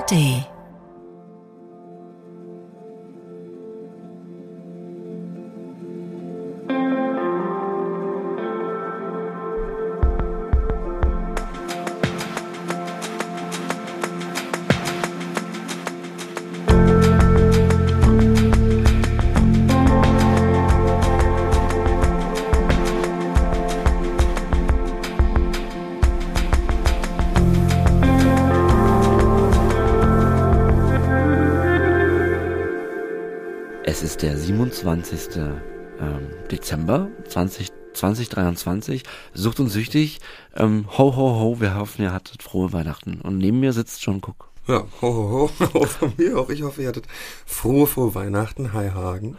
ARD 0.00 0.59
ist 34.20 34.22
der 34.22 34.36
27. 34.36 35.36
Ähm, 35.36 36.28
Dezember 36.50 37.08
20, 37.28 37.68
2023. 37.94 39.02
Sucht 39.32 39.60
und 39.60 39.68
süchtig. 39.70 40.18
Ähm, 40.54 40.84
ho, 40.98 41.16
ho, 41.16 41.40
ho. 41.40 41.60
Wir 41.60 41.76
hoffen, 41.76 42.02
ihr 42.02 42.12
hattet 42.12 42.42
frohe 42.42 42.70
Weihnachten. 42.74 43.22
Und 43.22 43.38
neben 43.38 43.60
mir 43.60 43.72
sitzt 43.72 44.02
John 44.02 44.16
Cook. 44.16 44.50
Ja, 44.66 44.84
ho, 45.00 45.50
ho, 45.50 45.50
ho. 45.72 45.84
von 45.86 46.12
mir 46.18 46.38
auch. 46.38 46.50
Ich 46.50 46.60
hoffe, 46.60 46.82
ihr 46.82 46.88
hattet 46.88 47.06
frohe, 47.46 47.86
frohe 47.86 48.14
Weihnachten. 48.14 48.74
Hi, 48.74 48.90
Hagen. 48.90 49.36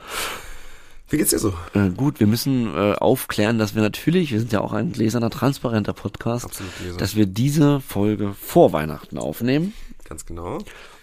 Wie 1.09 1.17
geht's 1.17 1.29
dir 1.29 1.37
so? 1.37 1.53
Äh, 1.75 1.89
gut, 1.89 2.19
wir 2.19 2.25
müssen 2.25 2.73
äh, 2.75 2.93
aufklären, 2.93 3.59
dass 3.59 3.75
wir 3.75 3.83
natürlich, 3.83 4.31
wir 4.31 4.39
sind 4.39 4.51
ja 4.51 4.61
auch 4.61 4.73
ein 4.73 4.93
gläserner, 4.93 5.29
transparenter 5.29 5.93
Podcast, 5.93 6.45
Absolut 6.45 6.99
dass 6.99 7.15
wir 7.15 7.27
diese 7.27 7.81
Folge 7.81 8.33
vor 8.33 8.73
Weihnachten 8.73 9.19
aufnehmen. 9.19 9.73
Ganz 10.05 10.25
genau. 10.25 10.57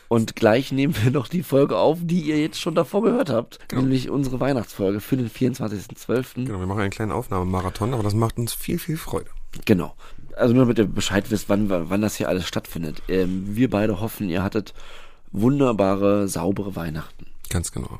Und 0.08 0.36
gleich 0.36 0.72
nehmen 0.72 0.94
wir 1.02 1.10
noch 1.10 1.28
die 1.28 1.42
Folge 1.42 1.76
auf, 1.76 1.98
die 2.02 2.22
ihr 2.22 2.40
jetzt 2.40 2.60
schon 2.60 2.74
davor 2.74 3.02
gehört 3.02 3.30
habt. 3.30 3.58
Genau. 3.68 3.82
Nämlich 3.82 4.08
unsere 4.08 4.40
Weihnachtsfolge 4.40 5.00
für 5.00 5.16
den 5.16 5.30
24.12. 5.30 6.46
Genau, 6.46 6.58
wir 6.58 6.66
machen 6.66 6.80
einen 6.80 6.90
kleinen 6.90 7.12
Aufnahmemarathon, 7.12 7.92
aber 7.92 8.02
das 8.02 8.14
macht 8.14 8.38
uns 8.38 8.54
viel, 8.54 8.78
viel 8.78 8.96
Freude. 8.96 9.30
Genau. 9.66 9.94
Also 10.36 10.54
nur 10.54 10.64
damit 10.64 10.78
ihr 10.78 10.86
Bescheid 10.86 11.30
wisst, 11.30 11.48
wann, 11.48 11.68
wann 11.68 12.00
das 12.00 12.16
hier 12.16 12.28
alles 12.28 12.46
stattfindet. 12.46 13.02
Ähm, 13.08 13.44
wir 13.56 13.68
beide 13.68 14.00
hoffen, 14.00 14.28
ihr 14.28 14.42
hattet 14.42 14.72
wunderbare, 15.32 16.28
saubere 16.28 16.74
Weihnachten. 16.74 17.26
Ganz 17.50 17.72
genau. 17.72 17.98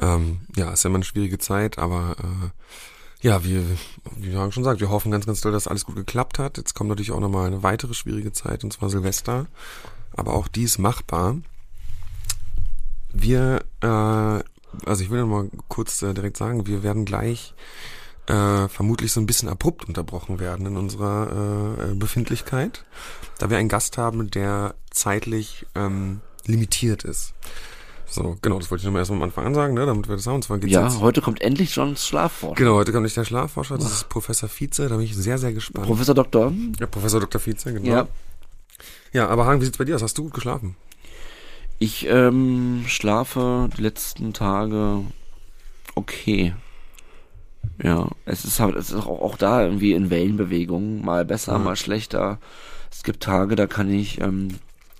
Ähm, 0.00 0.40
ja, 0.54 0.72
ist 0.72 0.84
ja 0.84 0.88
immer 0.88 0.96
eine 0.96 1.04
schwierige 1.04 1.38
Zeit, 1.38 1.78
aber 1.78 2.16
äh, 2.20 3.26
ja, 3.26 3.42
wir, 3.44 3.62
wie 4.16 4.36
Hagen 4.36 4.52
schon 4.52 4.64
sagt, 4.64 4.80
wir 4.80 4.90
hoffen 4.90 5.10
ganz, 5.10 5.26
ganz 5.26 5.40
doll, 5.40 5.52
dass 5.52 5.66
alles 5.66 5.86
gut 5.86 5.96
geklappt 5.96 6.38
hat. 6.38 6.58
Jetzt 6.58 6.74
kommt 6.74 6.88
natürlich 6.88 7.12
auch 7.12 7.20
nochmal 7.20 7.46
eine 7.46 7.62
weitere 7.62 7.94
schwierige 7.94 8.32
Zeit, 8.32 8.62
und 8.62 8.72
zwar 8.72 8.90
Silvester. 8.90 9.46
Aber 10.16 10.34
auch 10.34 10.48
die 10.48 10.64
ist 10.64 10.78
machbar. 10.78 11.36
Wir, 13.12 13.64
äh, 13.80 13.86
also 13.86 15.02
ich 15.02 15.10
will 15.10 15.20
noch 15.20 15.28
mal 15.28 15.50
kurz 15.68 16.02
äh, 16.02 16.14
direkt 16.14 16.36
sagen, 16.36 16.66
wir 16.66 16.82
werden 16.82 17.04
gleich 17.04 17.54
äh, 18.26 18.68
vermutlich 18.68 19.12
so 19.12 19.20
ein 19.20 19.26
bisschen 19.26 19.48
abrupt 19.48 19.86
unterbrochen 19.86 20.40
werden 20.40 20.66
in 20.66 20.76
unserer 20.76 21.76
äh, 21.90 21.94
Befindlichkeit, 21.94 22.84
da 23.38 23.50
wir 23.50 23.58
einen 23.58 23.68
Gast 23.68 23.98
haben, 23.98 24.30
der 24.30 24.74
zeitlich 24.90 25.66
ähm, 25.74 26.20
limitiert 26.44 27.04
ist. 27.04 27.34
So, 28.08 28.36
genau, 28.40 28.58
das 28.58 28.70
wollte 28.70 28.82
ich 28.82 28.86
nochmal 28.86 29.00
erstmal 29.00 29.18
am 29.18 29.24
Anfang 29.24 29.46
ansagen, 29.46 29.74
ne, 29.74 29.84
damit 29.84 30.08
wir 30.08 30.16
das 30.16 30.26
haben. 30.26 30.36
Und 30.36 30.44
zwar 30.44 30.58
geht's 30.58 30.72
Ja, 30.72 30.86
jetzt, 30.86 31.00
heute 31.00 31.20
kommt 31.20 31.40
endlich 31.40 31.74
Johns 31.74 32.06
Schlafforschung. 32.06 32.56
genau, 32.56 32.74
heute 32.74 32.92
kommt 32.92 33.04
nicht 33.04 33.16
der 33.16 33.24
Schlafforscher, 33.24 33.78
das 33.78 33.92
ist 33.92 34.08
Professor 34.08 34.48
Vize, 34.48 34.88
da 34.88 34.96
bin 34.96 35.04
ich 35.04 35.16
sehr, 35.16 35.38
sehr 35.38 35.52
gespannt. 35.52 35.86
Professor 35.86 36.14
Doktor. 36.14 36.52
ja, 36.78 36.86
Professor 36.86 37.20
Dr. 37.20 37.40
Vize, 37.40 37.72
genau. 37.72 37.86
Ja. 37.86 38.08
Ja, 39.12 39.28
aber 39.28 39.46
Hagen, 39.46 39.60
wie 39.60 39.64
sieht's 39.64 39.78
bei 39.78 39.84
dir 39.84 39.94
aus? 39.96 40.02
Hast 40.02 40.18
du 40.18 40.24
gut 40.24 40.34
geschlafen? 40.34 40.76
Ich 41.78 42.06
ähm, 42.08 42.84
schlafe 42.86 43.68
die 43.76 43.82
letzten 43.82 44.32
Tage 44.32 45.02
okay. 45.94 46.54
Ja, 47.82 48.08
es 48.24 48.44
ist 48.44 48.60
halt, 48.60 48.76
es 48.76 48.90
ist 48.90 48.96
auch, 48.96 49.20
auch 49.22 49.36
da 49.36 49.62
irgendwie 49.62 49.92
in 49.92 50.08
Wellenbewegungen, 50.08 51.04
mal 51.04 51.24
besser, 51.24 51.58
Mhm. 51.58 51.64
mal 51.64 51.76
schlechter. 51.76 52.38
Es 52.90 53.02
gibt 53.02 53.22
Tage, 53.22 53.56
da 53.56 53.66
kann 53.66 53.90
ich 53.92 54.20
ähm, 54.20 54.48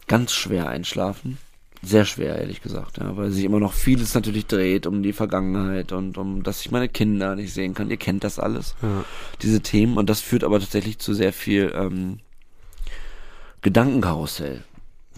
ganz 0.07 0.33
schwer 0.35 0.69
einschlafen. 0.69 1.39
Sehr 1.83 2.05
schwer, 2.05 2.37
ehrlich 2.39 2.63
gesagt, 2.63 2.99
ja, 2.99 3.17
weil 3.17 3.31
sich 3.31 3.45
immer 3.45 3.61
noch 3.61 3.73
vieles 3.73 4.15
natürlich 4.15 4.47
dreht 4.47 4.87
um 4.87 5.03
die 5.03 5.13
Vergangenheit 5.13 5.93
und 5.93 6.19
um, 6.19 6.43
dass 6.43 6.61
ich 6.61 6.71
meine 6.71 6.89
Kinder 6.89 7.37
nicht 7.37 7.55
sehen 7.55 7.75
kann. 7.75 7.91
Ihr 7.91 7.97
kennt 7.97 8.25
das 8.25 8.39
alles, 8.39 8.75
Ja. 8.83 9.05
diese 9.43 9.61
Themen, 9.61 9.97
und 9.97 10.11
das 10.11 10.21
führt 10.21 10.43
aber 10.45 10.59
tatsächlich 10.61 10.99
zu 10.99 11.15
sehr 11.15 11.33
viel 11.33 11.73
ähm, 11.75 12.19
Gedankenkarussell. 13.67 14.63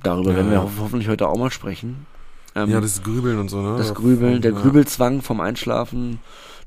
Darüber 0.03 0.31
Ja, 0.31 0.37
werden 0.37 0.51
wir 0.51 0.63
ho 0.63 0.71
hoffentlich 0.81 1.07
heute 1.11 1.29
auch 1.29 1.37
mal 1.37 1.51
sprechen. 1.51 2.07
Ähm, 2.55 2.71
Ja, 2.71 2.81
das 2.81 3.03
Grübeln 3.03 3.39
und 3.39 3.51
so, 3.51 3.61
ne? 3.61 3.77
das 3.77 3.93
Grübeln, 3.93 4.41
der 4.41 4.53
ja. 4.53 4.59
Grübelzwang 4.59 5.21
vom 5.21 5.41
Einschlafen, 5.41 6.19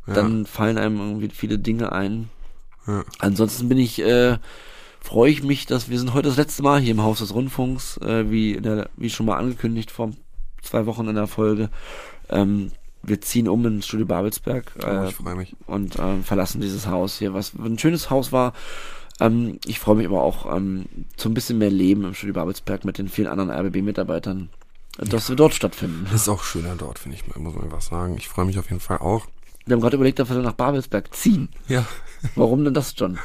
dann 0.06 0.46
fallen 0.46 0.78
einem 0.78 1.00
irgendwie 1.00 1.30
viele 1.30 1.58
Dinge 1.58 1.92
ein. 1.92 2.30
Ansonsten 3.18 3.68
bin 3.68 3.80
ich, 3.80 4.00
äh, 4.00 4.38
freue 5.00 5.32
ich 5.32 5.42
mich, 5.42 5.66
dass 5.66 5.90
wir 5.90 5.98
sind 5.98 6.14
heute 6.14 6.28
das 6.30 6.38
letzte 6.38 6.62
Mal 6.62 6.80
hier 6.80 6.92
im 6.92 7.02
Haus 7.02 7.18
des 7.18 7.34
Rundfunks, 7.34 7.98
äh, 7.98 8.30
wie, 8.30 8.62
der, 8.62 8.90
wie 8.96 9.10
schon 9.10 9.26
mal 9.26 9.38
angekündigt 9.38 9.90
vor 9.90 10.12
zwei 10.62 10.86
Wochen 10.86 11.08
in 11.08 11.16
der 11.16 11.26
Folge. 11.28 11.70
Ähm, 12.30 12.72
wir 13.02 13.22
ziehen 13.22 13.48
um 13.48 13.66
ins 13.66 13.88
Studio 13.88 14.06
Babelsberg 14.06 14.72
Oh, 14.84 14.86
äh, 14.88 15.08
ich 15.10 15.16
freue 15.16 15.34
mich. 15.36 15.56
und 15.66 15.98
ähm, 15.98 16.24
verlassen 16.24 16.62
dieses 16.62 16.86
Haus 16.86 17.18
hier, 17.18 17.34
was 17.34 17.54
ein 17.56 17.80
schönes 17.80 18.12
Haus 18.12 18.32
war. 18.32 18.54
Ähm, 19.20 19.60
ich 19.66 19.80
freue 19.80 19.96
mich 19.96 20.08
aber 20.08 20.22
auch 20.24 20.54
ähm, 20.56 20.86
zu 21.18 21.30
ein 21.30 21.34
bisschen 21.34 21.58
mehr 21.58 21.70
Leben 21.70 22.04
im 22.06 22.14
Studio 22.14 22.34
Babelsberg 22.34 22.86
mit 22.86 22.98
den 22.98 23.08
vielen 23.10 23.28
anderen 23.28 23.50
RBB-Mitarbeitern, 23.52 24.50
äh, 25.00 25.06
dass 25.06 25.30
wir 25.30 25.36
dort 25.36 25.54
stattfinden. 25.54 26.08
Ist 26.14 26.30
auch 26.30 26.44
schöner 26.44 26.76
dort, 26.76 27.00
finde 27.00 27.18
ich, 27.18 27.36
muss 27.36 27.54
man 27.54 27.64
einfach 27.66 27.82
sagen. 27.82 28.16
Ich 28.18 28.28
freue 28.30 28.46
mich 28.46 28.58
auf 28.58 28.70
jeden 28.70 28.80
Fall 28.82 28.98
auch. 29.00 29.28
Wir 29.66 29.74
haben 29.76 29.82
gerade 29.82 29.96
überlegt, 29.96 30.18
dass 30.20 30.30
wir 30.30 30.38
nach 30.38 30.54
Babelsberg 30.54 31.14
ziehen. 31.14 31.50
Ja. 31.68 31.86
Warum 32.36 32.64
denn 32.64 32.74
das, 32.74 32.94
John? 32.98 33.20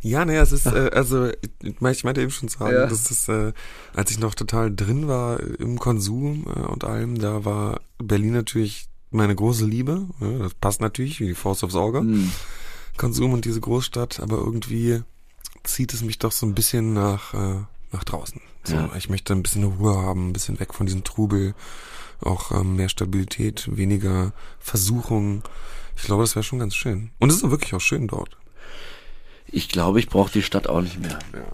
Ja, 0.00 0.24
naja, 0.24 0.42
es 0.42 0.50
ist, 0.52 0.66
äh, 0.66 0.90
also, 0.92 1.28
ich 1.62 1.80
mein- 1.80 1.92
ich 1.92 2.02
meinte 2.02 2.20
eben 2.22 2.30
schon 2.30 2.48
zu 2.48 2.58
sagen, 2.58 2.74
Ja. 2.74 2.86
dass 2.86 3.04
das, 3.04 3.28
äh, 3.28 3.52
als 3.94 4.10
ich 4.10 4.18
noch 4.18 4.34
total 4.34 4.74
drin 4.74 5.06
war 5.06 5.38
im 5.40 5.78
Konsum 5.78 6.46
äh, 6.48 6.60
und 6.60 6.82
allem, 6.84 7.18
da 7.18 7.44
war 7.44 7.80
Berlin 7.98 8.32
natürlich 8.32 8.88
meine 9.10 9.34
große 9.36 9.64
Liebe. 9.66 10.06
Ja, 10.20 10.38
das 10.38 10.54
passt 10.54 10.80
natürlich 10.80 11.20
wie 11.20 11.26
die 11.26 11.34
Faust 11.34 11.62
aufs 11.62 11.76
Auge. 11.76 12.00
Hm. 12.00 12.32
Konsum 12.96 13.32
und 13.32 13.44
diese 13.44 13.60
Großstadt, 13.60 14.18
aber 14.20 14.38
irgendwie 14.38 15.02
zieht 15.64 15.92
es 15.94 16.02
mich 16.02 16.18
doch 16.18 16.32
so 16.32 16.46
ein 16.46 16.54
bisschen 16.54 16.92
nach, 16.92 17.34
äh, 17.34 17.60
nach 17.92 18.04
draußen. 18.04 18.40
So, 18.64 18.74
Ja. 18.74 18.90
Ich 18.96 19.08
möchte 19.08 19.32
ein 19.32 19.42
bisschen 19.42 19.64
Ruhe 19.64 19.96
haben, 19.96 20.28
ein 20.28 20.32
bisschen 20.32 20.60
weg 20.60 20.74
von 20.74 20.86
diesem 20.86 21.04
Trubel, 21.04 21.54
auch 22.20 22.52
ähm, 22.52 22.76
mehr 22.76 22.88
Stabilität, 22.88 23.68
weniger 23.76 24.32
Versuchung. 24.60 25.42
Ich 25.96 26.04
glaube, 26.04 26.22
das 26.22 26.34
wäre 26.36 26.42
schon 26.44 26.58
ganz 26.60 26.74
schön. 26.74 27.10
Und 27.18 27.30
es 27.30 27.36
ist 27.42 27.50
wirklich 27.50 27.74
auch 27.74 27.80
schön 27.80 28.08
dort. 28.08 28.36
Ich 29.46 29.68
glaube, 29.68 29.98
ich 29.98 30.08
brauche 30.08 30.32
die 30.32 30.42
Stadt 30.42 30.66
auch 30.68 30.80
nicht 30.80 30.98
mehr. 31.00 31.18
Ja. 31.32 31.44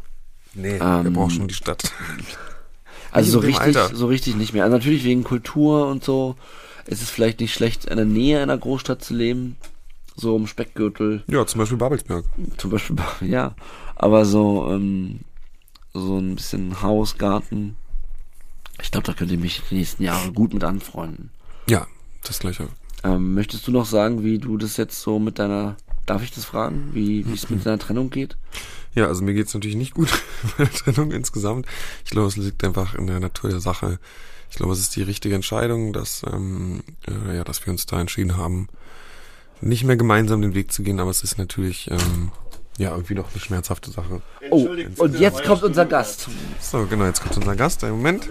Nee, 0.55 0.77
Ähm, 0.79 1.05
wir 1.05 1.11
brauchen 1.13 1.31
schon 1.31 1.49
die 1.49 1.55
Stadt. 1.55 1.91
Also 3.11 3.31
so 3.33 3.39
richtig, 3.39 3.63
Alter. 3.63 3.97
so 3.97 4.07
richtig 4.07 4.37
nicht 4.37 4.53
mehr. 4.53 4.65
Also 4.65 4.77
natürlich 4.77 5.03
wegen 5.03 5.25
Kultur 5.25 5.87
und 5.89 6.05
so. 6.05 6.37
Es 6.85 7.01
ist 7.01 7.09
vielleicht 7.09 7.41
nicht 7.41 7.55
schlecht, 7.55 7.87
in 7.87 7.97
der 7.97 8.05
Nähe 8.05 8.43
einer 8.43 8.59
Großstadt 8.59 9.03
zu 9.03 9.15
leben. 9.15 9.57
So 10.21 10.37
im 10.37 10.49
Speckgürtel. 10.49 11.23
Ja, 11.29 11.47
zum 11.47 11.61
Beispiel 11.61 11.79
Babelsberg. 11.79 12.25
Zum 12.57 12.71
Beispiel, 12.71 12.97
ja. 13.21 13.55
Aber 13.95 14.25
so, 14.25 14.69
ähm, 14.69 15.21
so 15.95 16.19
ein 16.19 16.35
bisschen 16.35 16.83
Haus, 16.83 17.19
Garten. 17.19 17.77
Ich 18.83 18.91
glaube, 18.91 19.07
da 19.07 19.13
könnt 19.13 19.31
ihr 19.31 19.39
mich 19.39 19.63
die 19.71 19.77
nächsten 19.77 20.03
Jahre 20.03 20.33
gut 20.33 20.53
mit 20.53 20.65
anfreunden. 20.65 21.31
Ja, 21.69 21.87
das 22.25 22.41
gleiche. 22.41 22.69
Ähm, 23.05 23.35
möchtest 23.35 23.67
du 23.69 23.71
noch 23.71 23.87
sagen, 23.87 24.25
wie 24.25 24.39
du 24.39 24.57
das 24.57 24.77
jetzt 24.77 25.01
so 25.01 25.21
mit 25.21 25.39
deiner, 25.39 25.77
darf 26.05 26.25
ich 26.25 26.33
das 26.33 26.45
fragen, 26.45 26.91
wie 26.95 27.25
wie 27.27 27.35
es 27.35 27.49
mit 27.49 27.65
deiner 27.65 27.79
Trennung 27.79 28.11
geht? 28.11 28.37
Ja, 28.95 29.07
also 29.07 29.23
mir 29.23 29.35
geht's 29.35 29.55
natürlich 29.55 29.77
nicht 29.77 29.95
gut 29.95 30.09
bei 30.59 30.65
der 30.65 30.73
Trennung 30.73 31.13
insgesamt. 31.13 31.67
Ich 32.05 32.11
glaube, 32.11 32.27
es 32.27 32.37
liegt 32.37 32.65
einfach 32.65 32.97
in 32.97 33.07
der 33.07 33.21
Natur 33.21 33.51
der 33.51 33.61
Sache. 33.61 34.01
Ich 34.51 34.57
glaube, 34.57 34.73
es 34.73 34.81
ist 34.81 34.97
die 34.97 35.03
richtige 35.03 35.37
Entscheidung, 35.37 35.93
dass, 35.93 36.25
ähm, 36.25 36.83
äh, 37.07 37.37
ja, 37.37 37.45
dass 37.45 37.65
wir 37.65 37.71
uns 37.71 37.87
da 37.87 38.01
entschieden 38.01 38.37
haben, 38.37 38.69
nicht 39.61 39.85
mehr 39.85 39.97
gemeinsam 39.97 40.43
den 40.43 40.55
Weg 40.55 40.73
zu 40.73 40.83
gehen, 40.83 41.01
aber 41.01 41.11
es 41.11 41.23
ist 41.23 41.39
natürlich 41.39 41.91
ähm, 41.91 42.31
ja 42.79 42.91
irgendwie 42.91 43.15
noch 43.15 43.31
eine 43.33 43.41
schmerzhafte 43.41 43.91
Sache. 43.91 44.21
Oh, 44.51 44.69
und 44.99 45.19
jetzt 45.19 45.43
kommt 45.45 45.63
unser 45.63 45.85
Gast. 45.85 46.29
So, 46.61 46.87
genau, 46.87 47.05
jetzt 47.07 47.21
kommt 47.23 47.37
unser 47.37 47.57
Gast, 47.57 47.83
einen 47.85 47.97
Moment. 47.97 48.29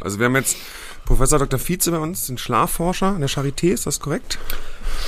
Also 0.00 0.18
wir 0.18 0.26
haben 0.26 0.36
jetzt 0.36 0.56
Professor 1.04 1.38
Dr. 1.40 1.58
Vize 1.58 1.90
bei 1.90 1.98
uns, 1.98 2.26
den 2.26 2.38
Schlafforscher 2.38 3.08
an 3.08 3.20
der 3.20 3.28
Charité, 3.28 3.72
ist 3.72 3.86
das 3.86 3.98
korrekt? 4.00 4.38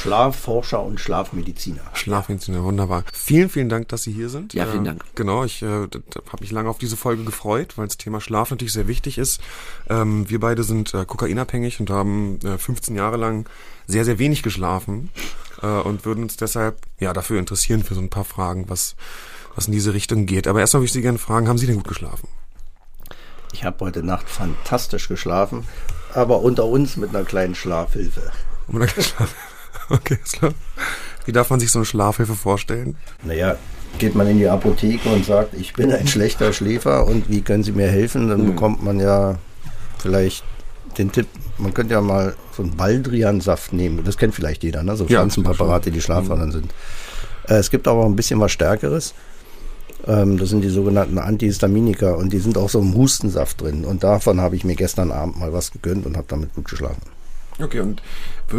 Schlafforscher 0.01 0.83
und 0.83 0.99
Schlafmediziner. 0.99 1.83
Schlafmediziner, 1.95 2.65
wunderbar. 2.65 3.05
Vielen, 3.13 3.49
vielen 3.51 3.69
Dank, 3.69 3.89
dass 3.89 4.03
Sie 4.03 4.13
hier 4.13 4.29
sind. 4.29 4.53
Ja, 4.55 4.67
vielen 4.67 4.85
Äh, 4.85 4.89
Dank. 4.89 5.05
Genau, 5.15 5.45
ich 5.45 5.63
äh, 5.63 5.67
habe 5.67 5.89
mich 6.41 6.51
lange 6.51 6.69
auf 6.71 6.79
diese 6.79 6.97
Folge 6.97 7.23
gefreut, 7.25 7.75
weil 7.77 7.87
das 7.87 7.99
Thema 7.99 8.21
Schlaf 8.21 8.51
natürlich 8.51 8.73
sehr 8.73 8.89
wichtig 8.89 9.19
ist. 9.19 9.41
Ähm, 9.89 10.29
wir 10.29 10.41
beide 10.41 10.65
sind 10.65 10.93
äh, 10.95 11.05
kokainabhängig 11.05 11.79
und 11.79 11.91
haben 11.91 12.39
äh, 12.45 12.59
15 12.59 12.97
Jahre 12.97 13.17
lang 13.17 13.47
sehr, 13.87 14.05
sehr 14.05 14.19
wenig 14.19 14.43
geschlafen 14.43 15.11
äh, 15.63 15.67
und 15.67 16.05
würden 16.05 16.25
uns 16.25 16.37
deshalb 16.37 16.79
ja 16.99 17.13
dafür 17.13 17.39
interessieren 17.39 17.83
für 17.83 17.95
so 17.95 18.01
ein 18.01 18.11
paar 18.11 18.25
Fragen, 18.25 18.69
was, 18.69 18.97
was 19.55 19.67
in 19.67 19.73
diese 19.73 19.95
Richtung 19.95 20.27
geht. 20.27 20.47
Aber 20.47 20.61
erstmal 20.61 20.81
würde 20.81 20.87
ich 20.87 20.93
Sie 20.93 21.03
gerne 21.03 21.19
fragen, 21.19 21.49
haben 21.49 21.59
Sie 21.59 21.67
denn 21.67 21.77
gut 21.77 21.89
geschlafen? 21.89 22.29
Ich 23.53 23.65
habe 23.65 23.85
heute 23.85 24.03
Nacht 24.03 24.29
fantastisch 24.29 25.09
geschlafen, 25.09 25.67
aber 26.15 26.41
unter 26.41 26.65
uns 26.65 26.97
mit 26.97 27.11
einer 27.11 27.25
kleinen 27.25 27.55
Schlafhilfe. 27.55 28.33
Okay, 29.89 30.19
ist 30.23 30.35
klar. 30.39 30.55
Wie 31.27 31.33
darf 31.33 31.51
man 31.51 31.61
sich 31.61 31.71
so 31.71 31.81
eine 31.81 31.87
Schlafhilfe 31.87 32.35
vorstellen? 32.35 32.97
Naja, 33.23 33.57
geht 33.99 34.15
man 34.15 34.27
in 34.27 34.39
die 34.39 34.49
Apotheke 34.49 35.09
und 35.11 35.25
sagt, 35.25 35.55
ich 35.55 35.75
bin 35.75 35.93
ein 35.93 36.07
schlechter 36.07 36.53
Schläfer 36.53 37.07
und 37.07 37.29
wie 37.29 37.43
können 37.43 37.63
Sie 37.63 37.73
mir 37.73 37.89
helfen? 37.89 38.29
Dann 38.29 38.47
bekommt 38.47 38.83
man 38.83 39.01
ja 39.01 39.37
vielleicht 39.99 40.45
den 40.99 41.13
Tipp, 41.13 41.27
man 41.59 41.75
könnte 41.75 41.95
ja 41.95 42.01
mal 42.01 42.35
so 42.55 42.63
einen 42.63 42.77
Baldrian-Saft 42.77 43.73
nehmen. 43.73 44.05
Das 44.05 44.17
kennt 44.17 44.35
vielleicht 44.35 44.63
jeder, 44.63 44.83
ne? 44.83 44.97
So 44.97 45.05
Ja, 45.05 45.19
Pflanzenpräparate, 45.19 45.91
die 45.91 46.01
schlaffördernd 46.01 46.53
sind. 46.53 46.75
Äh, 47.49 47.55
es 47.55 47.71
gibt 47.71 47.89
aber 47.89 48.01
auch 48.01 48.07
ein 48.07 48.17
bisschen 48.17 48.41
was 48.41 48.53
Stärkeres. 48.53 49.15
Ähm, 50.07 50.39
das 50.39 50.49
sind 50.49 50.63
die 50.63 50.69
sogenannten 50.69 51.19
Antihistaminika 51.19 52.13
und 52.13 52.33
die 52.33 52.39
sind 52.39 52.59
auch 52.59 52.69
so 52.69 52.81
im 52.81 52.95
Hustensaft 52.95 53.61
drin. 53.61 53.85
Und 53.85 54.03
davon 54.05 54.41
habe 54.41 54.57
ich 54.57 54.65
mir 54.65 54.75
gestern 54.75 55.13
Abend 55.13 55.39
mal 55.39 55.53
was 55.53 55.71
gegönnt 55.71 56.07
und 56.07 56.17
habe 56.17 56.27
damit 56.29 56.55
gut 56.55 56.69
geschlafen. 56.69 57.03
Okay, 57.61 57.81
und 57.81 58.03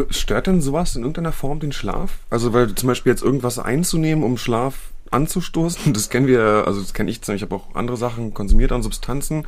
stört 0.09 0.47
denn 0.47 0.61
sowas 0.61 0.95
in 0.95 1.01
irgendeiner 1.01 1.31
Form 1.31 1.59
den 1.59 1.71
Schlaf? 1.71 2.19
Also 2.29 2.53
weil 2.53 2.73
zum 2.75 2.87
Beispiel 2.87 3.11
jetzt 3.11 3.23
irgendwas 3.23 3.59
einzunehmen, 3.59 4.23
um 4.23 4.37
Schlaf 4.37 4.75
anzustoßen, 5.11 5.93
das 5.93 6.09
kennen 6.09 6.27
wir, 6.27 6.63
also 6.67 6.79
das 6.79 6.93
kenne 6.93 7.11
ich, 7.11 7.27
ich 7.27 7.41
habe 7.41 7.55
auch 7.55 7.75
andere 7.75 7.97
Sachen 7.97 8.33
konsumiert 8.33 8.71
an 8.71 8.83
Substanzen, 8.83 9.45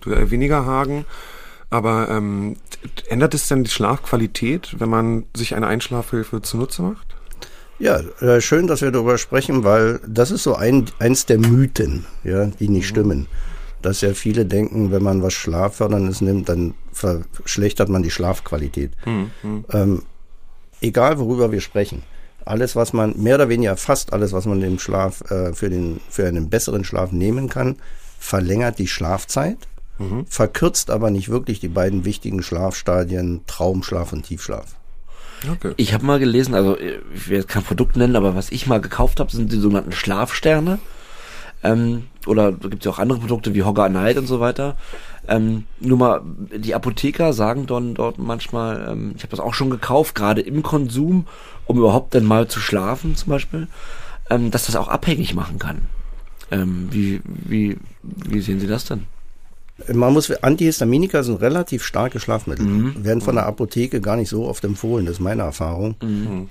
du 0.00 0.10
eher 0.10 0.30
weniger 0.30 0.66
Hagen. 0.66 1.04
Aber 1.70 2.08
ähm, 2.10 2.56
ändert 3.08 3.34
es 3.34 3.48
denn 3.48 3.64
die 3.64 3.70
Schlafqualität, 3.70 4.76
wenn 4.78 4.88
man 4.88 5.24
sich 5.36 5.54
eine 5.54 5.66
Einschlafhilfe 5.66 6.40
zunutze 6.42 6.82
macht? 6.82 7.16
Ja, 7.78 8.00
äh, 8.20 8.40
schön, 8.40 8.66
dass 8.66 8.80
wir 8.80 8.90
darüber 8.90 9.18
sprechen, 9.18 9.64
weil 9.64 10.00
das 10.06 10.30
ist 10.30 10.44
so 10.44 10.54
ein, 10.54 10.86
eins 10.98 11.26
der 11.26 11.38
Mythen, 11.38 12.06
ja, 12.24 12.46
die 12.46 12.68
nicht 12.68 12.88
stimmen. 12.88 13.26
Dass 13.82 14.00
ja 14.00 14.14
viele 14.14 14.46
denken, 14.46 14.90
wenn 14.92 15.02
man 15.02 15.22
was 15.22 15.34
Schlafförderndes 15.34 16.20
nimmt, 16.22 16.48
dann 16.48 16.74
verschlechtert 16.92 17.88
man 17.88 18.02
die 18.02 18.10
Schlafqualität. 18.10 18.92
Ähm, 19.72 20.02
egal, 20.80 21.18
worüber 21.18 21.52
wir 21.52 21.60
sprechen. 21.60 22.02
Alles, 22.46 22.76
was 22.76 22.92
man, 22.92 23.20
mehr 23.20 23.34
oder 23.34 23.48
weniger 23.48 23.76
fast 23.76 24.12
alles, 24.12 24.32
was 24.32 24.46
man 24.46 24.60
dem 24.60 24.78
Schlaf, 24.78 25.30
äh, 25.30 25.52
für, 25.52 25.68
den, 25.68 26.00
für 26.08 26.26
einen 26.26 26.48
besseren 26.48 26.84
Schlaf 26.84 27.12
nehmen 27.12 27.48
kann, 27.48 27.76
verlängert 28.18 28.78
die 28.78 28.88
Schlafzeit, 28.88 29.58
verkürzt 30.28 30.90
aber 30.90 31.10
nicht 31.10 31.28
wirklich 31.28 31.60
die 31.60 31.68
beiden 31.68 32.04
wichtigen 32.04 32.42
Schlafstadien 32.42 33.40
Traumschlaf 33.46 34.12
und 34.12 34.24
Tiefschlaf. 34.24 34.76
Okay. 35.50 35.72
Ich 35.76 35.92
habe 35.92 36.04
mal 36.04 36.18
gelesen, 36.18 36.54
also 36.54 36.76
äh, 36.76 36.98
ich 37.14 37.28
will 37.28 37.38
jetzt 37.38 37.48
kein 37.48 37.62
Produkt 37.62 37.96
nennen, 37.96 38.16
aber 38.16 38.34
was 38.34 38.50
ich 38.50 38.66
mal 38.66 38.80
gekauft 38.80 39.20
habe, 39.20 39.30
sind 39.30 39.52
die 39.52 39.58
sogenannten 39.58 39.92
Schlafsterne. 39.92 40.78
Ähm, 41.62 42.04
oder 42.26 42.52
da 42.52 42.68
gibt 42.68 42.82
es 42.82 42.84
ja 42.84 42.92
auch 42.92 42.98
andere 42.98 43.20
Produkte 43.20 43.54
wie 43.54 43.62
Hogger 43.62 43.88
Night 43.88 44.18
und 44.18 44.26
so 44.26 44.40
weiter. 44.40 44.76
Ähm, 45.28 45.64
nur 45.80 45.98
mal, 45.98 46.22
die 46.24 46.74
Apotheker 46.74 47.32
sagen 47.32 47.66
dann 47.66 47.94
dort 47.94 48.18
manchmal, 48.18 48.88
ähm, 48.90 49.12
ich 49.16 49.22
habe 49.22 49.30
das 49.30 49.40
auch 49.40 49.54
schon 49.54 49.70
gekauft, 49.70 50.14
gerade 50.14 50.40
im 50.40 50.62
Konsum, 50.62 51.26
um 51.66 51.78
überhaupt 51.78 52.14
dann 52.14 52.24
mal 52.24 52.48
zu 52.48 52.60
schlafen 52.60 53.16
zum 53.16 53.30
Beispiel, 53.30 53.68
ähm, 54.30 54.50
dass 54.50 54.66
das 54.66 54.76
auch 54.76 54.88
abhängig 54.88 55.34
machen 55.34 55.58
kann. 55.58 55.82
Ähm, 56.50 56.88
wie, 56.90 57.20
wie, 57.24 57.78
wie 58.02 58.40
sehen 58.40 58.60
Sie 58.60 58.68
das 58.68 58.84
denn? 58.84 59.04
Man 59.92 60.12
muss, 60.14 60.30
Antihistaminika 60.30 61.22
sind 61.22 61.40
relativ 61.42 61.84
starke 61.84 62.18
Schlafmittel, 62.18 62.66
werden 63.04 63.20
von 63.20 63.34
der 63.34 63.46
Apotheke 63.46 64.00
gar 64.00 64.16
nicht 64.16 64.30
so 64.30 64.46
oft 64.46 64.64
empfohlen, 64.64 65.04
das 65.04 65.16
ist 65.16 65.20
meine 65.20 65.42
Erfahrung. 65.42 65.96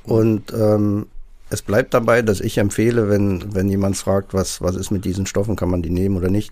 Und 0.03 0.53
ähm, 0.53 1.07
es 1.49 1.61
bleibt 1.61 1.93
dabei, 1.93 2.21
dass 2.21 2.39
ich 2.39 2.57
empfehle, 2.59 3.09
wenn, 3.09 3.55
wenn 3.55 3.67
jemand 3.69 3.97
fragt, 3.97 4.33
was, 4.33 4.61
was 4.61 4.75
ist 4.75 4.91
mit 4.91 5.05
diesen 5.05 5.25
Stoffen, 5.25 5.55
kann 5.55 5.69
man 5.69 5.81
die 5.81 5.89
nehmen 5.89 6.17
oder 6.17 6.29
nicht, 6.29 6.51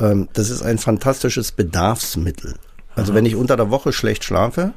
ähm, 0.00 0.28
das 0.32 0.50
ist 0.50 0.62
ein 0.62 0.78
fantastisches 0.78 1.52
Bedarfsmittel. 1.52 2.54
Also 2.94 3.12
wenn 3.14 3.26
ich 3.26 3.36
unter 3.36 3.56
der 3.56 3.70
Woche 3.70 3.92
schlecht 3.92 4.24
schlafe 4.24 4.72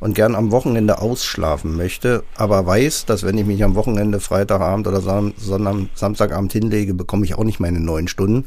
und 0.00 0.14
gern 0.14 0.34
am 0.34 0.50
Wochenende 0.50 1.00
ausschlafen 1.00 1.76
möchte, 1.76 2.22
aber 2.36 2.66
weiß, 2.66 3.06
dass 3.06 3.22
wenn 3.22 3.38
ich 3.38 3.46
mich 3.46 3.62
am 3.64 3.76
Wochenende, 3.76 4.20
Freitagabend 4.20 4.86
oder 4.88 5.00
Sam 5.00 5.32
Sonntag, 5.36 5.76
Samstagabend 5.94 6.52
hinlege, 6.52 6.92
bekomme 6.92 7.24
ich 7.24 7.34
auch 7.36 7.44
nicht 7.44 7.60
meine 7.60 7.80
neun 7.80 8.08
Stunden, 8.08 8.46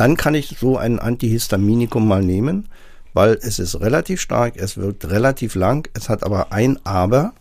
dann 0.00 0.16
kann 0.16 0.34
ich 0.34 0.56
so 0.58 0.78
ein 0.78 0.98
Antihistaminikum 0.98 2.08
mal 2.08 2.22
nehmen, 2.22 2.68
weil 3.12 3.38
es 3.42 3.58
ist 3.58 3.78
relativ 3.82 4.18
stark, 4.18 4.54
es 4.56 4.78
wirkt 4.78 5.10
relativ 5.10 5.54
lang, 5.54 5.86
es 5.92 6.08
hat 6.08 6.24
aber 6.24 6.52
ein 6.52 6.78
Aber, 6.84 7.34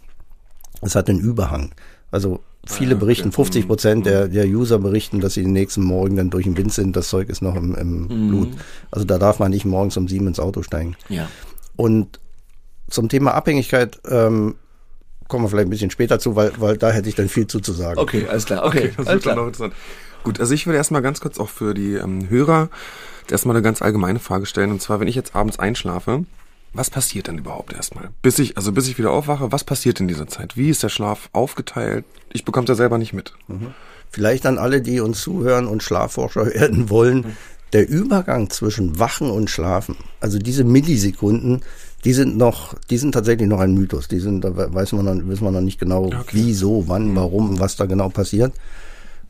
es 0.81 0.93
hat 0.93 1.09
einen 1.09 1.21
Überhang. 1.21 1.71
Also 2.11 2.41
viele 2.65 2.97
berichten, 2.97 3.31
50 3.31 3.65
Prozent 3.65 4.05
der, 4.05 4.27
der 4.27 4.45
User 4.45 4.77
berichten, 4.77 5.21
dass 5.21 5.35
sie 5.35 5.43
den 5.43 5.53
nächsten 5.53 5.83
Morgen 5.83 6.17
dann 6.17 6.29
durch 6.29 6.43
den 6.43 6.57
Wind 6.57 6.73
sind, 6.73 6.97
das 6.97 7.07
Zeug 7.07 7.29
ist 7.29 7.41
noch 7.41 7.55
im, 7.55 7.75
im 7.75 8.27
Blut. 8.27 8.49
Also 8.91 9.05
da 9.05 9.17
darf 9.17 9.39
man 9.39 9.51
nicht 9.51 9.63
morgens 9.63 9.95
um 9.95 10.09
sieben 10.09 10.27
ins 10.27 10.41
Auto 10.41 10.61
steigen. 10.61 10.97
Ja. 11.07 11.29
Und 11.77 12.19
zum 12.89 13.07
Thema 13.07 13.35
Abhängigkeit 13.35 14.01
ähm, 14.09 14.55
kommen 15.29 15.45
wir 15.45 15.49
vielleicht 15.49 15.67
ein 15.67 15.69
bisschen 15.69 15.91
später 15.91 16.19
zu, 16.19 16.35
weil, 16.35 16.51
weil 16.57 16.77
da 16.77 16.91
hätte 16.91 17.07
ich 17.07 17.15
dann 17.15 17.29
viel 17.29 17.47
zu, 17.47 17.61
zu 17.61 17.71
sagen. 17.71 17.99
Okay, 17.99 18.27
alles 18.27 18.45
klar. 18.45 18.65
Okay, 18.65 18.91
das 18.97 19.07
alles 19.07 19.07
wird 19.07 19.07
dann 19.07 19.19
klar. 19.21 19.35
noch 19.35 19.45
interessant. 19.47 19.73
Gut, 20.23 20.39
also 20.41 20.53
ich 20.53 20.65
würde 20.65 20.75
erstmal 20.75 21.01
ganz 21.01 21.21
kurz 21.21 21.39
auch 21.39 21.49
für 21.49 21.73
die 21.73 21.93
ähm, 21.93 22.29
Hörer 22.29 22.69
erstmal 23.31 23.55
eine 23.55 23.63
ganz 23.63 23.81
allgemeine 23.81 24.19
Frage 24.19 24.45
stellen. 24.45 24.71
Und 24.71 24.81
zwar, 24.81 24.99
wenn 24.99 25.07
ich 25.07 25.15
jetzt 25.15 25.35
abends 25.35 25.59
einschlafe, 25.59 26.25
was 26.73 26.89
passiert 26.89 27.27
denn 27.27 27.37
überhaupt 27.37 27.73
erstmal? 27.73 28.09
Bis 28.21 28.37
ich, 28.39 28.57
also 28.57 28.71
bis 28.71 28.87
ich 28.87 28.97
wieder 28.97 29.11
aufwache, 29.11 29.51
was 29.51 29.63
passiert 29.63 29.99
in 29.99 30.07
dieser 30.07 30.27
Zeit? 30.27 30.57
Wie 30.57 30.69
ist 30.69 30.83
der 30.83 30.89
Schlaf 30.89 31.29
aufgeteilt? 31.31 32.05
Ich 32.31 32.45
bekomme 32.45 32.65
es 32.65 32.69
ja 32.69 32.75
selber 32.75 32.97
nicht 32.97 33.13
mit. 33.13 33.33
Vielleicht 34.09 34.45
an 34.45 34.57
alle, 34.57 34.81
die 34.81 34.99
uns 34.99 35.21
zuhören 35.21 35.67
und 35.67 35.83
Schlafforscher 35.83 36.45
werden 36.53 36.89
wollen. 36.89 37.37
Der 37.73 37.87
Übergang 37.87 38.49
zwischen 38.49 38.97
Wachen 38.97 39.29
und 39.29 39.49
Schlafen, 39.49 39.95
also 40.21 40.39
diese 40.39 40.63
Millisekunden, 40.63 41.61
die 42.05 42.13
sind 42.13 42.37
noch, 42.37 42.75
die 42.89 42.97
sind 42.97 43.13
tatsächlich 43.13 43.47
noch 43.47 43.59
ein 43.59 43.73
Mythos. 43.73 44.07
Die 44.07 44.19
sind, 44.19 44.43
da 44.43 44.51
weiß 44.55 44.93
man 44.93 45.05
noch, 45.05 45.27
wissen 45.27 45.43
wir 45.43 45.51
noch 45.51 45.61
nicht 45.61 45.79
genau, 45.79 46.09
wieso, 46.31 46.87
wann, 46.87 47.15
warum, 47.15 47.59
was 47.59 47.75
da 47.75 47.85
genau 47.85 48.09
passiert. 48.09 48.53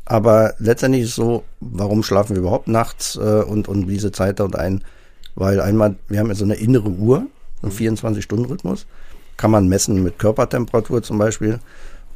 Aber 0.06 0.54
letztendlich 0.60 1.04
ist 1.04 1.16
so, 1.16 1.44
warum 1.60 2.04
schlafen 2.04 2.36
wir 2.36 2.42
überhaupt 2.42 2.68
nachts 2.68 3.16
äh, 3.16 3.20
und, 3.20 3.68
und 3.68 3.88
diese 3.88 4.12
Zeit 4.12 4.40
dort 4.40 4.56
ein? 4.56 4.84
Weil 5.36 5.62
einmal, 5.62 5.96
wir 6.08 6.20
haben 6.20 6.30
ja 6.30 6.36
so 6.36 6.44
eine 6.44 6.56
innere 6.56 6.90
Uhr, 6.90 7.26
einen 7.62 7.72
24-Stunden-Rhythmus, 7.72 8.86
kann 9.38 9.52
man 9.52 9.68
messen 9.68 10.04
mit 10.04 10.20
Körpertemperatur 10.20 11.02
zum 11.02 11.18
Beispiel 11.18 11.60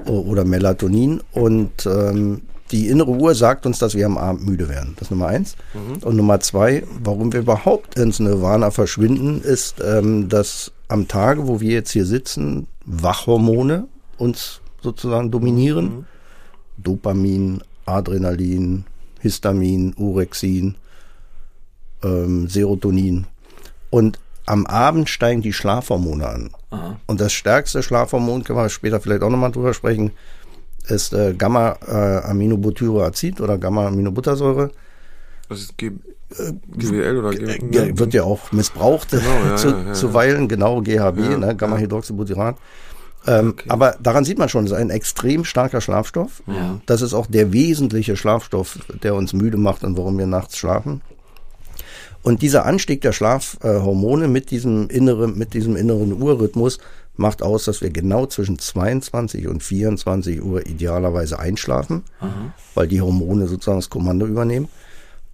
oder 0.05 0.43
Melatonin 0.43 1.21
und 1.31 1.85
ähm, 1.85 2.41
die 2.73 2.87
innere 2.87 3.11
Uhr 3.11 3.35
sagt 3.35 3.65
uns, 3.65 3.77
dass 3.77 3.93
wir 3.93 4.05
am 4.05 4.17
Abend 4.17 4.45
müde 4.45 4.67
werden. 4.67 4.93
Das 4.95 5.03
ist 5.03 5.11
Nummer 5.11 5.27
eins. 5.27 5.55
Und 6.03 6.15
Nummer 6.15 6.39
zwei, 6.39 6.83
warum 7.03 7.31
wir 7.31 7.41
überhaupt 7.41 7.97
ins 7.97 8.19
Nirvana 8.19 8.71
verschwinden, 8.71 9.41
ist, 9.41 9.79
ähm, 9.81 10.27
dass 10.27 10.71
am 10.87 11.07
Tage, 11.07 11.47
wo 11.47 11.61
wir 11.61 11.71
jetzt 11.71 11.91
hier 11.91 12.05
sitzen, 12.05 12.67
Wachhormone 12.85 13.87
uns 14.17 14.59
sozusagen 14.81 15.29
dominieren. 15.31 16.07
Dopamin, 16.77 17.61
Adrenalin, 17.85 18.85
Histamin, 19.19 19.93
Urexin, 19.95 20.75
ähm, 22.03 22.49
Serotonin. 22.49 23.27
Und 23.91 24.19
am 24.45 24.65
Abend 24.65 25.09
steigen 25.09 25.41
die 25.41 25.53
Schlafhormone 25.53 26.27
an. 26.27 26.49
Und 27.05 27.21
das 27.21 27.33
stärkste 27.33 27.83
Schlafhormon, 27.83 28.43
können 28.43 28.57
wir 28.57 28.69
später 28.69 28.99
vielleicht 28.99 29.21
auch 29.21 29.29
nochmal 29.29 29.51
drüber 29.51 29.73
sprechen, 29.73 30.11
ist 30.87 31.13
äh, 31.13 31.33
Gamma-Aminobutyroazid 31.33 33.41
oder 33.41 33.57
Gamma-Aminobuttersäure. 33.57 34.71
Das 35.49 35.59
ist 35.59 35.77
G 35.77 35.91
GBL 36.77 37.17
oder 37.17 37.29
G 37.31 37.57
Ge- 37.59 37.97
Wird 37.99 38.13
ja 38.15 38.23
auch 38.23 38.51
missbraucht 38.51 39.11
Genau, 39.11 39.23
ja, 39.45 39.55
zu, 39.55 39.67
ja, 39.69 39.83
ja, 39.87 39.93
zuweilen, 39.93 40.47
genau 40.47 40.81
GHB, 40.81 41.37
ne, 41.37 41.55
Gamma-Hydroxybutyrat. 41.55 42.57
Ähm, 43.27 43.53
Aber 43.69 43.95
daran 44.01 44.25
sieht 44.25 44.39
man 44.39 44.49
schon, 44.49 44.65
es 44.65 44.71
ist 44.71 44.77
ein 44.77 44.89
extrem 44.89 45.45
starker 45.45 45.79
Schlafstoff. 45.79 46.41
Ja. 46.47 46.79
Das 46.87 47.01
ist 47.01 47.13
auch 47.13 47.27
der 47.27 47.53
wesentliche 47.53 48.17
Schlafstoff, 48.17 48.79
der 49.03 49.13
uns 49.15 49.33
müde 49.33 49.57
macht 49.57 49.83
und 49.83 49.95
warum 49.97 50.17
wir 50.17 50.25
nachts 50.25 50.57
schlafen. 50.57 51.01
Und 52.23 52.41
dieser 52.41 52.65
Anstieg 52.65 53.01
der 53.01 53.11
Schlafhormone 53.11 54.27
mit 54.27 54.49
diesem 54.49 54.89
inneren, 54.89 55.37
mit 55.37 55.53
diesem 55.53 55.75
inneren 55.75 56.13
Urrhythmus 56.13 56.79
macht 57.15 57.43
aus, 57.43 57.65
dass 57.65 57.81
wir 57.81 57.91
genau 57.91 58.25
zwischen 58.25 58.57
22 58.57 59.47
und 59.47 59.61
24 59.61 60.43
Uhr 60.43 60.65
idealerweise 60.65 61.39
einschlafen, 61.39 62.03
weil 62.73 62.87
die 62.87 63.01
Hormone 63.01 63.47
sozusagen 63.47 63.77
das 63.79 63.89
Kommando 63.89 64.25
übernehmen 64.25 64.67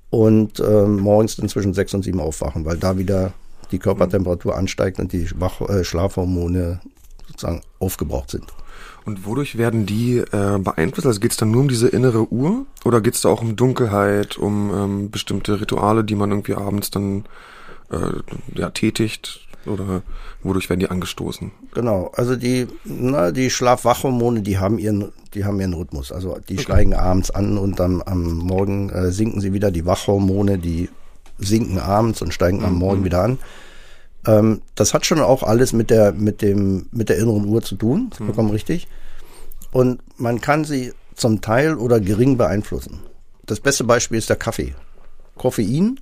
und 0.10 0.60
ähm, 0.60 1.00
morgens 1.00 1.36
dann 1.38 1.50
zwischen 1.50 1.74
6 1.74 1.96
und 1.96 2.04
7 2.04 2.20
aufwachen, 2.20 2.66
weil 2.66 2.78
da 2.78 2.98
wieder 2.98 3.34
die 3.72 3.80
Körpertemperatur 3.80 4.58
ansteigt 4.58 5.00
und 5.00 5.14
die 5.14 5.30
Wach 5.40 5.62
äh, 5.62 5.84
Schlafhormone 5.84 6.82
sozusagen 7.28 7.62
aufgebraucht 7.80 8.32
sind. 8.32 8.46
Und 9.06 9.26
wodurch 9.26 9.58
werden 9.58 9.86
die 9.86 10.18
äh, 10.18 10.60
beeinflusst? 10.60 11.08
Also 11.08 11.20
geht 11.20 11.32
es 11.32 11.38
dann 11.38 11.52
nur 11.52 11.62
um 11.62 11.68
diese 11.68 11.88
innere 11.88 12.32
Uhr 12.32 12.66
oder 12.84 13.02
geht 13.02 13.16
es 13.16 13.22
da 13.22 13.30
auch 13.30 13.42
um 13.42 13.56
Dunkelheit, 13.56 14.38
um 14.38 14.72
ähm, 14.74 15.12
bestimmte 15.12 15.62
Rituale, 15.62 16.04
die 16.04 16.16
man 16.16 16.32
irgendwie 16.32 16.56
abends 16.56 16.92
dann 16.92 17.26
äh, 17.92 17.98
ja, 18.56 18.70
tätigt? 18.72 19.48
Oder 19.66 20.04
wodurch 20.42 20.70
werden 20.70 20.80
die 20.80 20.90
angestoßen? 20.90 21.52
Genau, 21.74 22.12
also 22.16 22.36
die, 22.36 22.68
na, 22.86 23.32
die 23.32 23.50
Schlafwachhormone, 23.50 24.42
die 24.42 24.58
haben 24.58 24.80
ihren, 24.80 25.12
die 25.34 25.46
haben 25.46 25.60
ihren 25.60 25.74
Rhythmus. 25.74 26.12
Also 26.12 26.38
die 26.48 26.58
steigen 26.58 26.94
abends 26.94 27.30
an 27.32 27.58
und 27.58 27.80
dann 27.80 28.02
am 28.06 28.38
Morgen 28.38 28.90
äh, 28.90 29.12
sinken 29.12 29.42
sie 29.42 29.54
wieder. 29.54 29.72
Die 29.72 29.86
Wachhormone, 29.86 30.58
die 30.58 30.90
sinken 31.38 31.80
abends 31.80 32.22
und 32.22 32.34
steigen 32.34 32.64
am 32.64 32.76
Morgen 32.76 33.04
wieder 33.04 33.24
an. 33.24 33.38
Ähm, 34.26 34.62
das 34.76 34.94
hat 34.94 35.06
schon 35.06 35.20
auch 35.20 35.44
alles 35.44 35.74
mit 35.74 35.90
der, 35.90 36.14
mit 36.14 36.42
dem, 36.42 36.88
mit 36.92 37.10
der 37.10 37.18
inneren 37.18 37.46
Uhr 37.46 37.62
zu 37.62 37.76
tun, 37.76 38.10
ist 38.12 38.18
vollkommen 38.18 38.50
richtig. 38.50 38.88
Und 39.72 40.02
man 40.18 40.42
kann 40.42 40.66
sie 40.66 40.94
zum 41.16 41.42
Teil 41.42 41.76
oder 41.76 42.00
gering 42.00 42.38
beeinflussen. 42.38 43.02
Das 43.46 43.60
beste 43.60 43.84
Beispiel 43.84 44.18
ist 44.18 44.30
der 44.30 44.36
Kaffee. 44.38 44.74
Koffein 45.36 46.00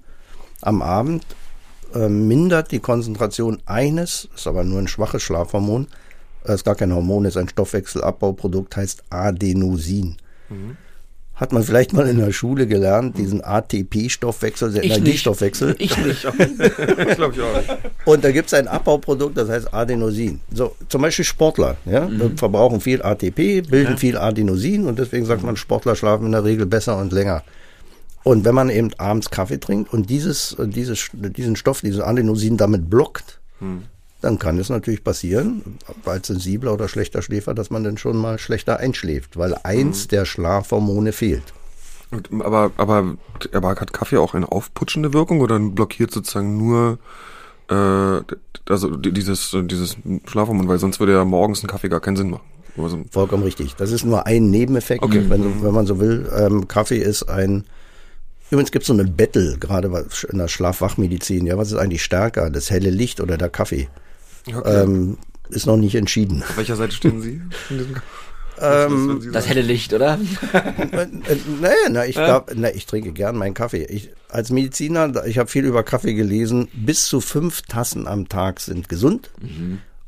am 0.62 0.82
Abend 0.82 1.26
äh, 1.94 2.10
mindert 2.10 2.72
die 2.72 2.80
Konzentration 2.80 3.60
eines, 3.66 4.30
ist 4.36 4.48
aber 4.48 4.64
nur 4.64 4.80
ein 4.80 4.88
schwaches 4.88 5.24
Schlafhormon, 5.24 5.88
äh, 6.46 6.54
ist 6.54 6.66
gar 6.66 6.76
kein 6.76 6.94
Hormon, 6.94 7.26
ist 7.26 7.38
ein 7.38 7.50
Stoffwechselabbauprodukt, 7.50 8.76
heißt 8.76 9.04
Adenosin. 9.10 10.18
Hat 11.36 11.54
man 11.54 11.62
vielleicht 11.62 11.94
mal 11.94 12.08
in 12.08 12.18
der 12.18 12.32
Schule 12.32 12.66
gelernt, 12.66 13.18
diesen 13.18 13.44
ATP-Stoffwechsel, 13.44 14.72
nicht. 14.72 14.86
Energiestoffwechsel. 14.86 15.76
Ich 15.78 15.96
nicht. 15.98 16.22
Glaube 17.16 17.34
ich 17.36 17.42
auch 17.42 17.58
nicht. 17.58 17.78
Und 18.06 18.24
da 18.24 18.32
gibt 18.32 18.48
es 18.48 18.56
ein 18.56 18.68
Abbauprodukt, 18.68 19.38
das 19.38 19.48
heißt 19.48 19.72
Adenosin. 19.72 20.42
So, 20.52 20.76
zum 20.90 21.04
Beispiel 21.04 21.26
Sportler, 21.26 21.78
ja, 21.86 22.10
verbrauchen 22.38 22.82
viel 22.82 23.04
ATP, 23.04 23.62
bilden 23.62 23.98
viel 23.98 24.18
Adenosin 24.18 24.88
und 24.88 24.98
deswegen 24.98 25.26
sagt 25.26 25.44
man, 25.44 25.58
Sportler 25.58 25.96
schlafen 25.96 26.26
in 26.26 26.32
der 26.32 26.44
Regel 26.44 26.66
besser 26.66 26.98
und 26.98 27.12
länger. 27.12 27.44
Und 28.28 28.44
wenn 28.44 28.56
man 28.56 28.70
eben 28.70 28.90
abends 28.98 29.30
Kaffee 29.30 29.58
trinkt 29.58 29.94
und 29.94 30.10
dieses, 30.10 30.58
dieses, 30.60 31.10
diesen 31.14 31.56
Stoff, 31.56 31.80
dieses 31.82 32.02
Adenosin 32.02 32.58
damit 32.58 32.90
blockt, 32.90 33.40
dann 34.22 34.38
kann 34.38 34.60
es 34.60 34.70
natürlich 34.70 35.04
passieren, 35.04 35.78
als 36.06 36.28
sensibler 36.28 36.74
oder 36.74 36.90
schlechter 36.90 37.22
Schläfer, 37.22 37.54
dass 37.54 37.70
man 37.70 37.86
dann 37.86 37.98
schon 37.98 38.18
mal 38.18 38.38
schlechter 38.38 38.80
einschläft, 38.80 39.38
weil 39.38 39.56
eins 39.64 40.10
der 40.10 40.26
Schlafhormone 40.26 41.14
fehlt. 41.14 41.54
Aber, 42.42 42.72
aber, 42.78 43.16
aber 43.54 43.70
hat 43.70 43.94
Kaffee 43.94 44.18
auch 44.18 44.34
eine 44.34 44.52
aufputschende 44.52 45.14
Wirkung 45.14 45.40
oder 45.40 45.58
blockiert 45.60 46.12
sozusagen 46.12 46.58
nur 46.58 47.00
äh, 47.70 48.22
also 48.70 48.98
die- 48.98 49.12
dieses, 49.14 49.56
dieses 49.66 49.96
Schlafhormon, 50.26 50.68
weil 50.68 50.80
sonst 50.80 51.00
würde 51.00 51.14
ja 51.14 51.24
morgens 51.26 51.64
ein 51.64 51.68
Kaffee 51.68 51.90
gar 51.90 52.00
keinen 52.02 52.18
Sinn 52.18 52.30
machen. 52.32 52.44
Also, 52.78 53.04
Vollkommen 53.12 53.44
richtig. 53.44 53.76
Das 53.76 53.92
ist 53.92 54.04
nur 54.06 54.26
ein 54.28 54.50
Nebeneffekt, 54.50 55.04
Okay. 55.04 55.24
wenn, 55.30 55.44
so- 55.44 55.64
wenn 55.64 55.74
man 55.74 55.86
so 55.88 56.00
will. 56.00 56.30
Ähm, 56.38 56.68
Kaffee 56.68 56.98
ist 57.00 57.24
ein. 57.30 57.64
Übrigens 58.50 58.72
gibt 58.72 58.84
es 58.84 58.88
so 58.88 58.94
eine 58.94 59.06
Battle, 59.06 59.58
gerade 59.60 60.06
in 60.32 60.38
der 60.38 60.48
Schlafwachmedizin. 60.48 61.46
Ja, 61.46 61.58
was 61.58 61.72
ist 61.72 61.78
eigentlich 61.78 62.04
stärker, 62.04 62.50
das 62.50 62.70
helle 62.72 62.90
Licht 62.90 63.20
oder 63.20 63.38
der 63.38 63.50
Kaffee? 63.50 63.90
okay. 64.48 64.84
Ähm, 64.84 65.18
ist 65.50 65.66
noch 65.66 65.78
nicht 65.78 65.96
entschieden. 65.96 66.44
Auf 66.44 66.58
welcher 66.58 66.76
Seite 66.76 66.94
stehen 66.94 67.22
Sie? 67.22 67.42
In 67.70 67.78
diesem 67.78 67.96
Ähm, 68.60 69.22
Das 69.32 69.44
sagen? 69.46 69.56
helle 69.56 69.62
Licht, 69.68 69.94
oder? 69.94 70.18
naja, 71.62 71.76
na, 71.90 72.06
ich, 72.06 72.16
glaub, 72.16 72.52
na, 72.56 72.74
ich 72.74 72.86
trinke 72.86 73.12
gern 73.12 73.38
meinen 73.38 73.54
Kaffee. 73.54 73.84
Ich, 73.86 74.10
als 74.30 74.50
Mediziner, 74.50 75.26
ich 75.26 75.38
habe 75.38 75.50
viel 75.50 75.66
über 75.66 75.84
Kaffee 75.84 76.14
gelesen. 76.16 76.68
Bis 76.74 77.06
zu 77.06 77.22
fünf 77.22 77.62
Tassen 77.64 78.08
am 78.08 78.28
Tag 78.30 78.60
sind 78.60 78.90
gesund. 78.90 79.30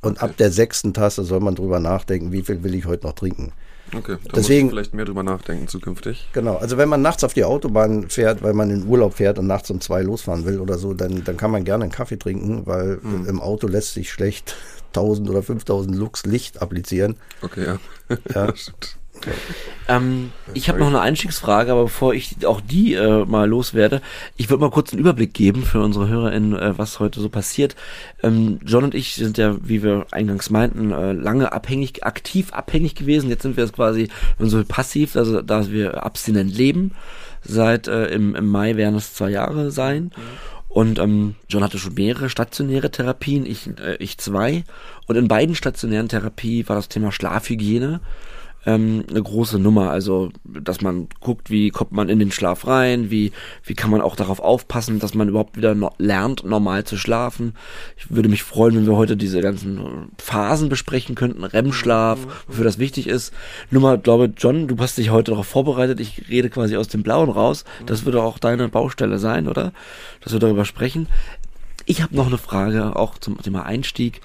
Und 0.02 0.22
ab 0.22 0.36
der 0.38 0.52
sechsten 0.52 0.94
Tasse 0.94 1.24
soll 1.24 1.40
man 1.42 1.56
drüber 1.56 1.80
nachdenken, 1.80 2.32
wie 2.32 2.42
viel 2.42 2.64
will 2.64 2.76
ich 2.76 2.86
heute 2.86 3.06
noch 3.08 3.14
trinken. 3.14 3.52
Okay, 3.96 4.18
da 4.24 4.32
Deswegen- 4.36 4.66
muss 4.68 4.72
ich 4.72 4.76
vielleicht 4.76 4.94
mehr 4.94 5.06
drüber 5.06 5.24
nachdenken 5.24 5.68
zukünftig. 5.68 6.28
Genau, 6.34 6.56
also 6.58 6.78
wenn 6.78 6.90
man 6.90 7.02
nachts 7.02 7.24
auf 7.24 7.34
die 7.34 7.44
Autobahn 7.44 8.10
fährt, 8.10 8.44
weil 8.44 8.54
man 8.54 8.70
in 8.70 8.88
Urlaub 8.88 9.16
fährt 9.16 9.40
und 9.40 9.48
nachts 9.48 9.70
um 9.72 9.82
zwei 9.82 10.02
losfahren 10.02 10.46
will 10.46 10.60
oder 10.60 10.78
so, 10.78 10.94
dann, 10.94 11.24
dann 11.24 11.38
kann 11.38 11.52
man 11.52 11.64
gerne 11.64 11.84
einen 11.86 11.92
Kaffee 11.92 12.18
trinken, 12.18 12.66
weil 12.66 13.00
im 13.28 13.40
Auto 13.42 13.68
lässt 13.68 13.94
sich 13.94 14.12
schlecht 14.12 14.56
1000 14.90 15.30
oder 15.30 15.44
5000 15.44 15.96
Lux 15.96 16.26
Licht 16.26 16.62
applizieren. 16.62 17.16
Okay, 17.42 17.66
ja. 17.66 17.80
Ja. 18.34 18.54
Ähm, 19.88 20.32
ich 20.54 20.70
habe 20.70 20.80
noch 20.80 20.88
eine 20.88 21.02
Einstiegsfrage, 21.02 21.72
aber 21.72 21.84
bevor 21.84 22.14
ich 22.14 22.46
auch 22.46 22.62
die 22.62 22.94
äh, 22.94 23.26
mal 23.26 23.50
loswerde, 23.50 24.02
ich 24.38 24.50
würde 24.50 24.62
mal 24.62 24.70
kurz 24.70 24.92
einen 24.92 25.00
Überblick 25.00 25.34
geben 25.34 25.64
für 25.64 25.82
unsere 25.82 26.08
HörerInnen, 26.08 26.58
äh, 26.58 26.78
was 26.78 27.00
heute 27.00 27.20
so 27.20 27.30
passiert. 27.30 27.76
Ähm, 28.22 28.60
John 28.64 28.84
und 28.84 28.94
ich 28.94 29.16
sind 29.16 29.38
ja, 29.38 29.56
wie 29.62 29.82
wir 29.82 30.06
eingangs 30.12 30.50
meinten, 30.50 30.92
äh, 30.92 31.14
lange 31.14 31.52
abhängig, 31.52 32.04
aktiv 32.04 32.54
abhängig 32.54 32.96
gewesen. 32.96 33.30
Jetzt 33.30 33.42
sind 33.42 33.58
wir 33.58 33.64
jetzt 33.64 33.76
quasi 33.76 34.10
so 34.38 34.64
passiv, 34.64 35.16
also 35.16 35.42
da 35.42 35.70
wir 35.70 36.04
abstinent 36.04 36.56
leben. 36.56 36.92
Seit 37.42 37.88
äh, 37.88 38.08
im, 38.08 38.36
im 38.36 38.48
Mai 38.48 38.76
werden 38.76 38.96
es 38.96 39.14
zwei 39.14 39.30
Jahre 39.30 39.72
sein. 39.72 40.12
Und 40.68 41.00
ähm, 41.00 41.36
John 41.50 41.64
hatte 41.64 41.80
schon 41.80 41.96
mehrere 41.96 42.30
stationäre 42.30 42.92
Therapien, 42.92 43.46
ich, 43.48 43.68
äh, 43.80 43.96
ich 43.96 44.20
zwei. 44.20 44.64
Und 45.08 45.16
in 45.16 45.28
beiden 45.28 45.56
stationären 45.56 46.10
Therapie 46.10 46.70
war 46.70 46.76
das 46.76 46.90
Thema 46.90 47.12
Schlafhygiene 47.12 48.02
ähm, 48.66 49.06
eine 49.10 49.22
große 49.22 49.60
Nummer. 49.60 49.90
Also, 49.90 50.30
dass 50.44 50.82
man 50.82 51.08
guckt, 51.20 51.50
wie 51.50 51.70
kommt 51.70 51.92
man 51.92 52.10
in 52.10 52.20
den 52.20 52.32
Schlaf 52.32 52.68
rein, 52.68 53.10
wie, 53.10 53.32
wie 53.64 53.74
kann 53.74 53.90
man 53.90 54.02
auch 54.02 54.16
darauf 54.16 54.40
aufpassen, 54.40 55.00
dass 55.00 55.14
man 55.14 55.30
überhaupt 55.30 55.58
wieder 55.58 55.76
no 55.76 55.92
lernt, 55.98 56.44
normal 56.44 56.84
zu 56.84 56.98
schlafen. 56.98 57.54
Ich 57.98 58.12
würde 58.12 58.30
mich 58.30 58.44
freuen, 58.44 58.76
wenn 58.76 58.88
wir 58.88 58.96
heute 58.96 59.18
diese 59.18 59.42
ganzen 59.42 60.10
Phasen 60.18 60.70
besprechen 60.70 61.16
könnten, 61.16 61.44
REM-Schlaf, 61.44 62.20
wofür 62.48 62.64
das 62.64 62.80
wichtig 62.80 63.08
ist. 63.08 63.34
Nur 63.72 63.82
mal, 63.82 63.98
glaube 63.98 64.32
John, 64.38 64.68
du 64.68 64.78
hast 64.80 64.98
dich 64.98 65.10
heute 65.10 65.32
darauf 65.32 65.48
vorbereitet. 65.48 66.00
Ich 66.00 66.30
rede 66.30 66.50
quasi 66.50 66.76
aus 66.76 66.88
dem 66.88 67.04
Blauen 67.04 67.30
raus. 67.30 67.64
Das 67.86 68.06
würde 68.06 68.22
auch 68.22 68.40
deine 68.40 68.70
Baustelle 68.70 69.20
sein, 69.20 69.48
oder? 69.48 69.72
Dass 70.22 70.34
wir 70.34 70.40
darüber 70.40 70.66
sprechen. 70.66 71.08
Ich 71.86 72.02
habe 72.02 72.16
noch 72.16 72.28
eine 72.28 72.38
Frage, 72.38 72.96
auch 72.96 73.18
zum 73.18 73.42
Thema 73.42 73.64
Einstieg. 73.66 74.22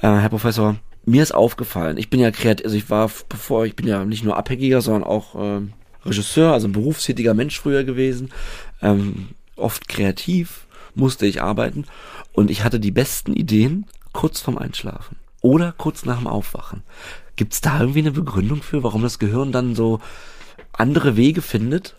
Äh, 0.00 0.08
Herr 0.08 0.28
Professor, 0.28 0.76
mir 1.06 1.22
ist 1.22 1.32
aufgefallen, 1.32 1.96
ich 1.96 2.10
bin 2.10 2.20
ja 2.20 2.30
kreativ, 2.30 2.66
also 2.66 2.76
ich 2.76 2.90
war, 2.90 3.10
bevor, 3.28 3.64
ich 3.64 3.76
bin 3.76 3.86
ja 3.86 4.04
nicht 4.04 4.24
nur 4.24 4.36
Abhängiger, 4.36 4.82
sondern 4.82 5.04
auch 5.04 5.34
ähm, 5.38 5.72
Regisseur, 6.04 6.52
also 6.52 6.68
ein 6.68 6.72
berufstätiger 6.72 7.32
Mensch 7.32 7.58
früher 7.58 7.84
gewesen, 7.84 8.30
ähm, 8.82 9.28
oft 9.54 9.88
kreativ, 9.88 10.66
musste 10.94 11.26
ich 11.26 11.42
arbeiten 11.42 11.84
und 12.32 12.50
ich 12.50 12.64
hatte 12.64 12.80
die 12.80 12.90
besten 12.90 13.32
Ideen 13.34 13.86
kurz 14.12 14.40
vorm 14.40 14.58
Einschlafen 14.58 15.16
oder 15.40 15.72
kurz 15.72 16.04
nach 16.04 16.18
dem 16.18 16.26
Aufwachen. 16.26 16.82
Gibt's 17.36 17.60
da 17.60 17.80
irgendwie 17.80 18.00
eine 18.00 18.12
Begründung 18.12 18.62
für, 18.62 18.82
warum 18.82 19.02
das 19.02 19.18
Gehirn 19.18 19.52
dann 19.52 19.74
so 19.74 20.00
andere 20.72 21.16
Wege 21.16 21.42
findet? 21.42 21.96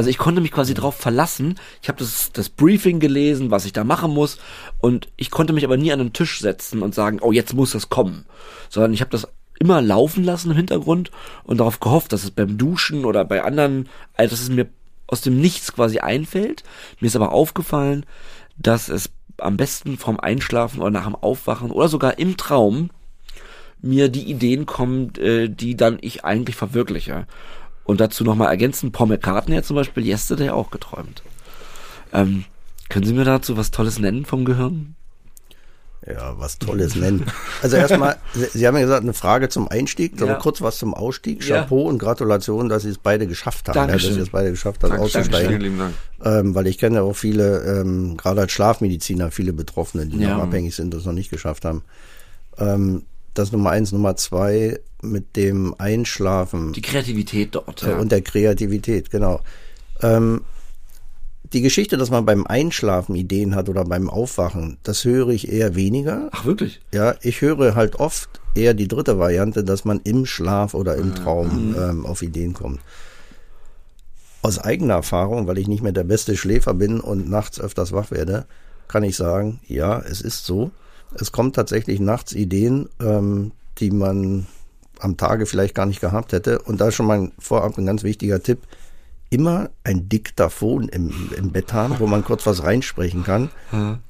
Also 0.00 0.08
ich 0.08 0.16
konnte 0.16 0.40
mich 0.40 0.50
quasi 0.50 0.72
drauf 0.72 0.96
verlassen. 0.96 1.56
Ich 1.82 1.90
habe 1.90 1.98
das, 1.98 2.32
das 2.32 2.48
Briefing 2.48 3.00
gelesen, 3.00 3.50
was 3.50 3.66
ich 3.66 3.74
da 3.74 3.84
machen 3.84 4.14
muss. 4.14 4.38
Und 4.78 5.08
ich 5.18 5.30
konnte 5.30 5.52
mich 5.52 5.62
aber 5.62 5.76
nie 5.76 5.92
an 5.92 5.98
den 5.98 6.14
Tisch 6.14 6.40
setzen 6.40 6.80
und 6.80 6.94
sagen, 6.94 7.18
oh, 7.20 7.32
jetzt 7.32 7.52
muss 7.52 7.72
das 7.72 7.90
kommen. 7.90 8.24
Sondern 8.70 8.94
ich 8.94 9.02
habe 9.02 9.10
das 9.10 9.28
immer 9.58 9.82
laufen 9.82 10.24
lassen 10.24 10.52
im 10.52 10.56
Hintergrund 10.56 11.10
und 11.44 11.60
darauf 11.60 11.80
gehofft, 11.80 12.14
dass 12.14 12.24
es 12.24 12.30
beim 12.30 12.56
Duschen 12.56 13.04
oder 13.04 13.26
bei 13.26 13.44
anderen, 13.44 13.90
also 14.14 14.30
dass 14.30 14.40
es 14.40 14.48
mir 14.48 14.68
aus 15.06 15.20
dem 15.20 15.38
Nichts 15.38 15.74
quasi 15.74 15.98
einfällt. 15.98 16.62
Mir 17.00 17.08
ist 17.08 17.16
aber 17.16 17.32
aufgefallen, 17.32 18.06
dass 18.56 18.88
es 18.88 19.10
am 19.36 19.58
besten 19.58 19.98
vom 19.98 20.18
Einschlafen 20.18 20.80
oder 20.80 20.92
nach 20.92 21.04
dem 21.04 21.14
Aufwachen 21.14 21.70
oder 21.70 21.88
sogar 21.88 22.18
im 22.18 22.38
Traum 22.38 22.88
mir 23.82 24.08
die 24.08 24.30
Ideen 24.30 24.64
kommen, 24.64 25.14
äh, 25.16 25.50
die 25.50 25.76
dann 25.76 25.98
ich 26.00 26.24
eigentlich 26.24 26.56
verwirkliche. 26.56 27.26
Und 27.90 28.00
dazu 28.00 28.22
nochmal 28.22 28.48
ergänzen, 28.50 28.92
Paul 28.92 29.08
McCartney 29.08 29.56
hat 29.56 29.64
zum 29.64 29.74
Beispiel 29.74 30.06
Yesterday 30.06 30.50
auch 30.50 30.70
geträumt. 30.70 31.24
Ähm, 32.12 32.44
können 32.88 33.04
Sie 33.04 33.12
mir 33.12 33.24
dazu 33.24 33.56
was 33.56 33.72
Tolles 33.72 33.98
nennen 33.98 34.24
vom 34.24 34.44
Gehirn? 34.44 34.94
Ja, 36.06 36.38
was 36.38 36.60
Tolles 36.60 36.94
nennen. 36.94 37.26
Also 37.62 37.76
erstmal, 37.76 38.16
Sie, 38.32 38.64
haben 38.64 38.76
ja 38.76 38.82
gesagt, 38.82 39.02
eine 39.02 39.12
Frage 39.12 39.48
zum 39.48 39.66
Einstieg, 39.66 40.22
aber 40.22 40.30
Ja. 40.32 40.38
kurz 40.38 40.62
was 40.62 40.78
zum 40.78 40.94
Ausstieg. 40.94 41.44
Ja. 41.44 41.62
Chapeau 41.62 41.88
und 41.88 41.98
Gratulation, 41.98 42.68
dass 42.68 42.84
Sie 42.84 42.90
es 42.90 42.98
beide 42.98 43.26
geschafft 43.26 43.68
haben, 43.68 43.74
ja, 43.74 43.82
dass 43.82 43.90
Dankeschön. 43.90 44.14
Sie 44.14 44.20
es 44.20 44.30
beide 44.30 44.50
geschafft 44.50 44.84
haben, 44.84 44.90
Dankeschön. 44.92 45.22
auszusteigen. 45.22 45.60
Lieben 45.60 45.78
Dank. 45.80 45.94
Ähm, 46.24 46.54
weil 46.54 46.68
ich 46.68 46.78
kenne 46.78 46.96
ja 46.98 47.02
auch 47.02 47.16
viele, 47.16 47.80
ähm, 47.80 48.16
gerade 48.16 48.42
als 48.42 48.52
Schlafmediziner, 48.52 49.32
viele 49.32 49.52
Betroffene, 49.52 50.06
die 50.06 50.18
Ja. 50.18 50.36
noch 50.36 50.44
abhängig 50.44 50.76
sind, 50.76 50.94
das 50.94 51.04
noch 51.06 51.12
nicht 51.12 51.30
geschafft 51.30 51.64
haben. 51.64 51.82
Ähm, 52.56 53.02
das 53.34 53.52
Nummer 53.52 53.70
eins. 53.70 53.92
Nummer 53.92 54.16
zwei, 54.16 54.80
mit 55.02 55.36
dem 55.36 55.74
Einschlafen 55.78 56.72
Die 56.72 56.82
Kreativität 56.82 57.54
dort. 57.54 57.82
äh, 57.82 57.92
und 57.92 58.12
der 58.12 58.22
Kreativität, 58.22 59.10
genau. 59.10 59.40
Ähm, 60.02 60.42
die 61.52 61.62
Geschichte, 61.62 61.96
dass 61.96 62.10
man 62.10 62.24
beim 62.24 62.46
Einschlafen 62.46 63.16
Ideen 63.16 63.54
hat 63.54 63.68
oder 63.68 63.84
beim 63.84 64.08
Aufwachen, 64.08 64.78
das 64.84 65.04
höre 65.04 65.30
ich 65.30 65.50
eher 65.50 65.74
weniger. 65.74 66.28
Ach, 66.32 66.44
wirklich? 66.44 66.80
Ja, 66.94 67.16
ich 67.22 67.40
höre 67.40 67.74
halt 67.74 67.96
oft 67.96 68.40
eher 68.54 68.74
die 68.74 68.88
dritte 68.88 69.18
Variante, 69.18 69.64
dass 69.64 69.84
man 69.84 70.00
im 70.04 70.26
Schlaf 70.26 70.74
oder 70.74 70.96
im 70.96 71.14
Traum 71.14 71.74
ähm, 71.76 72.06
auf 72.06 72.22
Ideen 72.22 72.52
kommt. 72.52 72.80
Aus 74.42 74.58
eigener 74.58 74.94
Erfahrung, 74.94 75.46
weil 75.46 75.58
ich 75.58 75.68
nicht 75.68 75.82
mehr 75.82 75.92
der 75.92 76.04
beste 76.04 76.36
Schläfer 76.36 76.72
bin 76.72 77.00
und 77.00 77.28
nachts 77.28 77.60
öfters 77.60 77.92
wach 77.92 78.10
werde, 78.10 78.46
kann 78.88 79.02
ich 79.02 79.16
sagen, 79.16 79.60
ja, 79.66 79.98
es 80.00 80.20
ist 80.20 80.46
so. 80.46 80.70
Es 81.18 81.32
kommt 81.32 81.56
tatsächlich 81.56 82.00
nachts 82.00 82.32
Ideen, 82.32 82.88
ähm, 83.00 83.52
die 83.78 83.90
man 83.90 84.46
am 85.00 85.16
Tage 85.16 85.46
vielleicht 85.46 85.74
gar 85.74 85.86
nicht 85.86 86.00
gehabt 86.00 86.32
hätte. 86.32 86.58
Und 86.60 86.80
da 86.80 86.88
ist 86.88 86.94
schon 86.94 87.06
mal 87.06 87.30
vorab 87.38 87.76
ein 87.78 87.86
ganz 87.86 88.02
wichtiger 88.02 88.42
Tipp. 88.42 88.58
Immer 89.30 89.70
ein 89.84 90.08
Diktaphon 90.08 90.88
im, 90.88 91.12
im 91.36 91.50
Bett 91.52 91.72
haben, 91.72 91.96
wo 92.00 92.06
man 92.06 92.24
kurz 92.24 92.44
was 92.46 92.64
reinsprechen 92.64 93.22
kann. 93.22 93.50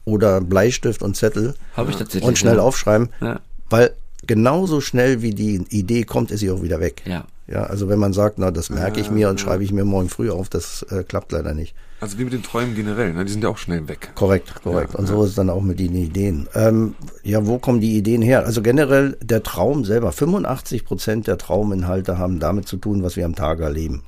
Oder 0.05 0.41
Bleistift 0.41 1.03
und 1.03 1.15
Zettel 1.17 1.55
Habe 1.77 1.91
ich 1.91 1.97
tatsächlich. 1.97 2.27
und 2.27 2.39
schnell 2.39 2.57
ja. 2.57 2.63
aufschreiben, 2.63 3.11
Ja. 3.21 3.41
weil 3.69 3.93
genauso 4.27 4.81
schnell 4.81 5.21
wie 5.23 5.35
die 5.35 5.57
Idee 5.69 6.05
kommt, 6.05 6.31
ist 6.31 6.41
sie 6.41 6.51
auch 6.51 6.63
wieder 6.63 6.81
weg. 6.81 7.03
Ja. 7.07 7.25
Ja, 7.47 7.65
also 7.65 7.89
wenn 7.89 7.99
man 7.99 8.13
sagt, 8.13 8.39
na, 8.39 8.51
das 8.51 8.71
merke 8.71 9.01
ich 9.01 9.07
Ja, 9.07 9.13
mir 9.13 9.29
und 9.29 9.41
ja. 9.41 9.45
schreibe 9.47 9.65
ich 9.65 9.73
mir 9.73 9.85
morgen 9.85 10.09
früh 10.09 10.31
auf, 10.31 10.49
das 10.49 10.83
äh, 10.91 11.03
klappt 11.05 11.33
leider 11.33 11.53
nicht. 11.53 11.75
Also 12.01 12.19
wie 12.19 12.25
mit 12.25 12.33
den 12.33 12.43
Träumen 12.43 12.75
generell, 12.75 13.13
ne? 13.13 13.27
die 13.27 13.33
sind 13.33 13.45
ja 13.45 13.51
auch 13.51 13.59
schnell 13.59 13.87
weg. 13.87 14.13
Korrekt, 14.15 14.63
korrekt. 14.63 14.95
Ja, 14.95 14.99
und 14.99 15.09
ja. 15.09 15.15
so 15.15 15.23
ist 15.23 15.31
es 15.31 15.35
dann 15.35 15.51
auch 15.51 15.61
mit 15.61 15.79
den 15.79 15.95
Ideen. 15.95 16.49
Ähm, 16.55 16.95
ja, 17.23 17.47
wo 17.47 17.59
kommen 17.59 17.81
die 17.81 17.95
Ideen 17.97 18.23
her? 18.23 18.47
Also 18.47 18.63
generell 18.63 19.19
der 19.23 19.43
Traum 19.43 19.85
selber. 19.85 20.11
85 20.11 20.87
Prozent 20.87 21.27
der 21.27 21.37
Trauminhalte 21.37 22.17
haben 22.17 22.41
damit 22.41 22.67
zu 22.67 22.79
tun, 22.79 23.03
was 23.03 23.17
wir 23.17 23.27
am 23.27 23.35
Tage 23.35 23.65
erleben. 23.65 24.03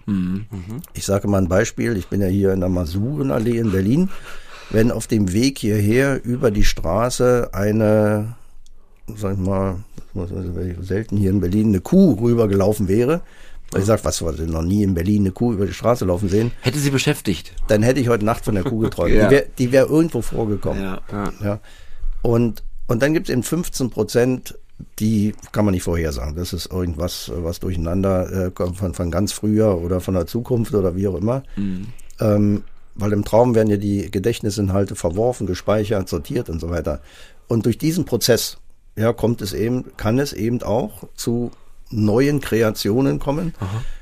Ich 0.94 1.04
sage 1.04 1.28
mal 1.28 1.38
ein 1.38 1.48
Beispiel. 1.48 1.98
Ich 1.98 2.08
bin 2.08 2.22
ja 2.22 2.28
hier 2.28 2.54
in 2.54 2.60
der 2.60 2.70
Masurenallee 2.70 3.58
in 3.58 3.72
Berlin. 3.72 4.08
Wenn 4.70 4.90
auf 4.90 5.06
dem 5.06 5.34
Weg 5.34 5.58
hierher 5.58 6.24
über 6.24 6.50
die 6.50 6.64
Straße 6.64 7.50
eine, 7.52 8.36
sag 9.14 9.34
ich 9.34 9.38
mal, 9.38 9.76
selten 10.80 11.18
hier 11.18 11.30
in 11.30 11.40
Berlin, 11.40 11.68
eine 11.68 11.80
Kuh 11.80 12.14
rübergelaufen 12.14 12.88
wäre, 12.88 13.20
weil 13.72 13.80
ich 13.80 13.86
sage, 13.86 14.04
was, 14.04 14.22
was, 14.22 14.38
noch 14.38 14.62
nie 14.62 14.82
in 14.82 14.94
Berlin 14.94 15.22
eine 15.22 15.32
Kuh 15.32 15.52
über 15.52 15.66
die 15.66 15.72
Straße 15.72 16.04
laufen 16.04 16.28
sehen, 16.28 16.52
Hätte 16.60 16.78
sie 16.78 16.90
beschäftigt. 16.90 17.52
dann 17.68 17.82
hätte 17.82 18.00
ich 18.00 18.08
heute 18.08 18.24
Nacht 18.24 18.44
von 18.44 18.54
der 18.54 18.64
Kuh 18.64 18.78
geträumt. 18.78 19.12
Ja. 19.12 19.28
Die 19.28 19.72
wäre 19.72 19.88
wär 19.88 19.94
irgendwo 19.94 20.22
vorgekommen. 20.22 20.82
Ja. 20.82 21.00
Ja. 21.10 21.32
Ja. 21.42 21.60
Und, 22.22 22.62
und 22.86 23.02
dann 23.02 23.14
gibt 23.14 23.28
es 23.28 23.32
eben 23.32 23.42
15 23.42 23.90
Prozent, 23.90 24.58
die 24.98 25.34
kann 25.52 25.64
man 25.64 25.72
nicht 25.72 25.82
vorhersagen. 25.82 26.36
Das 26.36 26.52
ist 26.52 26.70
irgendwas, 26.70 27.30
was 27.34 27.60
durcheinander 27.60 28.46
äh, 28.46 28.50
kommt 28.50 28.76
von, 28.76 28.94
von 28.94 29.10
ganz 29.10 29.32
früher 29.32 29.78
oder 29.80 30.00
von 30.00 30.14
der 30.14 30.26
Zukunft 30.26 30.74
oder 30.74 30.96
wie 30.96 31.08
auch 31.08 31.16
immer. 31.16 31.42
Ähm, 32.20 32.64
weil 32.94 33.12
im 33.12 33.24
Traum 33.24 33.54
werden 33.54 33.70
ja 33.70 33.76
die 33.76 34.10
Gedächtnisinhalte 34.10 34.96
verworfen, 34.96 35.46
gespeichert, 35.46 36.08
sortiert 36.08 36.50
und 36.50 36.60
so 36.60 36.70
weiter. 36.70 37.00
Und 37.48 37.66
durch 37.66 37.78
diesen 37.78 38.04
Prozess 38.04 38.58
ja, 38.96 39.12
kommt 39.12 39.40
es 39.40 39.52
eben, 39.52 39.96
kann 39.96 40.18
es 40.18 40.32
eben 40.32 40.62
auch 40.62 41.04
zu 41.14 41.50
neuen 41.92 42.40
Kreationen 42.40 43.18
kommen. 43.18 43.54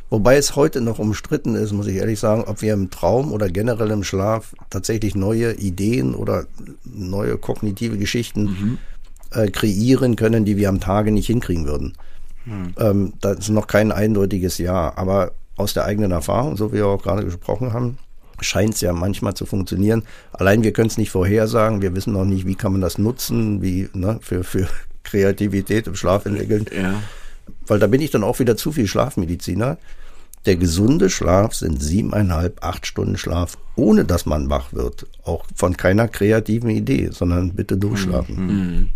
Wobei 0.09 0.37
es 0.37 0.56
heute 0.56 0.80
noch 0.80 0.99
umstritten 0.99 1.54
ist, 1.54 1.73
muss 1.73 1.87
ich 1.87 1.97
ehrlich 1.97 2.18
sagen, 2.18 2.42
ob 2.47 2.62
wir 2.62 2.73
im 2.73 2.90
Traum 2.90 3.32
oder 3.32 3.49
generell 3.49 3.90
im 3.90 4.02
Schlaf 4.02 4.54
tatsächlich 4.68 5.14
neue 5.14 5.52
Ideen 5.52 6.14
oder 6.14 6.47
neue 6.85 7.37
kognitive 7.38 7.97
Geschichten 7.97 8.78
äh, 9.30 9.49
kreieren 9.50 10.16
können, 10.16 10.44
die 10.44 10.56
wir 10.56 10.68
am 10.68 10.80
Tage 10.80 11.12
nicht 11.12 11.26
hinkriegen 11.26 11.66
würden. 11.66 11.94
Ähm, 12.78 13.12
das 13.20 13.38
ist 13.38 13.49
noch 13.50 13.66
kein 13.66 13.92
eindeutiges 13.92 14.59
Ja, 14.59 14.92
aber 14.97 15.32
aus 15.56 15.75
der 15.75 15.85
eigenen 15.85 16.11
Erfahrung, 16.11 16.56
so 16.56 16.73
wie 16.73 16.76
wir 16.76 16.87
auch 16.87 17.02
gerade 17.02 17.25
gesprochen 17.25 17.73
haben, 17.73 17.99
scheint 18.40 18.75
es 18.75 18.80
ja 18.80 18.92
manchmal 18.92 19.35
zu 19.35 19.47
funktionieren. 19.47 20.02
Allein 20.32 20.62
wir 20.62 20.73
können 20.73 20.88
es 20.88 20.99
nicht 20.99 21.11
vorhersagen, 21.11 21.82
wir 21.82 21.94
wissen 21.94 22.14
noch 22.14 22.25
nicht, 22.25 22.47
wie 22.47 22.54
kann 22.54 22.73
man 22.73 22.80
das 22.80 22.99
nutzen, 22.99 23.62
wie 23.62 23.88
ne, 23.92 24.18
für, 24.23 24.42
für 24.42 24.66
Kreativität 25.04 25.87
im 25.87 25.94
Schlaf 25.94 26.26
entwickeln 26.26 26.66
Ja. 26.75 26.94
Weil 27.66 27.78
da 27.78 27.87
bin 27.87 28.00
ich 28.00 28.11
dann 28.11 28.25
auch 28.25 28.38
wieder 28.38 28.56
zu 28.56 28.73
viel 28.73 28.87
Schlafmediziner. 28.87 29.78
Der 30.47 30.56
gesunde 30.56 31.11
Schlaf 31.11 31.54
sind 31.54 31.82
siebeneinhalb, 31.82 32.64
acht 32.64 32.87
Stunden 32.87 33.18
Schlaf, 33.18 33.59
ohne 33.76 34.04
dass 34.04 34.25
man 34.25 34.49
wach 34.49 34.73
wird. 34.73 35.06
Auch 35.25 35.44
von 35.54 35.76
keiner 35.76 36.09
kreativen 36.09 36.70
Idee, 36.70 37.11
sondern 37.12 37.52
bitte 37.54 37.76
durchschlafen. 37.76 38.90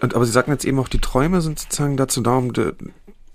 Und, 0.00 0.14
aber 0.14 0.24
Sie 0.24 0.32
sagten 0.32 0.50
jetzt 0.50 0.64
eben 0.64 0.78
auch, 0.80 0.88
die 0.88 1.00
Träume 1.00 1.40
sind 1.40 1.60
sozusagen 1.60 1.96
dazu 1.96 2.20
da, 2.20 2.36
um, 2.36 2.52
de, 2.52 2.72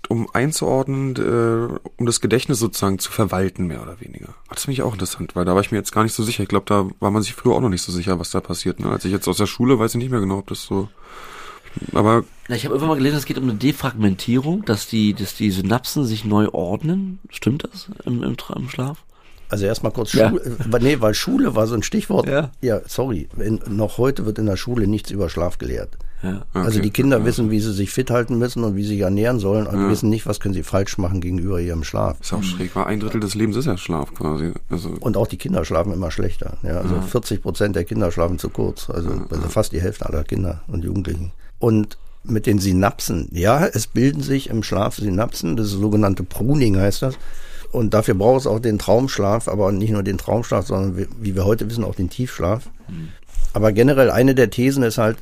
um 0.08 0.28
einzuordnen, 0.34 1.16
äh, 1.16 1.78
um 1.96 2.04
das 2.04 2.20
Gedächtnis 2.20 2.58
sozusagen 2.58 2.98
zu 2.98 3.10
verwalten, 3.10 3.66
mehr 3.66 3.82
oder 3.82 4.00
weniger. 4.00 4.34
Das 4.50 4.64
finde 4.64 4.74
ich 4.74 4.82
auch 4.82 4.92
interessant, 4.92 5.34
weil 5.34 5.46
da 5.46 5.54
war 5.54 5.62
ich 5.62 5.72
mir 5.72 5.78
jetzt 5.78 5.92
gar 5.92 6.02
nicht 6.02 6.12
so 6.14 6.22
sicher. 6.22 6.42
Ich 6.42 6.50
glaube, 6.50 6.66
da 6.66 6.90
war 7.00 7.10
man 7.10 7.22
sich 7.22 7.34
früher 7.34 7.54
auch 7.54 7.62
noch 7.62 7.70
nicht 7.70 7.82
so 7.82 7.92
sicher, 7.92 8.18
was 8.18 8.30
da 8.30 8.40
passiert. 8.40 8.80
Ne? 8.80 8.90
Als 8.90 9.06
ich 9.06 9.12
jetzt 9.12 9.26
aus 9.26 9.38
der 9.38 9.46
Schule 9.46 9.78
weiß 9.78 9.92
ich 9.94 9.98
nicht 9.98 10.10
mehr 10.10 10.20
genau, 10.20 10.38
ob 10.38 10.48
das 10.48 10.62
so. 10.62 10.88
Aber 11.92 12.24
Na, 12.48 12.56
ich 12.56 12.64
habe 12.64 12.74
irgendwann 12.74 12.90
mal 12.90 12.96
gelesen, 12.98 13.16
es 13.16 13.24
geht 13.26 13.38
um 13.38 13.44
eine 13.44 13.54
Defragmentierung, 13.54 14.64
dass 14.64 14.86
die, 14.86 15.14
dass 15.14 15.34
die 15.34 15.50
Synapsen 15.50 16.04
sich 16.04 16.24
neu 16.24 16.48
ordnen. 16.52 17.18
Stimmt 17.30 17.64
das 17.64 17.88
im, 18.04 18.22
im, 18.22 18.36
im 18.56 18.68
Schlaf? 18.68 19.04
Also 19.48 19.66
erstmal 19.66 19.92
kurz 19.92 20.14
Ja. 20.14 20.30
Schule, 20.30 20.42
äh, 20.44 20.78
nee, 20.80 21.00
weil 21.00 21.12
Schule 21.12 21.54
war 21.54 21.66
so 21.66 21.74
ein 21.74 21.82
Stichwort. 21.82 22.26
Ja. 22.26 22.50
ja 22.62 22.80
sorry, 22.86 23.28
in, 23.38 23.60
noch 23.68 23.98
heute 23.98 24.24
wird 24.24 24.38
in 24.38 24.46
der 24.46 24.56
Schule 24.56 24.86
nichts 24.86 25.10
über 25.10 25.28
Schlaf 25.28 25.58
gelehrt. 25.58 25.98
Ja. 26.22 26.46
Also 26.54 26.78
Okay. 26.78 26.82
die 26.82 26.90
Kinder 26.90 27.24
wissen, 27.26 27.50
wie 27.50 27.60
sie 27.60 27.72
sich 27.72 27.90
fit 27.90 28.10
halten 28.10 28.38
müssen 28.38 28.64
und 28.64 28.76
wie 28.76 28.82
sie 28.82 28.90
sich 28.90 29.00
ernähren 29.00 29.40
sollen, 29.40 29.66
aber 29.66 29.76
die 29.76 29.90
wissen 29.90 30.08
nicht, 30.08 30.24
was 30.24 30.40
können 30.40 30.54
sie 30.54 30.62
falsch 30.62 30.96
machen 30.96 31.20
gegenüber 31.20 31.60
ihrem 31.60 31.84
Schlaf. 31.84 32.18
ist 32.20 32.32
auch 32.32 32.42
schräg, 32.42 32.74
war 32.76 32.86
ein 32.86 33.00
Drittel 33.00 33.20
des 33.20 33.34
Lebens 33.34 33.56
ist 33.56 33.66
ja 33.66 33.76
Schlaf 33.76 34.14
quasi. 34.14 34.52
Also 34.70 34.90
Und 35.00 35.16
auch 35.18 35.26
die 35.26 35.36
Kinder 35.36 35.64
schlafen 35.66 35.92
immer 35.92 36.10
schlechter. 36.10 36.56
Ja, 36.62 36.78
also 36.80 37.00
40 37.02 37.42
Prozent 37.42 37.76
der 37.76 37.84
Kinder 37.84 38.10
schlafen 38.10 38.38
zu 38.38 38.48
kurz. 38.48 38.88
Also, 38.88 39.10
also 39.28 39.48
fast 39.48 39.72
die 39.72 39.80
Hälfte 39.82 40.06
aller 40.06 40.24
Kinder 40.24 40.62
und 40.68 40.82
Jugendlichen. 40.84 41.32
Und 41.62 41.96
mit 42.24 42.46
den 42.46 42.58
Synapsen, 42.58 43.28
ja, 43.30 43.64
es 43.64 43.86
bilden 43.86 44.20
sich 44.20 44.50
im 44.50 44.64
Schlaf 44.64 44.96
Synapsen, 44.96 45.56
das 45.56 45.66
ist 45.68 45.74
sogenannte 45.74 46.24
Pruning 46.24 46.76
heißt 46.76 47.02
das. 47.02 47.14
Und 47.70 47.94
dafür 47.94 48.14
braucht 48.14 48.40
es 48.40 48.46
auch 48.48 48.58
den 48.58 48.80
Traumschlaf, 48.80 49.46
aber 49.46 49.70
nicht 49.70 49.92
nur 49.92 50.02
den 50.02 50.18
Traumschlaf, 50.18 50.66
sondern 50.66 51.06
wie, 51.20 51.36
wir 51.36 51.44
heute 51.44 51.70
wissen, 51.70 51.84
auch 51.84 51.94
den 51.94 52.10
Tiefschlaf. 52.10 52.68
Aber 53.52 53.70
generell 53.70 54.10
eine 54.10 54.34
der 54.34 54.50
Thesen 54.50 54.82
ist 54.82 54.98
halt, 54.98 55.18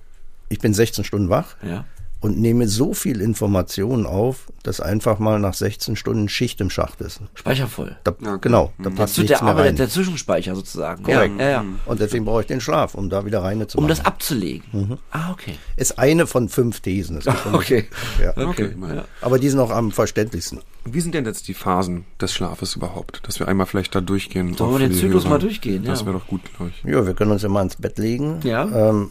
ich 0.48 0.60
bin 0.60 0.72
16 0.72 1.04
Stunden 1.04 1.28
wach 1.28 1.56
Ja. 1.62 1.84
Und 2.20 2.38
nehme 2.38 2.68
so 2.68 2.92
viel 2.92 3.20
Informationen 3.22 4.04
auf, 4.04 4.48
dass 4.62 4.80
einfach 4.80 5.18
mal 5.18 5.38
nach 5.40 5.54
16 5.54 5.96
Stunden 5.96 6.28
Schicht 6.28 6.60
im 6.60 6.68
Schacht 6.68 7.00
ist. 7.00 7.20
Speichervoll. 7.34 7.96
Da, 8.04 8.14
Ja. 8.22 8.36
Genau, 8.36 8.72
da 8.78 8.90
Das 8.90 8.94
passt 8.94 9.16
wird 9.16 9.28
nichts 9.28 9.38
der 9.38 9.44
mehr 9.44 9.52
Arbeit, 9.54 9.66
rein. 9.68 9.76
der 9.76 9.88
Zwischenspeicher 9.88 10.54
sozusagen. 10.54 11.02
Korrekt. 11.02 11.38
Ja, 11.38 11.44
ja, 11.44 11.50
ja. 11.50 11.64
Und 11.86 11.98
deswegen 12.00 12.26
brauche 12.26 12.42
ich 12.42 12.46
den 12.46 12.60
Schlaf, 12.60 12.94
um 12.94 13.08
da 13.08 13.24
wieder 13.24 13.42
rein 13.42 13.66
zu 13.66 13.78
Um 13.78 13.84
machen. 13.84 13.88
das 13.88 14.04
abzulegen. 14.04 14.98
Ah, 15.10 15.30
okay. 15.32 15.54
ist 15.76 15.98
eine 15.98 16.26
von 16.26 16.48
fünf 16.48 16.80
Thesen. 16.80 17.20
Okay. 17.52 17.88
Ja. 18.22 18.36
Okay. 18.36 18.74
Aber 19.22 19.38
die 19.38 19.48
sind 19.48 19.58
auch 19.60 19.70
am 19.70 19.90
verständlichsten. 19.90 20.60
wie 20.84 21.00
sind 21.00 21.14
denn 21.14 21.24
jetzt 21.24 21.48
die 21.48 21.54
Phasen 21.54 22.04
des 22.20 22.32
Schlafes 22.34 22.76
überhaupt? 22.76 23.20
Dass 23.26 23.38
wir 23.40 23.48
einmal 23.48 23.66
vielleicht 23.66 23.94
da 23.94 24.00
durchgehen. 24.00 24.54
Sollen 24.54 24.72
wir 24.72 24.78
den 24.88 24.92
Zyklus 24.92 25.22
Hörer. 25.24 25.30
mal 25.34 25.38
durchgehen, 25.38 25.84
ja. 25.84 25.90
Das 25.90 26.04
wäre 26.04 26.18
doch 26.18 26.26
gut, 26.26 26.42
glaube 26.56 26.70
ich. 26.74 26.90
Ja, 26.90 27.06
wir 27.06 27.14
können 27.14 27.30
uns 27.32 27.42
ja 27.42 27.48
mal 27.48 27.62
ins 27.62 27.76
Bett 27.76 27.98
legen. 27.98 28.40
Ja. 28.44 28.90
Ähm, 28.90 29.08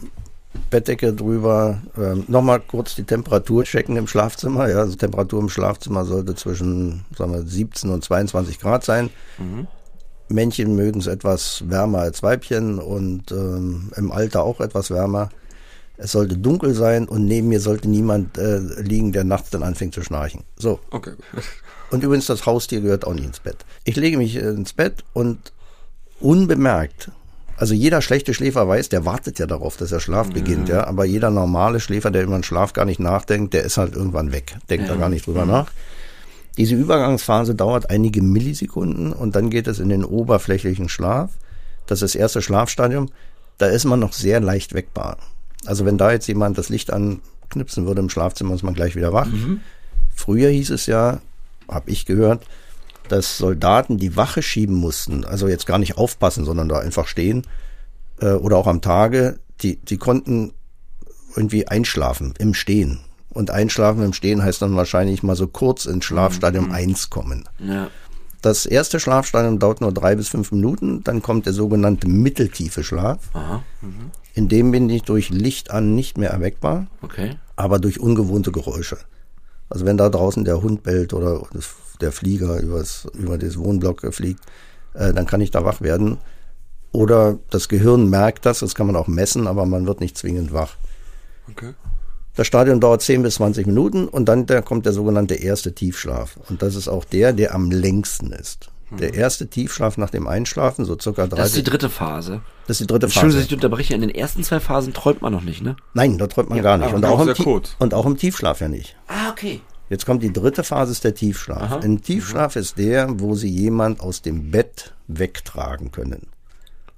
Bettdecke 0.70 1.12
drüber. 1.12 1.80
Ähm, 1.96 2.24
Nochmal 2.28 2.60
kurz 2.60 2.94
die 2.94 3.04
Temperatur 3.04 3.64
checken 3.64 3.96
im 3.96 4.06
Schlafzimmer. 4.06 4.68
Ja, 4.68 4.78
also 4.78 4.96
Temperatur 4.96 5.40
im 5.40 5.48
Schlafzimmer 5.48 6.04
sollte 6.04 6.34
zwischen 6.34 7.04
sagen 7.16 7.32
wir, 7.32 7.42
17 7.42 7.90
und 7.90 8.02
22 8.04 8.58
Grad 8.58 8.84
sein. 8.84 9.10
Männchen 10.28 10.76
mögen 10.76 11.00
es 11.00 11.06
etwas 11.06 11.68
wärmer 11.68 12.00
als 12.00 12.22
Weibchen 12.22 12.78
und 12.78 13.32
ähm, 13.32 13.90
im 13.96 14.12
Alter 14.12 14.42
auch 14.44 14.60
etwas 14.60 14.90
wärmer. 14.90 15.30
Es 15.96 16.12
sollte 16.12 16.36
dunkel 16.36 16.72
sein 16.74 17.08
und 17.08 17.26
neben 17.26 17.48
mir 17.48 17.60
sollte 17.60 17.88
niemand 17.88 18.38
äh, 18.38 18.58
liegen, 18.58 19.12
der 19.12 19.24
nachts 19.24 19.50
dann 19.50 19.62
anfängt 19.62 19.94
zu 19.94 20.02
schnarchen. 20.02 20.44
So, 20.56 20.80
Okay. 20.90 21.12
Und 21.90 22.04
übrigens, 22.04 22.26
das 22.26 22.46
Haustier 22.46 22.80
gehört 22.82 23.04
auch 23.04 23.14
nicht 23.14 23.24
ins 23.24 23.40
Bett. 23.40 23.64
Ich 23.82 23.96
lege 23.96 24.16
mich 24.16 24.36
äh, 24.36 24.48
ins 24.50 24.72
Bett 24.72 25.02
und 25.12 25.52
unbemerkt, 26.20 27.10
also 27.60 27.74
jeder 27.74 28.00
schlechte 28.00 28.32
Schläfer 28.32 28.66
weiß, 28.66 28.88
der 28.88 29.04
wartet 29.04 29.38
ja 29.38 29.46
darauf, 29.46 29.76
dass 29.76 29.90
der 29.90 30.00
Schlaf 30.00 30.30
beginnt, 30.30 30.70
ja. 30.70 30.86
Aber 30.86 31.04
jeder 31.04 31.28
normale 31.28 31.78
Schläfer, 31.78 32.10
der 32.10 32.22
über 32.22 32.32
den 32.32 32.42
Schlaf 32.42 32.72
gar 32.72 32.86
nicht 32.86 33.00
nachdenkt, 33.00 33.52
der 33.52 33.64
ist 33.64 33.76
halt 33.76 33.94
irgendwann 33.94 34.32
weg. 34.32 34.56
Denkt 34.70 34.88
da 34.88 34.96
gar 34.96 35.10
nicht 35.10 35.26
drüber 35.26 35.44
nach. 35.44 35.70
Diese 36.56 36.74
Übergangsphase 36.74 37.54
dauert 37.54 37.90
einige 37.90 38.22
Millisekunden 38.22 39.12
und 39.12 39.36
dann 39.36 39.50
geht 39.50 39.66
es 39.66 39.78
in 39.78 39.90
den 39.90 40.06
oberflächlichen 40.06 40.88
Schlaf. 40.88 41.32
Das 41.86 42.00
ist 42.00 42.14
das 42.14 42.18
erste 42.18 42.40
Schlafstadium. 42.40 43.10
Da 43.58 43.66
ist 43.66 43.84
man 43.84 44.00
noch 44.00 44.14
sehr 44.14 44.40
leicht 44.40 44.72
weckbar. 44.72 45.18
Also 45.66 45.84
wenn 45.84 45.98
da 45.98 46.12
jetzt 46.12 46.28
jemand 46.28 46.56
das 46.56 46.70
Licht 46.70 46.90
anknipsen 46.90 47.84
würde 47.84 48.00
im 48.00 48.08
Schlafzimmer, 48.08 48.54
ist 48.54 48.62
man 48.62 48.72
gleich 48.72 48.96
wieder 48.96 49.12
wach. 49.12 49.28
Früher 50.14 50.48
hieß 50.48 50.70
es 50.70 50.86
ja, 50.86 51.20
habe 51.68 51.90
ich 51.90 52.06
gehört, 52.06 52.42
dass 53.10 53.38
Soldaten 53.38 53.98
die 53.98 54.16
Wache 54.16 54.42
schieben 54.42 54.74
mussten, 54.76 55.24
also 55.24 55.48
jetzt 55.48 55.66
gar 55.66 55.78
nicht 55.78 55.98
aufpassen, 55.98 56.44
sondern 56.44 56.68
da 56.68 56.78
einfach 56.78 57.06
stehen 57.06 57.42
äh, 58.20 58.32
oder 58.32 58.56
auch 58.56 58.66
am 58.66 58.80
Tage, 58.80 59.38
die, 59.62 59.76
die 59.76 59.98
konnten 59.98 60.52
irgendwie 61.36 61.66
einschlafen 61.68 62.34
im 62.38 62.54
Stehen. 62.54 63.00
Und 63.32 63.50
einschlafen 63.50 64.02
im 64.02 64.12
Stehen 64.12 64.42
heißt 64.42 64.60
dann 64.62 64.74
wahrscheinlich 64.76 65.22
mal 65.22 65.36
so 65.36 65.46
kurz 65.46 65.86
ins 65.86 66.04
Schlafstadium 66.04 66.72
1 66.72 67.10
kommen. 67.10 67.48
Ja. 67.58 67.88
Das 68.42 68.64
erste 68.66 68.98
Schlafstadium 68.98 69.58
dauert 69.58 69.80
nur 69.80 69.92
drei 69.92 70.16
bis 70.16 70.28
fünf 70.28 70.50
Minuten, 70.50 71.04
dann 71.04 71.20
kommt 71.22 71.46
der 71.46 71.52
sogenannte 71.52 72.08
mitteltiefe 72.08 72.82
Schlaf. 72.82 73.18
Aha. 73.34 73.62
In 74.34 74.48
dem 74.48 74.70
bin 74.72 74.88
ich 74.88 75.02
durch 75.02 75.28
Licht 75.30 75.70
an 75.70 75.94
nicht 75.94 76.16
mehr 76.16 76.30
erweckbar, 76.30 76.86
Okay. 77.02 77.36
aber 77.56 77.78
durch 77.78 78.00
ungewohnte 78.00 78.50
Geräusche. 78.50 78.98
Also 79.68 79.84
wenn 79.84 79.96
da 79.98 80.08
draußen 80.08 80.44
der 80.44 80.62
Hund 80.62 80.82
bellt 80.82 81.12
oder 81.12 81.42
das, 81.52 81.74
der 82.00 82.12
Flieger 82.12 82.60
übers, 82.60 83.06
über 83.14 83.38
das 83.38 83.56
Wohnblock 83.56 84.12
fliegt, 84.14 84.40
äh, 84.94 85.12
dann 85.12 85.26
kann 85.26 85.40
ich 85.40 85.50
da 85.50 85.64
wach 85.64 85.80
werden. 85.80 86.18
Oder 86.92 87.38
das 87.50 87.68
Gehirn 87.68 88.10
merkt 88.10 88.46
das, 88.46 88.60
das 88.60 88.74
kann 88.74 88.86
man 88.86 88.96
auch 88.96 89.06
messen, 89.06 89.46
aber 89.46 89.64
man 89.66 89.86
wird 89.86 90.00
nicht 90.00 90.18
zwingend 90.18 90.52
wach. 90.52 90.74
Okay. 91.50 91.74
Das 92.34 92.46
Stadium 92.46 92.80
dauert 92.80 93.02
10 93.02 93.22
bis 93.22 93.34
20 93.36 93.66
Minuten 93.66 94.08
und 94.08 94.26
dann 94.28 94.46
da 94.46 94.60
kommt 94.62 94.86
der 94.86 94.92
sogenannte 94.92 95.34
erste 95.34 95.74
Tiefschlaf. 95.74 96.38
Und 96.48 96.62
das 96.62 96.74
ist 96.74 96.88
auch 96.88 97.04
der, 97.04 97.32
der 97.32 97.54
am 97.54 97.70
längsten 97.70 98.32
ist. 98.32 98.70
Der 98.98 99.14
erste 99.14 99.46
Tiefschlaf 99.46 99.98
nach 99.98 100.10
dem 100.10 100.26
Einschlafen, 100.26 100.84
so 100.84 100.98
circa 100.98 101.28
30. 101.28 101.36
Das 101.36 101.48
ist 101.50 101.56
die 101.58 101.62
dritte 101.62 101.88
Phase. 101.88 102.40
das 102.66 102.80
ist 102.80 102.80
die 102.80 102.86
dritte 102.88 103.06
Entschuldigung, 103.06 103.36
dass 103.36 103.44
Phase. 103.44 103.46
ich 103.46 103.54
unterbreche. 103.54 103.94
In 103.94 104.00
den 104.00 104.10
ersten 104.10 104.42
zwei 104.42 104.58
Phasen 104.58 104.92
träumt 104.92 105.22
man 105.22 105.32
noch 105.32 105.42
nicht, 105.42 105.62
ne? 105.62 105.76
Nein, 105.94 106.18
da 106.18 106.26
träumt 106.26 106.50
man 106.50 106.60
gar 106.60 106.76
nicht. 106.76 106.88
aber 106.88 106.96
Und 106.96 107.04
auch 107.04 107.20
auch, 107.20 107.46
im 107.46 107.62
und 107.78 107.94
auch 107.94 108.06
im 108.06 108.16
Tiefschlaf 108.16 108.60
ja 108.60 108.68
nicht. 108.68 108.96
Ah, 109.06 109.30
okay. 109.30 109.60
Jetzt 109.90 110.06
kommt 110.06 110.22
die 110.22 110.32
dritte 110.32 110.62
Phase, 110.62 110.92
ist 110.92 111.02
der 111.02 111.14
Tiefschlaf. 111.14 111.82
Ein 111.82 112.00
Tiefschlaf 112.00 112.54
ist 112.54 112.78
der, 112.78 113.20
wo 113.20 113.34
Sie 113.34 113.48
jemand 113.48 114.00
aus 114.00 114.22
dem 114.22 114.52
Bett 114.52 114.94
wegtragen 115.08 115.90
können. 115.90 116.28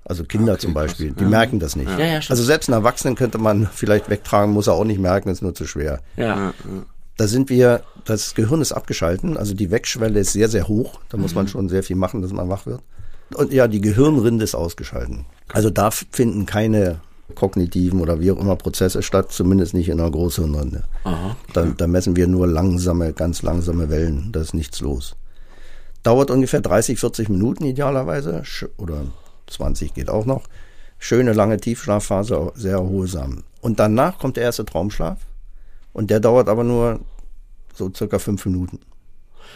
Also 0.05 0.25
Kinder 0.25 0.59
zum 0.59 0.75
Beispiel, 0.75 1.13
die 1.13 1.25
merken 1.25 1.59
das 1.59 1.75
nicht. 1.75 1.89
Ja, 1.89 2.05
ja, 2.05 2.21
also 2.29 2.43
selbst 2.43 2.69
einen 2.69 2.79
Erwachsenen 2.79 3.15
könnte 3.15 3.39
man 3.39 3.67
vielleicht 3.73 4.11
wegtragen, 4.11 4.53
muss 4.53 4.67
er 4.67 4.75
auch 4.75 4.85
nicht 4.85 5.01
merken, 5.01 5.31
ist 5.31 5.41
nur 5.41 5.55
zu 5.55 5.67
schwer. 5.67 6.01
Ja. 6.17 6.53
Da 7.17 7.29
sind 7.29 7.49
wir, 7.49 7.83
das 8.05 8.35
Gehirn 8.35 8.61
ist 8.61 8.73
abgeschalten, 8.73 9.39
also 9.39 9.55
die 9.55 9.71
Wegschwelle 9.71 10.21
ist 10.21 10.33
sehr, 10.33 10.49
sehr 10.49 10.69
hoch. 10.69 11.01
Da 11.09 11.17
muss 11.17 11.35
man 11.35 11.49
schon 11.49 11.71
sehr 11.71 11.83
viel 11.83 11.97
machen, 11.97 12.21
dass 12.21 12.33
man 12.33 12.51
wach 12.51 12.67
wird. 12.67 12.83
Und 13.35 13.55
ja, 13.55 13.69
die 13.69 13.81
Gehirnrinde 13.81 14.45
ist 14.45 14.55
ausgeschalten. 14.55 15.25
Also 15.51 15.71
da 15.71 15.91
finden 15.91 16.45
keine 16.45 17.01
kognitiven 17.33 18.01
oder 18.01 18.21
wie 18.21 18.31
auch 18.31 18.39
immer 18.39 18.57
Prozesse 18.57 19.03
statt, 19.03 19.33
zumindest 19.33 19.75
nicht 19.75 19.89
in 19.89 19.99
der 19.99 20.11
Großhirnrinde. 20.11 20.85
Da, 21.53 21.65
da 21.65 21.87
messen 21.87 22.17
wir 22.17 22.27
nur 22.27 22.47
langsame, 22.47 23.13
ganz 23.13 23.43
langsame 23.43 23.91
Wellen, 23.91 24.31
da 24.33 24.41
ist 24.41 24.55
nichts 24.55 24.81
los. 24.81 25.17
Dauert 26.03 26.31
ungefähr 26.31 26.61
30, 26.61 26.99
40 26.99 27.29
Minuten 27.29 27.65
idealerweise 27.65 28.43
oder 28.77 29.03
20 29.47 29.95
geht 29.95 30.11
auch 30.11 30.27
noch. 30.27 30.45
Schöne 30.99 31.33
lange 31.33 31.59
Tiefschlafphase, 31.59 32.53
sehr 32.55 32.73
erholsam. 32.73 33.45
Und 33.61 33.81
danach 33.81 34.19
kommt 34.19 34.37
der 34.37 34.45
erste 34.45 34.65
Traumschlaf 34.65 35.19
und 35.93 36.11
der 36.11 36.21
dauert 36.21 36.49
aber 36.49 36.65
nur 36.65 37.01
so 37.75 37.91
circa 37.95 38.19
fünf 38.19 38.45
Minuten. 38.47 38.81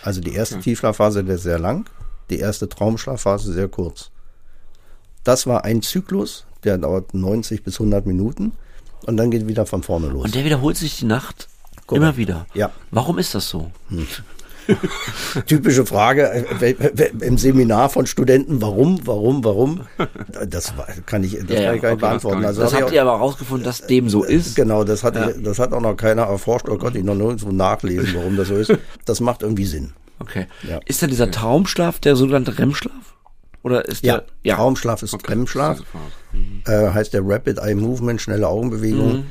Also 0.03 0.21
die 0.21 0.35
erste 0.35 0.61
Tiefschlafphase, 0.61 1.25
der 1.25 1.37
ist 1.37 1.43
sehr 1.43 1.59
lang, 1.59 1.89
die 2.31 2.39
erste 2.39 2.69
Traumschlafphase 2.69 3.53
sehr 3.53 3.69
kurz. 3.69 4.11
Das 5.25 5.47
war 5.47 5.65
ein 5.65 5.83
Zyklus, 5.83 6.47
der 6.67 6.79
dauert 6.79 7.15
90 7.15 7.63
bis 7.63 7.75
100 7.81 8.05
Minuten 8.07 8.53
und 9.07 9.17
dann 9.17 9.31
geht 9.31 9.47
wieder 9.49 9.65
von 9.67 9.83
vorne 9.83 10.09
los. 10.09 10.25
Und 10.25 10.35
der 10.35 10.45
wiederholt 10.45 10.77
sich 10.77 10.99
die 10.99 11.05
Nacht 11.07 11.49
Korrekt. 11.87 12.03
immer 12.03 12.17
wieder. 12.17 12.47
Ja. 12.55 12.71
Warum 12.91 13.19
ist 13.19 13.35
das 13.35 13.49
so? 13.49 13.71
Typische 15.47 15.87
Frage 15.87 16.45
äh, 16.61 16.73
im 17.21 17.39
Seminar 17.39 17.89
von 17.89 18.05
Studenten, 18.07 18.61
warum, 18.61 18.99
warum, 19.07 19.45
warum? 19.45 19.83
Das 20.49 20.75
kann 21.07 21.23
ich, 21.23 21.39
das 21.39 21.49
Ja, 21.51 21.61
ja, 21.61 21.67
kann 21.69 21.77
ich 21.77 21.83
gar 21.83 21.91
nicht 21.93 21.93
okay, 21.93 21.93
das 21.93 22.01
beantworten. 22.01 22.41
ich- 22.41 22.47
Also 22.49 22.63
Das 22.63 22.75
habt 22.75 22.83
auch- 22.85 22.93
ihr 22.93 23.03
aber 23.03 23.13
rausgefunden, 23.13 23.65
dass 23.65 23.87
dem 23.87 24.09
so 24.09 24.25
ist. 24.25 24.57
Genau, 24.57 24.83
das 24.83 25.05
hat, 25.05 25.15
das 25.41 25.59
hat 25.61 25.73
auch 25.73 25.81
noch 25.81 25.95
keiner 25.97 26.23
erforscht. 26.23 26.69
Oh 26.69 26.77
Gott, 26.79 26.97
ich 26.97 27.05
noch 27.05 27.15
nirgendwo 27.15 27.53
nachlesen, 27.53 28.15
warum 28.17 28.37
das 28.37 28.49
so 28.49 28.57
ist. 28.57 28.73
Das 29.05 29.21
macht 29.21 29.43
irgendwie 29.43 29.67
Sinn. 29.67 29.93
Okay. 30.19 30.47
Ja. 30.69 30.81
Ist 30.87 31.01
dann 31.01 31.11
dieser 31.11 31.31
Traumschlaf 31.31 32.01
der 32.01 32.17
sogenannte 32.17 32.59
REM-Schlaf? 32.59 33.15
Oder 33.67 33.85
ist 33.85 34.05
Ja, 34.05 34.23
der, 34.45 34.55
Traumschlaf 34.55 35.03
ist 35.03 35.29
REM-Schlaf. 35.29 35.83
Äh, 36.67 36.91
heißt 36.91 37.13
der 37.13 37.23
Rapid 37.25 37.59
Eye 37.59 37.75
Movement, 37.75 38.21
schnelle 38.21 38.47
Augenbewegung. 38.47 39.25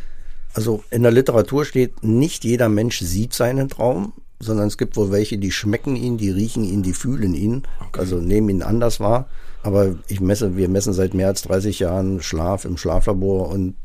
Also 0.53 0.83
in 0.91 1.03
der 1.03 1.11
Literatur 1.13 1.63
steht, 1.63 2.03
nicht 2.03 2.43
jeder 2.43 2.67
Mensch 2.67 2.99
sieht 2.99 3.33
seinen 3.33 3.69
Traum, 3.69 4.11
sondern 4.39 4.67
es 4.67 4.77
gibt 4.77 4.97
wohl 4.97 5.09
welche, 5.09 5.37
die 5.37 5.51
schmecken 5.51 5.95
ihn, 5.95 6.17
die 6.17 6.31
riechen 6.31 6.65
ihn, 6.65 6.83
die 6.83 6.91
fühlen 6.91 7.33
ihn, 7.33 7.63
also 7.93 8.17
nehmen 8.17 8.49
ihn 8.49 8.61
anders 8.61 8.99
wahr. 8.99 9.29
Aber 9.63 9.95
ich 10.09 10.19
messe, 10.19 10.57
wir 10.57 10.67
messen 10.67 10.91
seit 10.91 11.13
mehr 11.13 11.27
als 11.27 11.41
30 11.43 11.79
Jahren 11.79 12.21
Schlaf 12.21 12.65
im 12.65 12.77
Schlaflabor 12.77 13.49
und 13.49 13.75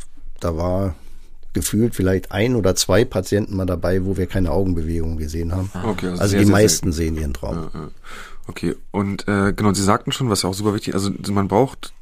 da 0.41 0.57
war 0.57 0.97
gefühlt 1.53 1.95
vielleicht 1.95 2.33
ein 2.33 2.55
oder 2.55 2.75
zwei 2.77 3.05
Patienten 3.05 3.57
mal 3.57 3.67
dabei, 3.67 4.05
wo 4.05 4.17
wir 4.17 4.27
keine 4.27 4.51
Augenbewegung 4.51 5.17
gesehen 5.17 5.53
haben. 5.53 5.71
Okay, 5.85 6.09
also 6.09 6.23
also 6.23 6.39
die 6.39 6.45
meisten 6.45 6.93
sehen 6.93 7.17
ihren 7.17 7.35
Traum. 7.35 7.71
Ja. 7.73 7.89
Okay, 8.51 8.75
und 8.91 9.29
äh, 9.29 9.53
genau, 9.53 9.73
Sie 9.73 9.83
sagten 9.85 10.11
schon, 10.11 10.29
was 10.29 10.43
ja 10.43 10.49
auch 10.51 10.55
super 10.55 10.75
wichtig, 10.75 10.95
also 10.95 11.11
man 11.31 11.47
braucht 11.47 11.93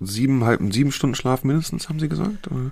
sieben, 0.00 0.44
halb, 0.44 0.60
sieben 0.72 0.92
Stunden 0.92 1.16
Schlaf 1.16 1.42
mindestens, 1.42 1.88
haben 1.88 1.98
Sie 1.98 2.08
gesagt? 2.08 2.48
Oder, 2.48 2.70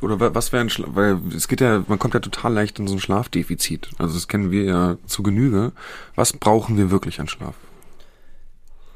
oder 0.00 0.20
wa- 0.20 0.34
was 0.34 0.52
wäre 0.52 0.60
ein 0.62 0.70
Schlaf? 0.70 0.90
Weil 0.94 1.18
es 1.36 1.48
geht 1.48 1.60
ja, 1.60 1.84
man 1.88 1.98
kommt 1.98 2.14
ja 2.14 2.20
total 2.20 2.52
leicht 2.52 2.78
in 2.78 2.86
so 2.86 2.94
ein 2.94 3.00
Schlafdefizit. 3.00 3.88
Also 3.98 4.14
das 4.14 4.28
kennen 4.28 4.52
wir 4.52 4.62
ja 4.64 4.96
zu 5.06 5.24
Genüge. 5.24 5.72
Was 6.14 6.32
brauchen 6.32 6.76
wir 6.76 6.90
wirklich 6.92 7.20
an 7.20 7.26
Schlaf? 7.28 7.54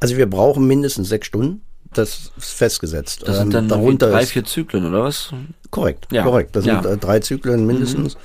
Also 0.01 0.16
wir 0.16 0.31
brauchen 0.31 0.66
mindestens 0.68 1.09
sechs 1.09 1.27
Stunden. 1.27 1.62
Das 1.92 2.31
ist 2.37 2.53
festgesetzt. 2.53 3.23
das 3.27 3.37
sind 3.38 3.47
Ähm, 3.47 3.51
dann 3.53 3.68
darunter 3.68 4.11
drei, 4.11 4.23
ist- 4.23 4.31
vier 4.33 4.44
Zyklen, 4.44 4.85
oder 4.87 5.03
was? 5.05 5.33
Korrekt, 5.71 6.07
Ja. 6.12 6.23
korrekt. 6.23 6.55
Das 6.55 6.64
Ja. 6.64 6.81
sind 6.83 6.92
äh, 6.92 6.97
drei 6.99 7.18
Zyklen 7.21 7.66
mindestens. 7.66 8.16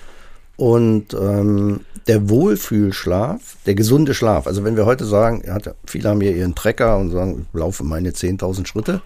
Und 0.55 1.13
ähm, 1.13 1.81
der 2.07 2.29
Wohlfühlschlaf, 2.29 3.57
der 3.65 3.75
gesunde 3.75 4.13
Schlaf, 4.13 4.45
also 4.45 4.63
wenn 4.63 4.75
wir 4.75 4.85
heute 4.85 5.05
sagen, 5.05 5.43
hat, 5.51 5.73
viele 5.85 6.09
haben 6.09 6.21
ja 6.21 6.31
ihren 6.31 6.53
Trecker 6.53 6.97
und 6.97 7.09
sagen, 7.09 7.47
ich 7.51 7.59
laufe 7.59 7.83
meine 7.83 8.11
10.000 8.11 8.67
Schritte. 8.67 9.01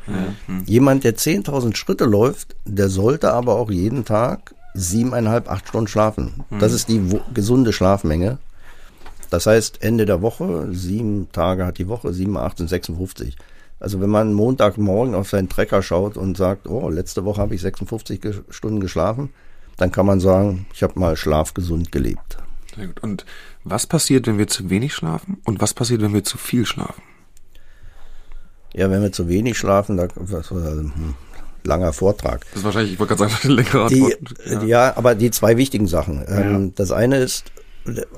Jemand, 0.65 1.03
der 1.03 1.15
10.000 1.15 1.75
Schritte 1.75 2.05
läuft, 2.05 2.55
der 2.65 2.89
sollte 2.89 3.31
aber 3.31 3.55
auch 3.55 3.71
jeden 3.71 4.03
Tag 4.03 4.53
siebeneinhalb, 4.73 5.49
acht 5.49 5.67
Stunden 5.69 5.87
schlafen. 5.87 6.43
Das 6.59 6.73
ist 6.73 6.89
die 6.89 7.01
gesunde 7.33 7.71
Schlafmenge. 7.71 8.39
Das 9.29 9.45
heißt, 9.45 9.81
Ende 9.83 10.05
der 10.05 10.21
Woche, 10.21 10.69
sieben 10.71 11.29
Tage 11.31 11.65
hat 11.65 11.77
die 11.77 11.87
Woche, 11.87 12.13
sieben, 12.13 12.37
acht 12.37 12.57
sind 12.57 12.69
56. 12.69 13.35
Also 13.79 14.01
wenn 14.01 14.09
man 14.09 14.33
Montagmorgen 14.33 15.15
auf 15.15 15.29
seinen 15.29 15.49
Trecker 15.49 15.81
schaut 15.83 16.17
und 16.17 16.37
sagt, 16.37 16.67
oh, 16.67 16.89
letzte 16.89 17.25
Woche 17.25 17.41
habe 17.41 17.55
ich 17.55 17.61
56 17.61 18.21
ge 18.21 18.33
Stunden 18.49 18.79
geschlafen, 18.79 19.29
dann 19.77 19.91
kann 19.91 20.05
man 20.05 20.19
sagen, 20.19 20.65
ich 20.73 20.83
habe 20.83 20.99
mal 20.99 21.15
schlafgesund 21.15 21.91
gelebt. 21.91 22.37
Sehr 22.75 22.87
gut. 22.87 23.01
Und 23.01 23.25
was 23.63 23.87
passiert, 23.87 24.27
wenn 24.27 24.37
wir 24.37 24.47
zu 24.47 24.69
wenig 24.69 24.93
schlafen? 24.93 25.37
Und 25.45 25.61
was 25.61 25.73
passiert, 25.73 26.01
wenn 26.01 26.13
wir 26.13 26.23
zu 26.23 26.37
viel 26.37 26.65
schlafen? 26.65 27.01
Ja, 28.73 28.89
wenn 28.91 29.01
wir 29.01 29.11
zu 29.11 29.27
wenig 29.27 29.57
schlafen, 29.57 29.97
da 29.97 30.07
was 30.15 30.51
war 30.51 30.61
das? 30.61 30.73
Hm, 30.75 31.15
langer 31.63 31.93
Vortrag. 31.93 32.45
Das 32.51 32.59
ist 32.59 32.63
wahrscheinlich, 32.63 32.93
ich 32.93 32.99
wollte 32.99 33.15
gerade 33.15 33.31
sagen, 33.31 33.41
eine 33.43 33.53
längere 33.61 33.89
Die, 33.89 34.15
Antwort. 34.15 34.67
ja. 34.67 34.95
aber 34.97 35.15
die 35.15 35.31
zwei 35.31 35.57
wichtigen 35.57 35.87
Sachen. 35.87 36.23
Ähm, 36.27 36.73
Das 36.75 36.91
eine 36.91 37.17
ist, 37.17 37.51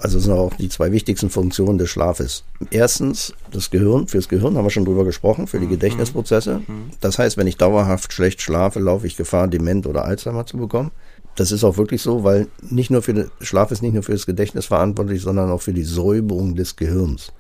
also 0.02 0.18
es 0.18 0.26
sind 0.26 0.34
auch 0.34 0.54
die 0.56 0.70
zwei 0.70 0.92
wichtigsten 0.92 1.30
Funktionen 1.30 1.78
des 1.78 1.90
Schlafes. 1.90 2.44
Erstens, 2.72 3.34
das 3.52 3.70
Gehirn, 3.70 4.08
fürs 4.08 4.28
Gehirn 4.28 4.58
haben 4.58 4.66
wir 4.66 4.70
schon 4.72 4.86
drüber 4.86 5.06
gesprochen, 5.06 5.48
für 5.48 5.60
die 5.60 5.68
Gedächtnisprozesse. 5.68 6.62
Das 7.02 7.18
heißt, 7.20 7.38
wenn 7.38 7.48
ich 7.48 7.58
dauerhaft 7.58 8.12
schlecht 8.12 8.42
schlafe, 8.42 8.80
laufe 8.80 9.08
ich 9.08 9.16
Gefahr, 9.16 9.48
Dement 9.48 9.88
oder 9.88 10.06
Alzheimer 10.06 10.46
zu 10.46 10.58
bekommen. 10.58 10.92
Das 11.40 11.54
ist 11.54 11.64
auch 11.64 11.78
wirklich 11.78 12.02
so, 12.02 12.26
weil 12.26 12.48
nicht 12.70 12.92
nur 12.92 13.02
für 13.02 13.14
den 13.14 13.32
Schlaf 13.40 13.72
ist 13.72 13.82
nicht 13.82 13.94
nur 13.94 14.04
für 14.04 14.12
das 14.12 14.26
Gedächtnis 14.26 14.66
verantwortlich, 14.66 15.22
sondern 15.22 15.50
auch 15.50 15.62
für 15.62 15.72
die 15.72 15.86
Säuberung 15.86 16.56
des 16.56 16.76
Gehirns. 16.76 17.32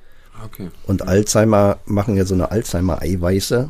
Okay. 0.46 0.70
Und 0.88 1.06
Alzheimer 1.06 1.80
machen 1.86 2.16
ja 2.16 2.24
so 2.24 2.34
eine 2.34 2.50
Alzheimer-Eiweiße. 2.50 3.70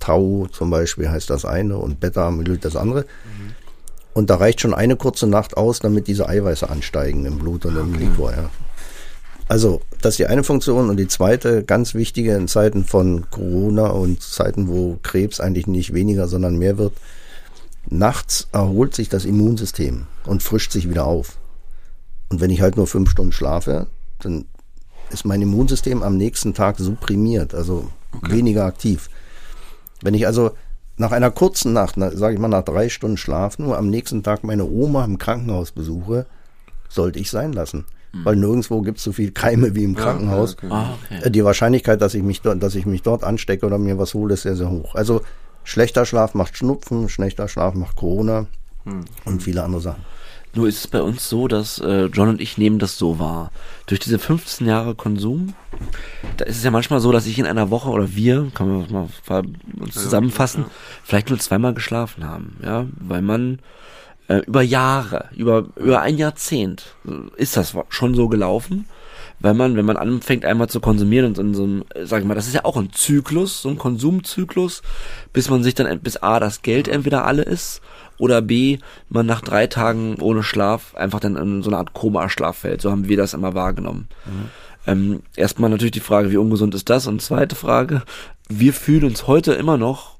Tau 0.00 0.46
zum 0.50 0.70
Beispiel 0.70 1.10
heißt 1.10 1.28
das 1.28 1.44
eine 1.44 1.76
und 1.76 2.00
Beta-Amyloid 2.00 2.64
das 2.64 2.74
andere. 2.74 3.04
Und 4.14 4.30
da 4.30 4.36
reicht 4.36 4.62
schon 4.62 4.72
eine 4.72 4.96
kurze 4.96 5.26
Nacht 5.26 5.58
aus, 5.58 5.80
damit 5.80 6.06
diese 6.06 6.26
Eiweiße 6.26 6.70
ansteigen 6.70 7.26
im 7.26 7.38
Blut 7.38 7.66
und 7.66 7.76
im 7.76 7.92
Liquor. 7.96 8.32
Ja. 8.32 8.50
Also 9.46 9.82
das 10.00 10.14
ist 10.14 10.20
die 10.20 10.26
eine 10.26 10.42
Funktion 10.42 10.88
und 10.88 10.96
die 10.96 11.08
zweite 11.08 11.64
ganz 11.64 11.92
wichtige 11.92 12.34
in 12.34 12.48
Zeiten 12.48 12.84
von 12.86 13.30
Corona 13.30 13.88
und 13.88 14.22
Zeiten, 14.22 14.68
wo 14.68 14.98
Krebs 15.02 15.38
eigentlich 15.38 15.66
nicht 15.66 15.92
weniger, 15.92 16.28
sondern 16.28 16.56
mehr 16.56 16.78
wird. 16.78 16.94
Nachts 17.90 18.48
erholt 18.52 18.94
sich 18.94 19.08
das 19.08 19.24
Immunsystem 19.24 20.06
und 20.26 20.42
frischt 20.42 20.72
sich 20.72 20.88
wieder 20.90 21.06
auf. 21.06 21.38
Und 22.28 22.40
wenn 22.40 22.50
ich 22.50 22.60
halt 22.60 22.76
nur 22.76 22.86
fünf 22.86 23.10
Stunden 23.10 23.32
schlafe, 23.32 23.86
dann 24.20 24.44
ist 25.10 25.24
mein 25.24 25.40
Immunsystem 25.40 26.02
am 26.02 26.16
nächsten 26.16 26.52
Tag 26.52 26.78
supprimiert, 26.78 27.54
also 27.54 27.90
weniger 28.22 28.66
aktiv. 28.66 29.08
Wenn 30.02 30.14
ich 30.14 30.26
also 30.26 30.50
nach 30.98 31.12
einer 31.12 31.30
kurzen 31.30 31.72
Nacht, 31.72 31.94
sage 31.96 32.34
ich 32.34 32.40
mal 32.40 32.48
nach 32.48 32.64
drei 32.64 32.88
Stunden 32.90 33.16
Schlaf, 33.16 33.58
nur 33.58 33.78
am 33.78 33.88
nächsten 33.88 34.22
Tag 34.22 34.44
meine 34.44 34.64
Oma 34.66 35.04
im 35.04 35.16
Krankenhaus 35.16 35.72
besuche, 35.72 36.26
sollte 36.88 37.18
ich 37.18 37.30
sein 37.30 37.52
lassen. 37.52 37.86
Weil 38.24 38.36
nirgendwo 38.36 38.80
gibt 38.80 38.98
es 38.98 39.04
so 39.04 39.12
viel 39.12 39.30
Keime 39.32 39.74
wie 39.74 39.84
im 39.84 39.94
Krankenhaus. 39.94 40.54
okay. 40.54 40.68
Ah, 40.70 40.94
okay. 41.04 41.26
Äh, 41.26 41.30
Die 41.30 41.44
Wahrscheinlichkeit, 41.44 42.00
dass 42.00 42.14
ich 42.14 42.22
mich 42.22 42.40
dort, 42.40 42.62
dass 42.62 42.74
ich 42.74 42.86
mich 42.86 43.02
dort 43.02 43.22
anstecke 43.22 43.66
oder 43.66 43.78
mir 43.78 43.98
was 43.98 44.14
hole, 44.14 44.34
ist 44.34 44.42
sehr, 44.42 44.56
sehr 44.56 44.70
hoch. 44.70 44.94
Also 44.94 45.20
schlechter 45.68 46.06
Schlaf 46.06 46.34
macht 46.34 46.56
Schnupfen, 46.56 47.08
schlechter 47.08 47.46
Schlaf 47.46 47.74
macht 47.74 47.96
Corona 47.96 48.46
und 49.24 49.42
viele 49.42 49.62
andere 49.62 49.82
Sachen. 49.82 50.04
Nur 50.54 50.66
ist 50.66 50.78
es 50.78 50.86
bei 50.88 51.02
uns 51.02 51.28
so, 51.28 51.46
dass 51.46 51.78
äh, 51.78 52.06
John 52.06 52.30
und 52.30 52.40
ich 52.40 52.56
nehmen 52.56 52.78
das 52.78 52.96
so 52.96 53.18
wahr. 53.18 53.52
Durch 53.86 54.00
diese 54.00 54.18
15 54.18 54.66
Jahre 54.66 54.94
Konsum, 54.94 55.52
da 56.38 56.46
ist 56.46 56.56
es 56.56 56.64
ja 56.64 56.70
manchmal 56.70 57.00
so, 57.00 57.12
dass 57.12 57.26
ich 57.26 57.38
in 57.38 57.44
einer 57.44 57.70
Woche 57.70 57.90
oder 57.90 58.14
wir, 58.14 58.50
kann 58.54 58.68
man 58.68 58.90
mal 58.90 59.42
uns 59.78 59.94
zusammenfassen, 59.94 60.64
vielleicht 61.04 61.28
nur 61.28 61.38
zweimal 61.38 61.74
geschlafen 61.74 62.24
haben, 62.24 62.56
ja, 62.64 62.86
weil 62.98 63.20
man 63.20 63.58
äh, 64.28 64.38
über 64.46 64.62
Jahre, 64.62 65.28
über 65.36 65.66
über 65.76 66.00
ein 66.00 66.16
Jahrzehnt 66.16 66.96
äh, 67.06 67.40
ist 67.40 67.58
das 67.58 67.74
schon 67.90 68.14
so 68.14 68.28
gelaufen, 68.28 68.86
weil 69.40 69.54
man, 69.54 69.76
wenn 69.76 69.84
man 69.84 69.96
anfängt 69.96 70.44
einmal 70.44 70.68
zu 70.68 70.80
konsumieren 70.80 71.26
und 71.26 71.38
in 71.38 71.54
so 71.54 71.64
einem, 71.64 71.84
äh, 71.94 72.06
sag 72.06 72.20
ich 72.20 72.26
mal, 72.26 72.34
das 72.34 72.46
ist 72.46 72.54
ja 72.54 72.64
auch 72.64 72.76
ein 72.76 72.92
Zyklus, 72.92 73.62
so 73.62 73.68
ein 73.68 73.78
Konsumzyklus, 73.78 74.82
bis 75.32 75.50
man 75.50 75.62
sich 75.62 75.74
dann 75.74 76.00
bis 76.00 76.16
a 76.16 76.40
das 76.40 76.62
Geld 76.62 76.88
entweder 76.88 77.24
alle 77.24 77.42
ist 77.42 77.80
oder 78.18 78.42
b 78.42 78.78
man 79.08 79.26
nach 79.26 79.40
drei 79.40 79.66
Tagen 79.66 80.16
ohne 80.20 80.42
Schlaf 80.42 80.94
einfach 80.94 81.20
dann 81.20 81.36
in 81.36 81.62
so 81.62 81.70
eine 81.70 81.78
Art 81.78 81.94
Koma-Schlaf 81.94 82.58
fällt. 82.58 82.80
So 82.80 82.90
haben 82.90 83.08
wir 83.08 83.16
das 83.16 83.34
immer 83.34 83.54
wahrgenommen. 83.54 84.08
Ähm, 84.86 85.22
erstmal 85.36 85.70
natürlich 85.70 85.92
die 85.92 86.00
Frage, 86.00 86.30
wie 86.30 86.36
ungesund 86.36 86.74
ist 86.74 86.90
das? 86.90 87.06
Und 87.06 87.22
zweite 87.22 87.54
Frage, 87.54 88.02
wir 88.48 88.72
fühlen 88.72 89.04
uns 89.04 89.26
heute 89.26 89.52
immer 89.52 89.76
noch 89.76 90.17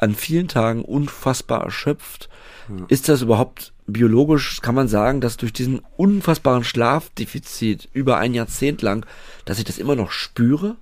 an 0.00 0.14
vielen 0.14 0.48
Tagen 0.48 0.82
unfassbar 0.82 1.62
erschöpft. 1.62 2.30
Ja. 2.68 2.86
Ist 2.88 3.08
das 3.08 3.22
überhaupt 3.22 3.72
biologisch, 3.86 4.60
kann 4.62 4.74
man 4.74 4.88
sagen, 4.88 5.20
dass 5.20 5.36
durch 5.36 5.52
diesen 5.52 5.82
unfassbaren 5.96 6.64
Schlafdefizit 6.64 7.88
über 7.92 8.16
ein 8.16 8.32
Jahrzehnt 8.32 8.80
lang, 8.82 9.04
dass 9.44 9.58
ich 9.58 9.64
das 9.64 9.78
immer 9.78 9.96
noch 9.96 10.10
spüre? 10.10 10.76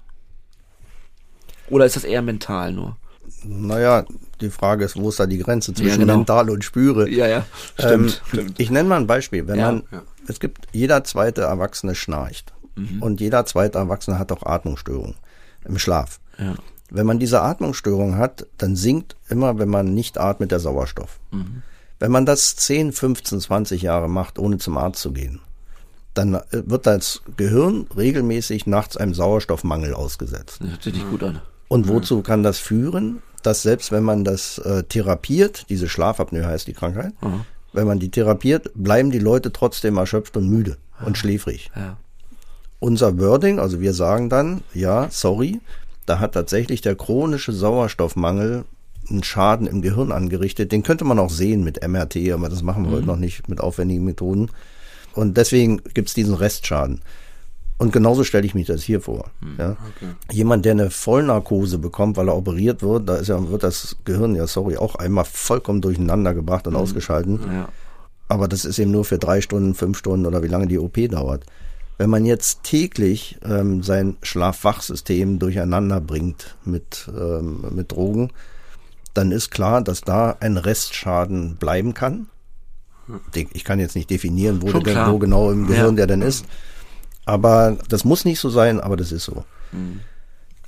Oder 1.68 1.84
ist 1.84 1.96
das 1.96 2.04
eher 2.04 2.22
mental 2.22 2.72
nur? 2.72 2.96
Naja, 3.44 4.04
die 4.40 4.50
Frage 4.50 4.84
ist, 4.84 4.96
wo 4.96 5.08
ist 5.08 5.20
da 5.20 5.26
die 5.26 5.38
Grenze 5.38 5.74
zwischen 5.74 5.88
ja, 5.88 5.96
genau. 5.96 6.16
mental 6.18 6.50
und 6.50 6.64
Spüre? 6.64 7.08
Ja, 7.10 7.26
ja, 7.26 7.46
stimmt. 7.78 7.92
Ähm, 7.92 8.28
stimmt. 8.28 8.60
Ich 8.60 8.70
nenne 8.70 8.88
mal 8.88 8.96
ein 8.96 9.06
Beispiel. 9.06 9.46
Wenn 9.46 9.58
ja, 9.58 9.72
man, 9.72 9.82
ja. 9.90 10.02
es 10.28 10.40
gibt, 10.40 10.66
jeder 10.72 11.04
zweite 11.04 11.42
Erwachsene 11.42 11.94
schnarcht. 11.94 12.52
Mhm. 12.76 13.02
Und 13.02 13.20
jeder 13.20 13.44
zweite 13.46 13.78
Erwachsene 13.78 14.18
hat 14.18 14.32
auch 14.32 14.44
Atmungsstörungen 14.44 15.16
im 15.64 15.78
Schlaf. 15.78 16.20
Ja. 16.38 16.54
Wenn 16.90 17.06
man 17.06 17.18
diese 17.18 17.42
Atmungsstörung 17.42 18.16
hat, 18.16 18.46
dann 18.56 18.76
sinkt 18.76 19.16
immer, 19.28 19.58
wenn 19.58 19.68
man 19.68 19.94
nicht 19.94 20.18
atmet, 20.18 20.50
der 20.50 20.60
Sauerstoff. 20.60 21.18
Mhm. 21.30 21.62
Wenn 21.98 22.10
man 22.10 22.26
das 22.26 22.56
10, 22.56 22.92
15, 22.92 23.40
20 23.40 23.82
Jahre 23.82 24.08
macht, 24.08 24.38
ohne 24.38 24.58
zum 24.58 24.78
Arzt 24.78 25.00
zu 25.00 25.12
gehen, 25.12 25.40
dann 26.14 26.34
äh, 26.34 26.42
wird 26.50 26.86
das 26.86 27.22
Gehirn 27.36 27.86
regelmäßig 27.96 28.66
nachts 28.66 28.96
einem 28.96 29.14
Sauerstoffmangel 29.14 29.94
ausgesetzt. 29.94 30.58
Das 30.60 30.70
hört 30.70 30.82
sich 30.82 30.94
nicht 30.94 31.10
gut 31.10 31.22
an. 31.22 31.40
Und 31.68 31.88
wozu 31.88 32.22
kann 32.22 32.42
das 32.42 32.58
führen? 32.58 33.22
Dass 33.42 33.62
selbst 33.62 33.92
wenn 33.92 34.02
man 34.02 34.24
das 34.24 34.58
äh, 34.58 34.82
therapiert, 34.82 35.66
diese 35.68 35.88
Schlafapnoe 35.88 36.44
heißt 36.44 36.66
die 36.66 36.72
Krankheit, 36.72 37.12
mhm. 37.22 37.44
wenn 37.72 37.86
man 37.86 37.98
die 37.98 38.10
therapiert, 38.10 38.70
bleiben 38.74 39.10
die 39.10 39.20
Leute 39.20 39.52
trotzdem 39.52 39.96
erschöpft 39.96 40.36
und 40.36 40.48
müde 40.48 40.76
und 41.04 41.16
schläfrig. 41.16 41.70
Ja. 41.76 41.96
Unser 42.80 43.18
Wording, 43.18 43.58
also 43.58 43.80
wir 43.80 43.92
sagen 43.92 44.28
dann, 44.28 44.62
ja, 44.72 45.08
sorry, 45.10 45.60
da 46.08 46.20
hat 46.20 46.32
tatsächlich 46.32 46.80
der 46.80 46.94
chronische 46.94 47.52
Sauerstoffmangel 47.52 48.64
einen 49.10 49.22
Schaden 49.22 49.66
im 49.66 49.82
Gehirn 49.82 50.12
angerichtet. 50.12 50.72
Den 50.72 50.82
könnte 50.82 51.04
man 51.04 51.18
auch 51.18 51.30
sehen 51.30 51.64
mit 51.64 51.86
MRT, 51.86 52.16
aber 52.32 52.48
das 52.48 52.62
machen 52.62 52.84
wir 52.84 52.90
mhm. 52.90 52.94
heute 52.94 53.06
noch 53.06 53.16
nicht 53.16 53.48
mit 53.48 53.60
aufwendigen 53.60 54.04
Methoden. 54.04 54.50
Und 55.14 55.36
deswegen 55.36 55.82
gibt's 55.94 56.14
diesen 56.14 56.34
Restschaden. 56.34 57.00
Und 57.78 57.92
genauso 57.92 58.24
stelle 58.24 58.44
ich 58.44 58.54
mich 58.54 58.66
das 58.66 58.82
hier 58.82 59.00
vor. 59.00 59.30
Mhm. 59.40 59.54
Ja. 59.58 59.70
Okay. 59.70 60.12
Jemand, 60.32 60.64
der 60.64 60.72
eine 60.72 60.90
Vollnarkose 60.90 61.78
bekommt, 61.78 62.16
weil 62.16 62.28
er 62.28 62.36
operiert 62.36 62.82
wird, 62.82 63.08
da 63.08 63.16
ist 63.16 63.28
ja, 63.28 63.50
wird 63.50 63.62
das 63.62 63.96
Gehirn 64.04 64.34
ja, 64.34 64.46
sorry, 64.46 64.76
auch 64.76 64.96
einmal 64.96 65.24
vollkommen 65.24 65.80
durcheinander 65.80 66.34
gebracht 66.34 66.66
und 66.66 66.72
mhm. 66.72 66.80
ausgeschalten. 66.80 67.40
Ja. 67.52 67.68
Aber 68.28 68.48
das 68.48 68.64
ist 68.64 68.78
eben 68.78 68.90
nur 68.90 69.04
für 69.04 69.18
drei 69.18 69.40
Stunden, 69.40 69.74
fünf 69.74 69.96
Stunden 69.96 70.26
oder 70.26 70.42
wie 70.42 70.48
lange 70.48 70.66
die 70.66 70.78
OP 70.78 70.98
dauert. 71.08 71.46
Wenn 71.98 72.10
man 72.10 72.24
jetzt 72.24 72.62
täglich 72.62 73.38
ähm, 73.44 73.82
sein 73.82 74.16
Schlafwachsystem 74.22 75.40
durcheinander 75.40 76.00
bringt 76.00 76.56
mit, 76.64 77.10
ähm, 77.12 77.64
mit 77.70 77.90
Drogen, 77.90 78.30
dann 79.14 79.32
ist 79.32 79.50
klar, 79.50 79.82
dass 79.82 80.02
da 80.02 80.36
ein 80.38 80.56
Restschaden 80.56 81.56
bleiben 81.56 81.94
kann. 81.94 82.28
Ich 83.32 83.64
kann 83.64 83.80
jetzt 83.80 83.96
nicht 83.96 84.10
definieren, 84.10 84.62
wo, 84.62 84.70
der, 84.78 85.10
wo 85.10 85.18
genau 85.18 85.50
im 85.50 85.66
Gehirn 85.66 85.96
ja. 85.96 86.06
der 86.06 86.06
denn 86.06 86.22
ist. 86.22 86.44
Aber 87.24 87.76
das 87.88 88.04
muss 88.04 88.24
nicht 88.24 88.38
so 88.38 88.48
sein, 88.48 88.80
aber 88.80 88.96
das 88.96 89.10
ist 89.10 89.24
so. 89.24 89.44
Mhm. 89.72 90.00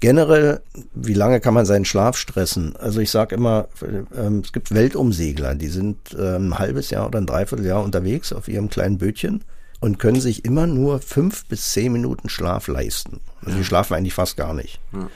Generell, 0.00 0.62
wie 0.94 1.14
lange 1.14 1.40
kann 1.40 1.54
man 1.54 1.66
seinen 1.66 1.84
Schlaf 1.84 2.16
stressen? 2.16 2.74
Also 2.76 3.00
ich 3.00 3.10
sage 3.10 3.34
immer, 3.34 3.68
ähm, 4.16 4.40
es 4.42 4.52
gibt 4.52 4.74
Weltumsegler, 4.74 5.54
die 5.54 5.68
sind 5.68 5.98
ähm, 6.18 6.54
ein 6.54 6.58
halbes 6.58 6.90
Jahr 6.90 7.06
oder 7.06 7.20
ein 7.20 7.26
Dreivierteljahr 7.26 7.84
unterwegs 7.84 8.32
auf 8.32 8.48
ihrem 8.48 8.70
kleinen 8.70 8.98
Bötchen 8.98 9.44
und 9.80 9.98
können 9.98 10.20
sich 10.20 10.44
immer 10.44 10.66
nur 10.66 11.00
fünf 11.00 11.46
bis 11.46 11.72
zehn 11.72 11.92
Minuten 11.92 12.28
Schlaf 12.28 12.68
leisten. 12.68 13.20
Also 13.44 13.58
die 13.58 13.64
schlafen 13.64 13.94
eigentlich 13.94 14.14
fast 14.14 14.36
gar 14.36 14.54
nicht. 14.54 14.80
Ja 14.92 15.08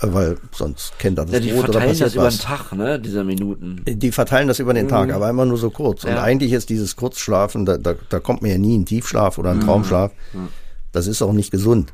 weil 0.00 0.36
sonst 0.52 0.98
kennt 0.98 1.18
er 1.18 1.24
das 1.24 1.34
ja, 1.34 1.40
die 1.40 1.52
Brot 1.52 1.64
verteilen 1.64 1.98
das 1.98 2.14
über 2.14 2.28
den 2.28 2.38
Tag, 2.38 2.72
ne, 2.72 3.00
dieser 3.00 3.24
Minuten. 3.24 3.82
Die 3.86 4.12
verteilen 4.12 4.48
das 4.48 4.58
über 4.58 4.74
den 4.74 4.86
mhm. 4.86 4.90
Tag, 4.90 5.12
aber 5.12 5.28
immer 5.28 5.44
nur 5.44 5.58
so 5.58 5.70
kurz. 5.70 6.02
Ja. 6.02 6.10
Und 6.10 6.18
eigentlich 6.18 6.52
ist 6.52 6.68
dieses 6.70 6.96
Kurzschlafen, 6.96 7.66
da, 7.66 7.78
da, 7.78 7.94
da 8.08 8.20
kommt 8.20 8.42
mir 8.42 8.52
ja 8.52 8.58
nie 8.58 8.78
ein 8.78 8.86
Tiefschlaf 8.86 9.38
oder 9.38 9.50
ein 9.50 9.58
mhm. 9.58 9.62
Traumschlaf. 9.62 10.12
Mhm. 10.32 10.48
Das 10.92 11.06
ist 11.06 11.22
auch 11.22 11.32
nicht 11.32 11.50
gesund. 11.50 11.92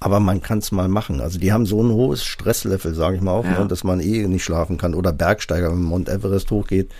Aber 0.00 0.18
man 0.18 0.42
kann 0.42 0.58
es 0.58 0.72
mal 0.72 0.88
machen. 0.88 1.20
Also 1.20 1.38
die 1.38 1.52
haben 1.52 1.64
so 1.64 1.80
ein 1.82 1.90
hohes 1.90 2.24
Stresslevel, 2.24 2.94
sage 2.94 3.16
ich 3.16 3.22
mal 3.22 3.32
auch, 3.32 3.44
ja. 3.44 3.60
ne, 3.60 3.68
dass 3.68 3.84
man 3.84 4.00
eh 4.00 4.26
nicht 4.26 4.44
schlafen 4.44 4.78
kann. 4.78 4.94
Oder 4.94 5.12
Bergsteiger, 5.12 5.70
wenn 5.70 5.82
Mount 5.82 6.08
Everest 6.08 6.50
hochgeht, 6.50 6.90
äh, 6.90 6.94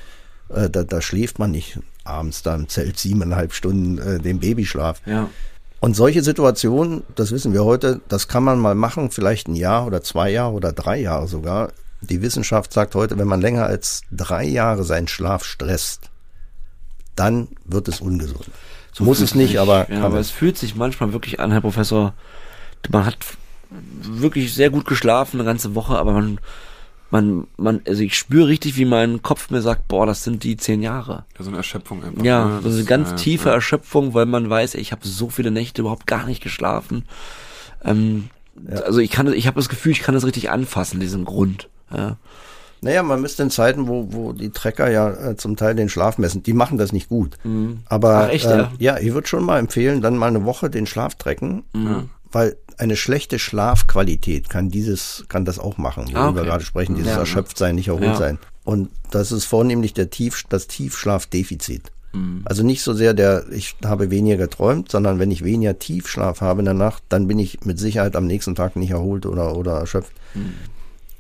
da, 0.53 0.85
da 0.85 1.01
schläft 1.01 1.39
man 1.39 1.51
nicht 1.51 1.79
abends 2.05 2.43
da 2.43 2.55
im 2.55 2.69
Zelt 2.69 2.99
siebeneinhalb 2.99 3.53
Stunden 3.53 3.99
äh, 3.99 4.19
den 4.19 4.41
Babyschlaf. 4.41 5.01
Ja. 5.07 5.29
Und 5.81 5.97
solche 5.97 6.23
Situationen, 6.23 7.03
das 7.17 7.33
wissen 7.33 7.53
wir 7.53 7.65
heute, 7.65 8.01
das 8.09 8.29
kann 8.29 8.45
man 8.45 8.59
mal 8.61 8.75
machen, 8.75 9.11
vielleicht 9.11 9.49
ein 9.49 9.57
Jahr 9.57 9.87
oder 9.87 10.03
zwei 10.03 10.31
Jahre 10.31 10.53
oder 10.53 10.73
drei 10.73 11.01
Jahre 11.01 11.27
sogar. 11.27 11.73
Die 12.01 12.23
Wissenschaft 12.23 12.73
sagt 12.73 12.95
heute, 12.95 13.19
wenn 13.19 13.29
man 13.29 13.41
länger 13.41 13.67
als 13.67 14.03
drei 14.11 14.45
Jahre 14.45 14.85
seinen 14.85 15.09
Schlaf 15.09 15.45
stresst, 15.45 16.11
dann 17.17 17.49
wird 17.65 17.89
es 17.89 18.01
ungesund. 18.01 18.51
So 18.93 19.05
Muss 19.05 19.21
es 19.21 19.35
nicht, 19.35 19.51
sich, 19.51 19.61
aber. 19.61 19.91
Ja, 19.91 20.03
aber 20.03 20.19
es 20.19 20.31
fühlt 20.31 20.57
sich 20.59 20.77
manchmal 20.77 21.13
wirklich 21.13 21.41
an, 21.41 21.51
Herr 21.51 21.61
Professor, 21.61 22.15
man 22.91 23.07
hat 23.07 23.17
wirklich 24.03 24.55
sehr 24.55 24.71
gut 24.71 24.87
geschlafen 24.87 25.41
eine 25.41 25.47
ganze 25.47 25.75
Woche, 25.75 25.97
aber 25.97 26.13
man 26.13 26.39
man, 27.13 27.47
man, 27.59 27.83
also 27.87 28.03
ich 28.03 28.17
spüre 28.17 28.49
richtig, 28.49 28.79
wie 28.79 28.87
mein 28.87 29.21
Kopf 29.21 29.51
mir 29.51 29.61
sagt, 29.61 29.87
boah, 29.87 30.07
das 30.07 30.25
sind 30.25 30.45
die 30.45 30.57
zehn 30.57 30.81
Jahre. 30.81 31.27
Ja, 31.37 31.45
so 31.45 31.51
eine 31.51 31.59
Erschöpfung 31.59 32.03
einfach. 32.03 32.25
Ja, 32.25 32.47
ne? 32.47 32.61
das 32.65 32.73
ist 32.73 32.79
eine 32.79 32.89
ganz 32.89 33.11
ja, 33.11 33.17
tiefe 33.17 33.49
ja. 33.51 33.55
Erschöpfung, 33.55 34.15
weil 34.15 34.25
man 34.25 34.49
weiß, 34.49 34.75
ich 34.77 34.93
habe 34.93 35.07
so 35.07 35.29
viele 35.29 35.51
Nächte 35.51 35.83
überhaupt 35.83 36.07
gar 36.07 36.25
nicht 36.25 36.43
geschlafen. 36.43 37.05
Ähm, 37.85 38.31
ja. 38.67 38.81
Also 38.81 39.01
ich 39.01 39.11
kann, 39.11 39.31
ich 39.31 39.47
habe 39.47 39.57
das 39.57 39.69
Gefühl, 39.69 39.93
ich 39.93 40.01
kann 40.01 40.15
das 40.15 40.25
richtig 40.25 40.51
anfassen, 40.51 41.01
diesen 41.01 41.27
Grund. 41.27 41.69
Ja. 41.95 42.17
Naja, 42.81 43.03
man 43.03 43.21
müsste 43.21 43.43
in 43.43 43.51
Zeiten, 43.51 43.89
wo, 43.89 44.09
wo 44.11 44.33
die 44.33 44.51
Trecker 44.51 44.91
ja 44.91 45.11
äh, 45.11 45.37
zum 45.37 45.57
Teil 45.57 45.75
den 45.75 45.91
Schlaf 45.91 46.17
messen, 46.17 46.43
die 46.43 46.55
machen 46.55 46.79
das 46.79 46.93
nicht 46.93 47.11
gut. 47.11 47.37
Mhm. 47.45 47.81
Aber 47.91 48.25
Ach, 48.25 48.29
echt, 48.31 48.47
äh, 48.47 48.57
ja? 48.57 48.73
ja, 48.79 48.99
ich 48.99 49.13
würde 49.13 49.29
schon 49.29 49.45
mal 49.45 49.59
empfehlen, 49.59 50.01
dann 50.01 50.17
mal 50.17 50.29
eine 50.29 50.47
Woche 50.47 50.71
den 50.71 50.87
Schlaf 50.87 51.17
trecken. 51.17 51.65
Mhm 51.75 52.09
weil 52.33 52.57
eine 52.79 52.97
schlechte 52.97 53.39
Schlafqualität 53.39 54.49
kann 54.49 54.69
dieses, 54.69 55.25
kann 55.29 55.45
das 55.45 55.59
auch 55.59 55.79
machen, 55.79 56.05
worüber 56.07 56.21
ah, 56.21 56.29
okay. 56.29 56.37
wir 56.37 56.45
gerade 56.45 56.65
sprechen, 56.65 56.95
dieses 56.95 57.13
ja, 57.13 57.19
erschöpft 57.19 57.59
sein, 57.59 57.75
nicht 57.75 57.89
erholt 57.89 58.05
ja. 58.05 58.17
sein. 58.17 58.39
Und 58.65 58.91
das 59.11 59.33
ist 59.33 59.45
vornehmlich 59.45 59.95
der 59.95 60.11
Tief, 60.11 60.45
das 60.49 60.67
Tiefschlafdefizit. 60.67 61.93
Mhm. 62.13 62.43
Also 62.45 62.63
nicht 62.63 62.83
so 62.83 62.95
sehr 62.95 63.15
der, 63.15 63.45
ich 63.51 63.77
habe 63.85 64.11
weniger 64.11 64.37
geträumt, 64.37 64.91
sondern 64.91 65.19
wenn 65.19 65.31
ich 65.31 65.45
weniger 65.45 65.79
Tiefschlaf 65.79 66.41
habe 66.41 66.61
in 66.61 66.67
der 66.67 66.75
Nacht, 66.75 67.03
dann 67.09 67.27
bin 67.27 67.39
ich 67.39 67.65
mit 67.65 67.79
Sicherheit 67.79 68.17
am 68.17 68.27
nächsten 68.27 68.55
Tag 68.55 68.77
nicht 68.77 68.91
erholt 68.91 69.27
oder, 69.27 69.57
oder 69.57 69.79
erschöpft. 69.79 70.13
Mhm. 70.35 70.55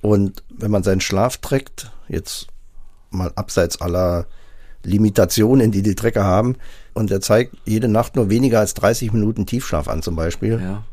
Und 0.00 0.42
wenn 0.50 0.70
man 0.70 0.82
seinen 0.82 1.00
Schlaf 1.00 1.38
trägt, 1.38 1.90
jetzt 2.08 2.48
mal 3.10 3.32
abseits 3.34 3.80
aller 3.80 4.26
Limitationen, 4.84 5.70
die 5.70 5.82
die 5.82 5.94
Trecker 5.94 6.24
haben, 6.24 6.56
und 6.94 7.10
er 7.10 7.20
zeigt 7.20 7.56
jede 7.64 7.88
Nacht 7.88 8.16
nur 8.16 8.28
weniger 8.28 8.60
als 8.60 8.74
30 8.74 9.12
Minuten 9.12 9.46
Tiefschlaf 9.46 9.88
an 9.88 10.02
zum 10.02 10.16
Beispiel, 10.16 10.60
ja 10.60 10.84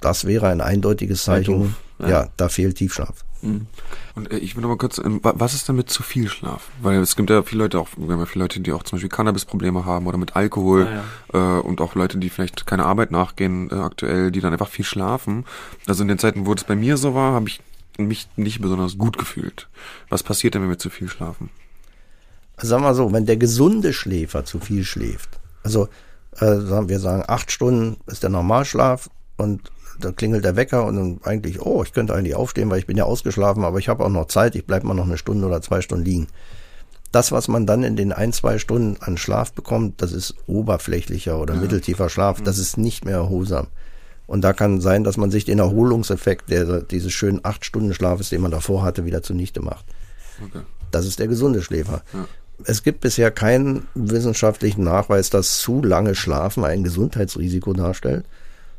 das 0.00 0.26
wäre 0.26 0.48
ein 0.48 0.60
eindeutiges 0.60 1.24
Zeichen. 1.24 1.74
Ja. 1.98 2.08
ja, 2.08 2.28
da 2.36 2.48
fehlt 2.48 2.76
Tiefschlaf. 2.76 3.24
Mhm. 3.42 3.66
Und 4.14 4.32
äh, 4.32 4.38
ich 4.38 4.54
will 4.54 4.62
noch 4.62 4.68
mal 4.68 4.76
kurz, 4.76 4.98
ähm, 4.98 5.20
was 5.22 5.54
ist 5.54 5.68
denn 5.68 5.76
mit 5.76 5.90
zu 5.90 6.02
viel 6.02 6.28
Schlaf? 6.28 6.68
Weil 6.82 7.00
es 7.00 7.16
gibt 7.16 7.30
ja 7.30 7.42
viele 7.42 7.64
Leute 7.64 7.78
auch, 7.78 7.88
wir 7.96 8.12
haben 8.12 8.20
ja 8.20 8.26
viele 8.26 8.44
Leute, 8.44 8.60
die 8.60 8.72
auch 8.72 8.82
zum 8.82 8.96
Beispiel 8.96 9.08
Cannabis-Probleme 9.08 9.84
haben 9.84 10.06
oder 10.06 10.18
mit 10.18 10.36
Alkohol 10.36 10.86
ja, 10.86 11.04
ja. 11.32 11.58
Äh, 11.58 11.60
und 11.60 11.80
auch 11.80 11.94
Leute, 11.94 12.18
die 12.18 12.30
vielleicht 12.30 12.66
keine 12.66 12.84
Arbeit 12.84 13.10
nachgehen 13.10 13.70
äh, 13.70 13.74
aktuell, 13.74 14.30
die 14.30 14.40
dann 14.40 14.52
einfach 14.52 14.68
viel 14.68 14.84
schlafen. 14.84 15.44
Also 15.86 16.02
in 16.02 16.08
den 16.08 16.18
Zeiten, 16.18 16.46
wo 16.46 16.54
das 16.54 16.64
bei 16.64 16.76
mir 16.76 16.96
so 16.96 17.14
war, 17.14 17.32
habe 17.32 17.48
ich 17.48 17.60
mich 17.98 18.28
nicht 18.36 18.60
besonders 18.60 18.96
gut 18.98 19.18
gefühlt. 19.18 19.68
Was 20.08 20.22
passiert 20.22 20.54
denn, 20.54 20.62
wenn 20.62 20.70
wir 20.70 20.78
zu 20.78 20.90
viel 20.90 21.08
schlafen? 21.08 21.50
Sagen 22.56 22.82
wir 22.82 22.94
so, 22.94 23.12
wenn 23.12 23.26
der 23.26 23.36
gesunde 23.36 23.92
Schläfer 23.92 24.44
zu 24.44 24.58
viel 24.58 24.84
schläft, 24.84 25.40
also 25.62 25.88
äh, 26.36 26.46
wir 26.46 27.00
sagen, 27.00 27.24
acht 27.26 27.50
Stunden 27.50 27.96
ist 28.06 28.22
der 28.22 28.30
Normalschlaf 28.30 29.08
und 29.36 29.70
da 30.00 30.12
klingelt 30.12 30.44
der 30.44 30.56
Wecker 30.56 30.84
und 30.84 30.96
dann 30.96 31.20
eigentlich, 31.22 31.60
oh, 31.60 31.82
ich 31.82 31.92
könnte 31.92 32.14
eigentlich 32.14 32.34
aufstehen, 32.34 32.70
weil 32.70 32.78
ich 32.78 32.86
bin 32.86 32.96
ja 32.96 33.04
ausgeschlafen, 33.04 33.64
aber 33.64 33.78
ich 33.78 33.88
habe 33.88 34.04
auch 34.04 34.10
noch 34.10 34.26
Zeit, 34.26 34.54
ich 34.54 34.66
bleibe 34.66 34.86
mal 34.86 34.94
noch 34.94 35.04
eine 35.04 35.18
Stunde 35.18 35.46
oder 35.46 35.62
zwei 35.62 35.80
Stunden 35.80 36.04
liegen. 36.04 36.26
Das, 37.12 37.32
was 37.32 37.48
man 37.48 37.66
dann 37.66 37.82
in 37.82 37.96
den 37.96 38.12
ein, 38.12 38.32
zwei 38.32 38.58
Stunden 38.58 39.02
an 39.02 39.16
Schlaf 39.16 39.52
bekommt, 39.52 40.00
das 40.00 40.12
ist 40.12 40.34
oberflächlicher 40.46 41.40
oder 41.40 41.54
ja. 41.54 41.60
mitteltiefer 41.60 42.08
Schlaf, 42.08 42.40
das 42.40 42.58
ist 42.58 42.78
nicht 42.78 43.04
mehr 43.04 43.16
erholsam. 43.16 43.66
Und 44.26 44.42
da 44.42 44.52
kann 44.52 44.80
sein, 44.80 45.02
dass 45.02 45.16
man 45.16 45.32
sich 45.32 45.44
den 45.44 45.58
Erholungseffekt 45.58 46.50
der, 46.50 46.82
dieses 46.82 47.12
schönen 47.12 47.40
acht 47.42 47.64
Stunden 47.64 47.94
Schlafes, 47.94 48.28
den 48.28 48.40
man 48.40 48.52
davor 48.52 48.82
hatte, 48.82 49.04
wieder 49.04 49.22
zunichte 49.22 49.60
macht. 49.60 49.84
Okay. 50.40 50.64
Das 50.92 51.04
ist 51.04 51.18
der 51.18 51.26
gesunde 51.26 51.62
Schläfer. 51.62 52.02
Ja. 52.12 52.26
Es 52.64 52.82
gibt 52.82 53.00
bisher 53.00 53.30
keinen 53.30 53.88
wissenschaftlichen 53.94 54.84
Nachweis, 54.84 55.30
dass 55.30 55.58
zu 55.58 55.82
lange 55.82 56.14
Schlafen 56.14 56.64
ein 56.64 56.84
Gesundheitsrisiko 56.84 57.72
darstellt 57.72 58.24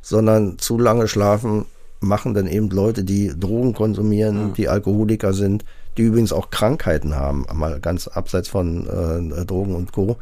sondern 0.02 0.58
zu 0.60 0.78
lange 0.78 1.08
schlafen 1.08 1.66
machen 2.02 2.34
dann 2.34 2.48
eben 2.48 2.70
Leute, 2.70 3.04
die 3.04 3.32
Drogen 3.40 3.74
konsumieren, 3.74 4.40
ja. 4.40 4.54
die 4.58 4.70
Alkoholiker 4.70 5.34
sind, 5.34 5.64
die 5.98 6.04
übrigens 6.04 6.34
auch 6.34 6.50
Krankheiten 6.50 7.16
haben, 7.16 7.46
mal 7.54 7.80
ganz 7.80 8.08
abseits 8.08 8.50
von 8.50 8.88
äh, 8.88 9.46
Drogen 9.46 9.76
und 9.76 9.92
Co. 9.92 10.18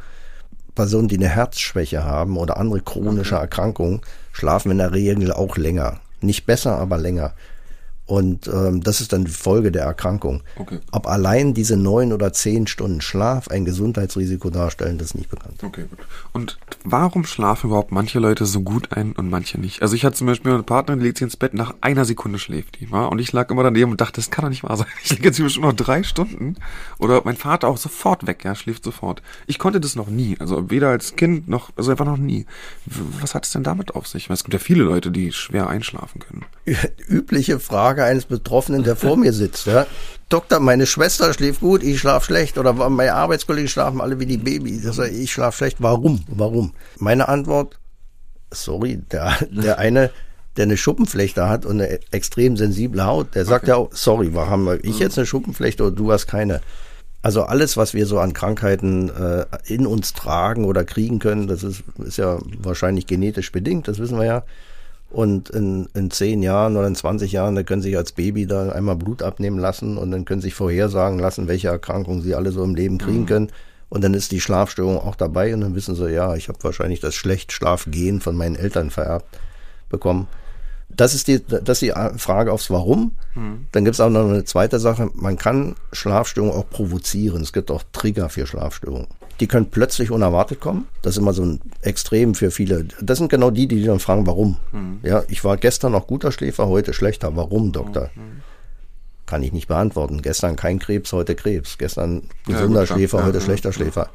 Personen, 0.74 1.08
die 1.08 1.16
eine 1.16 1.28
Herzschwäche 1.28 2.04
haben 2.04 2.36
oder 2.36 2.58
andere 2.58 2.80
chronische. 2.80 3.34
Erkrankungen, 3.34 4.02
schlafen 4.32 4.70
in 4.70 4.78
der 4.78 4.92
Regel 4.92 5.32
auch 5.32 5.56
länger. 5.56 6.00
Nicht 6.20 6.46
besser, 6.46 6.78
aber 6.78 6.98
länger. 6.98 7.32
Und 8.10 8.48
ähm, 8.48 8.82
das 8.82 9.00
ist 9.00 9.12
dann 9.12 9.24
die 9.24 9.30
Folge 9.30 9.70
der 9.70 9.84
Erkrankung. 9.84 10.42
Okay. 10.56 10.80
Ob 10.90 11.06
allein 11.06 11.54
diese 11.54 11.76
neun 11.76 12.12
oder 12.12 12.32
zehn 12.32 12.66
Stunden 12.66 13.00
Schlaf 13.00 13.46
ein 13.46 13.64
Gesundheitsrisiko 13.64 14.50
darstellen, 14.50 14.98
das 14.98 15.10
ist 15.10 15.14
nicht 15.14 15.30
bekannt. 15.30 15.62
Okay, 15.62 15.84
gut. 15.88 16.00
Und 16.32 16.58
warum 16.82 17.24
schlafen 17.24 17.68
überhaupt 17.68 17.92
manche 17.92 18.18
Leute 18.18 18.46
so 18.46 18.62
gut 18.62 18.94
ein 18.94 19.12
und 19.12 19.30
manche 19.30 19.60
nicht? 19.60 19.80
Also 19.80 19.94
ich 19.94 20.04
hatte 20.04 20.16
zum 20.16 20.26
Beispiel 20.26 20.50
eine 20.50 20.64
Partnerin, 20.64 20.98
die 20.98 21.06
legt 21.06 21.18
sich 21.18 21.26
ins 21.26 21.36
Bett, 21.36 21.54
nach 21.54 21.76
einer 21.82 22.04
Sekunde 22.04 22.40
schläft 22.40 22.80
die. 22.80 22.90
War? 22.90 23.12
Und 23.12 23.20
ich 23.20 23.30
lag 23.30 23.48
immer 23.48 23.62
daneben 23.62 23.92
und 23.92 24.00
dachte, 24.00 24.16
das 24.16 24.32
kann 24.32 24.42
doch 24.42 24.50
nicht 24.50 24.64
wahr 24.64 24.76
sein. 24.76 24.88
Ich 25.04 25.10
liege 25.10 25.28
jetzt 25.28 25.36
hier 25.36 25.48
schon 25.48 25.62
noch 25.62 25.72
drei 25.72 26.02
Stunden. 26.02 26.56
Oder 26.98 27.22
mein 27.24 27.36
Vater 27.36 27.68
auch 27.68 27.76
sofort 27.76 28.26
weg, 28.26 28.44
ja, 28.44 28.56
schläft 28.56 28.82
sofort. 28.82 29.22
Ich 29.46 29.60
konnte 29.60 29.78
das 29.78 29.94
noch 29.94 30.08
nie. 30.08 30.36
Also 30.40 30.68
weder 30.68 30.88
als 30.88 31.14
Kind 31.14 31.46
noch, 31.46 31.70
also 31.76 31.92
einfach 31.92 32.06
noch 32.06 32.16
nie. 32.16 32.44
Was 33.20 33.36
hat 33.36 33.46
es 33.46 33.52
denn 33.52 33.62
damit 33.62 33.94
auf 33.94 34.08
sich? 34.08 34.28
Weil 34.28 34.34
es 34.34 34.42
gibt 34.42 34.54
ja 34.54 34.58
viele 34.58 34.82
Leute, 34.82 35.12
die 35.12 35.30
schwer 35.30 35.68
einschlafen 35.68 36.18
können. 36.18 36.44
Übliche 37.08 37.60
Frage 37.60 38.04
eines 38.04 38.26
Betroffenen, 38.26 38.82
der 38.82 38.96
vor 38.96 39.16
mir 39.16 39.32
sitzt. 39.32 39.66
Ja? 39.66 39.86
Doktor, 40.28 40.60
meine 40.60 40.86
Schwester 40.86 41.32
schläft 41.34 41.60
gut, 41.60 41.82
ich 41.82 41.98
schlafe 41.98 42.26
schlecht. 42.26 42.58
Oder 42.58 42.72
meine 42.72 43.14
Arbeitskollegen 43.14 43.68
schlafen 43.68 44.00
alle 44.00 44.20
wie 44.20 44.26
die 44.26 44.38
Babys. 44.38 44.86
Also 44.86 45.02
ich 45.04 45.32
schlafe 45.32 45.58
schlecht. 45.58 45.78
Warum? 45.80 46.24
Warum? 46.28 46.72
Meine 46.98 47.28
Antwort, 47.28 47.78
sorry, 48.50 48.98
der, 49.10 49.36
der 49.50 49.78
eine, 49.78 50.10
der 50.56 50.64
eine 50.64 50.76
Schuppenflechte 50.76 51.48
hat 51.48 51.66
und 51.66 51.80
eine 51.80 52.00
extrem 52.12 52.56
sensible 52.56 53.04
Haut, 53.04 53.34
der 53.34 53.44
sagt 53.44 53.64
okay. 53.64 53.70
ja 53.70 53.76
auch, 53.76 53.90
sorry, 53.92 54.34
warum 54.34 54.68
habe 54.68 54.78
ich 54.82 54.98
jetzt 54.98 55.18
eine 55.18 55.26
Schuppenflechte 55.26 55.84
oder 55.84 55.96
du 55.96 56.12
hast 56.12 56.26
keine? 56.26 56.60
Also 57.22 57.42
alles, 57.42 57.76
was 57.76 57.92
wir 57.92 58.06
so 58.06 58.18
an 58.18 58.32
Krankheiten 58.32 59.10
äh, 59.10 59.44
in 59.66 59.86
uns 59.86 60.14
tragen 60.14 60.64
oder 60.64 60.84
kriegen 60.84 61.18
können, 61.18 61.48
das 61.48 61.62
ist, 61.62 61.82
ist 61.98 62.16
ja 62.16 62.38
wahrscheinlich 62.58 63.06
genetisch 63.06 63.52
bedingt, 63.52 63.88
das 63.88 63.98
wissen 63.98 64.18
wir 64.18 64.24
ja. 64.24 64.44
Und 65.10 65.50
in, 65.50 65.88
in 65.94 66.10
zehn 66.12 66.40
Jahren 66.40 66.76
oder 66.76 66.86
in 66.86 66.94
20 66.94 67.32
Jahren, 67.32 67.56
da 67.56 67.64
können 67.64 67.82
Sie 67.82 67.88
sich 67.88 67.96
als 67.96 68.12
Baby 68.12 68.46
da 68.46 68.70
einmal 68.70 68.94
Blut 68.94 69.22
abnehmen 69.22 69.58
lassen 69.58 69.98
und 69.98 70.12
dann 70.12 70.24
können 70.24 70.40
Sie 70.40 70.46
sich 70.46 70.54
vorhersagen 70.54 71.18
lassen, 71.18 71.48
welche 71.48 71.68
Erkrankungen 71.68 72.22
Sie 72.22 72.36
alle 72.36 72.52
so 72.52 72.62
im 72.62 72.76
Leben 72.76 72.98
kriegen 72.98 73.22
mhm. 73.22 73.26
können. 73.26 73.52
Und 73.88 74.04
dann 74.04 74.14
ist 74.14 74.30
die 74.30 74.40
Schlafstörung 74.40 74.98
auch 74.98 75.16
dabei 75.16 75.52
und 75.52 75.62
dann 75.62 75.74
wissen 75.74 75.96
Sie, 75.96 76.12
ja, 76.12 76.36
ich 76.36 76.48
habe 76.48 76.62
wahrscheinlich 76.62 77.00
das 77.00 77.16
Schlechtschlafgehen 77.16 78.20
von 78.20 78.36
meinen 78.36 78.54
Eltern 78.54 78.90
vererbt 78.90 79.26
bekommen. 79.88 80.28
Das 80.88 81.12
ist 81.14 81.26
die, 81.26 81.44
das 81.44 81.82
ist 81.82 81.82
die 81.82 81.92
Frage 82.16 82.52
aufs 82.52 82.70
Warum. 82.70 83.12
Mhm. 83.34 83.66
Dann 83.72 83.84
gibt 83.84 83.94
es 83.94 84.00
auch 84.00 84.10
noch 84.10 84.28
eine 84.28 84.44
zweite 84.44 84.78
Sache. 84.78 85.10
Man 85.14 85.36
kann 85.36 85.74
Schlafstörungen 85.92 86.54
auch 86.54 86.70
provozieren. 86.70 87.42
Es 87.42 87.52
gibt 87.52 87.72
auch 87.72 87.82
Trigger 87.92 88.28
für 88.28 88.46
Schlafstörungen. 88.46 89.08
Die 89.40 89.46
können 89.46 89.70
plötzlich 89.70 90.10
unerwartet 90.10 90.60
kommen. 90.60 90.86
Das 91.02 91.14
ist 91.14 91.18
immer 91.18 91.32
so 91.32 91.42
ein 91.42 91.60
Extrem 91.80 92.34
für 92.34 92.50
viele. 92.50 92.84
Das 93.00 93.18
sind 93.18 93.30
genau 93.30 93.50
die, 93.50 93.66
die 93.66 93.82
dann 93.82 93.98
fragen, 93.98 94.26
warum. 94.26 94.58
Mhm. 94.72 95.00
Ja, 95.02 95.22
ich 95.28 95.44
war 95.44 95.56
gestern 95.56 95.92
noch 95.92 96.06
guter 96.06 96.30
Schläfer, 96.30 96.68
heute 96.68 96.92
schlechter. 96.92 97.34
Warum, 97.36 97.72
Doktor? 97.72 98.10
Mhm. 98.14 98.42
Kann 99.24 99.42
ich 99.42 99.52
nicht 99.52 99.68
beantworten. 99.68 100.20
Gestern 100.20 100.56
kein 100.56 100.78
Krebs, 100.78 101.12
heute 101.12 101.34
Krebs. 101.34 101.78
Gestern 101.78 102.24
gesunder 102.46 102.80
ja, 102.80 102.86
Schläfer, 102.86 103.20
ja, 103.20 103.24
heute 103.24 103.38
ja, 103.38 103.44
schlechter 103.44 103.72
Schläfer. 103.72 104.10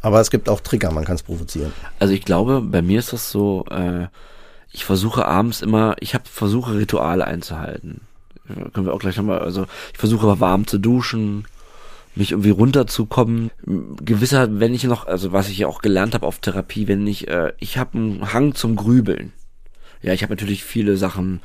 Aber 0.00 0.20
es 0.20 0.30
gibt 0.30 0.48
auch 0.48 0.60
Trigger, 0.60 0.92
man 0.92 1.04
kann 1.04 1.16
es 1.16 1.22
provozieren. 1.22 1.72
Also 1.98 2.14
ich 2.14 2.24
glaube, 2.24 2.62
bei 2.62 2.82
mir 2.82 3.00
ist 3.00 3.12
das 3.12 3.30
so, 3.30 3.64
äh, 3.70 4.06
ich 4.72 4.84
versuche 4.84 5.26
abends 5.26 5.60
immer, 5.60 5.96
ich 6.00 6.14
habe 6.14 6.24
versuche 6.26 6.74
Rituale 6.74 7.26
einzuhalten. 7.26 8.02
Können 8.72 8.86
wir 8.86 8.94
auch 8.94 9.00
gleich 9.00 9.16
nochmal, 9.16 9.40
also 9.40 9.66
ich 9.92 9.98
versuche 9.98 10.40
warm 10.40 10.66
zu 10.66 10.78
duschen, 10.78 11.46
mich 12.18 12.32
irgendwie 12.32 12.50
runterzukommen. 12.50 13.50
Gewisser, 14.04 14.60
wenn 14.60 14.74
ich 14.74 14.84
noch, 14.84 15.06
also 15.06 15.32
was 15.32 15.48
ich 15.48 15.58
ja 15.58 15.66
auch 15.66 15.80
gelernt 15.80 16.14
habe 16.14 16.26
auf 16.26 16.38
Therapie, 16.38 16.88
wenn 16.88 17.06
ich, 17.06 17.28
äh, 17.28 17.52
ich 17.58 17.78
habe 17.78 17.98
einen 17.98 18.32
Hang 18.32 18.54
zum 18.54 18.76
Grübeln. 18.76 19.32
Ja, 20.02 20.12
ich 20.12 20.22
habe 20.22 20.32
natürlich 20.32 20.64
viele 20.64 20.96
Sachen, 20.96 21.40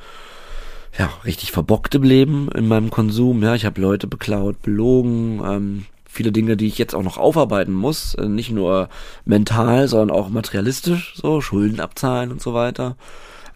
ja, 0.98 1.10
richtig 1.24 1.52
verbockt 1.52 1.94
im 1.94 2.02
Leben 2.02 2.48
in 2.54 2.68
meinem 2.68 2.90
Konsum. 2.90 3.42
Ja, 3.42 3.54
ich 3.54 3.64
habe 3.64 3.80
Leute 3.80 4.06
beklaut, 4.06 4.62
belogen, 4.62 5.42
ähm, 5.44 5.86
viele 6.14 6.30
Dinge, 6.30 6.56
die 6.56 6.66
ich 6.66 6.78
jetzt 6.78 6.94
auch 6.94 7.02
noch 7.02 7.18
aufarbeiten 7.18 7.72
muss, 7.72 8.14
äh, 8.14 8.28
nicht 8.28 8.50
nur 8.50 8.88
mental, 9.24 9.88
sondern 9.88 10.16
auch 10.16 10.28
materialistisch, 10.28 11.14
so 11.16 11.40
Schulden 11.40 11.80
abzahlen 11.80 12.30
und 12.30 12.40
so 12.40 12.54
weiter. 12.54 12.96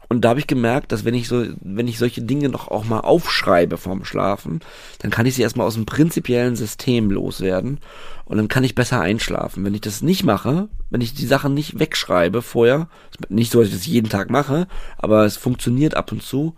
Und 0.09 0.23
da 0.23 0.31
habe 0.31 0.41
ich 0.41 0.47
gemerkt, 0.47 0.91
dass 0.91 1.05
wenn 1.05 1.15
ich 1.15 1.29
so, 1.29 1.45
wenn 1.61 1.87
ich 1.87 1.99
solche 1.99 2.23
Dinge 2.23 2.49
noch 2.49 2.69
auch 2.69 2.85
mal 2.85 3.01
aufschreibe 3.01 3.77
vorm 3.77 4.05
Schlafen, 4.05 4.61
dann 5.01 5.11
kann 5.11 5.27
ich 5.27 5.35
sie 5.35 5.43
erstmal 5.43 5.67
aus 5.67 5.75
dem 5.75 5.85
prinzipiellen 5.85 6.57
System 6.57 7.11
loswerden 7.11 7.79
und 8.25 8.39
dann 8.39 8.49
kann 8.49 8.65
ich 8.65 8.75
besser 8.75 9.01
einschlafen. 9.01 9.65
Wenn 9.65 9.75
ich 9.75 9.83
das 9.83 10.01
nicht 10.01 10.25
mache, 10.25 10.69
wenn 10.89 11.03
ich 11.03 11.13
die 11.13 11.27
Sachen 11.27 11.53
nicht 11.53 11.79
wegschreibe 11.79 12.41
vorher, 12.41 12.89
nicht 13.29 13.53
so, 13.53 13.61
dass 13.61 13.69
ich 13.69 13.75
das 13.75 13.87
jeden 13.87 14.09
Tag 14.09 14.31
mache, 14.31 14.67
aber 14.97 15.27
es 15.27 15.37
funktioniert 15.37 15.95
ab 15.95 16.11
und 16.11 16.23
zu, 16.23 16.57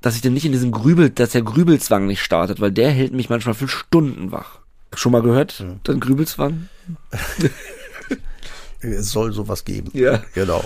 dass 0.00 0.16
ich 0.16 0.22
dann 0.22 0.34
nicht 0.34 0.44
in 0.46 0.52
diesem 0.52 0.72
Grübel, 0.72 1.10
dass 1.10 1.30
der 1.30 1.42
Grübelzwang 1.42 2.06
nicht 2.06 2.22
startet, 2.22 2.60
weil 2.60 2.72
der 2.72 2.90
hält 2.90 3.12
mich 3.12 3.30
manchmal 3.30 3.54
für 3.54 3.68
Stunden 3.68 4.32
wach. 4.32 4.58
Schon 4.94 5.12
mal 5.12 5.22
gehört? 5.22 5.60
Ja. 5.60 5.76
Dann 5.84 6.00
Grübelzwang? 6.00 6.68
es 8.80 9.10
soll 9.12 9.32
sowas 9.32 9.64
geben. 9.64 9.90
Ja. 9.94 10.22
Genau. 10.34 10.64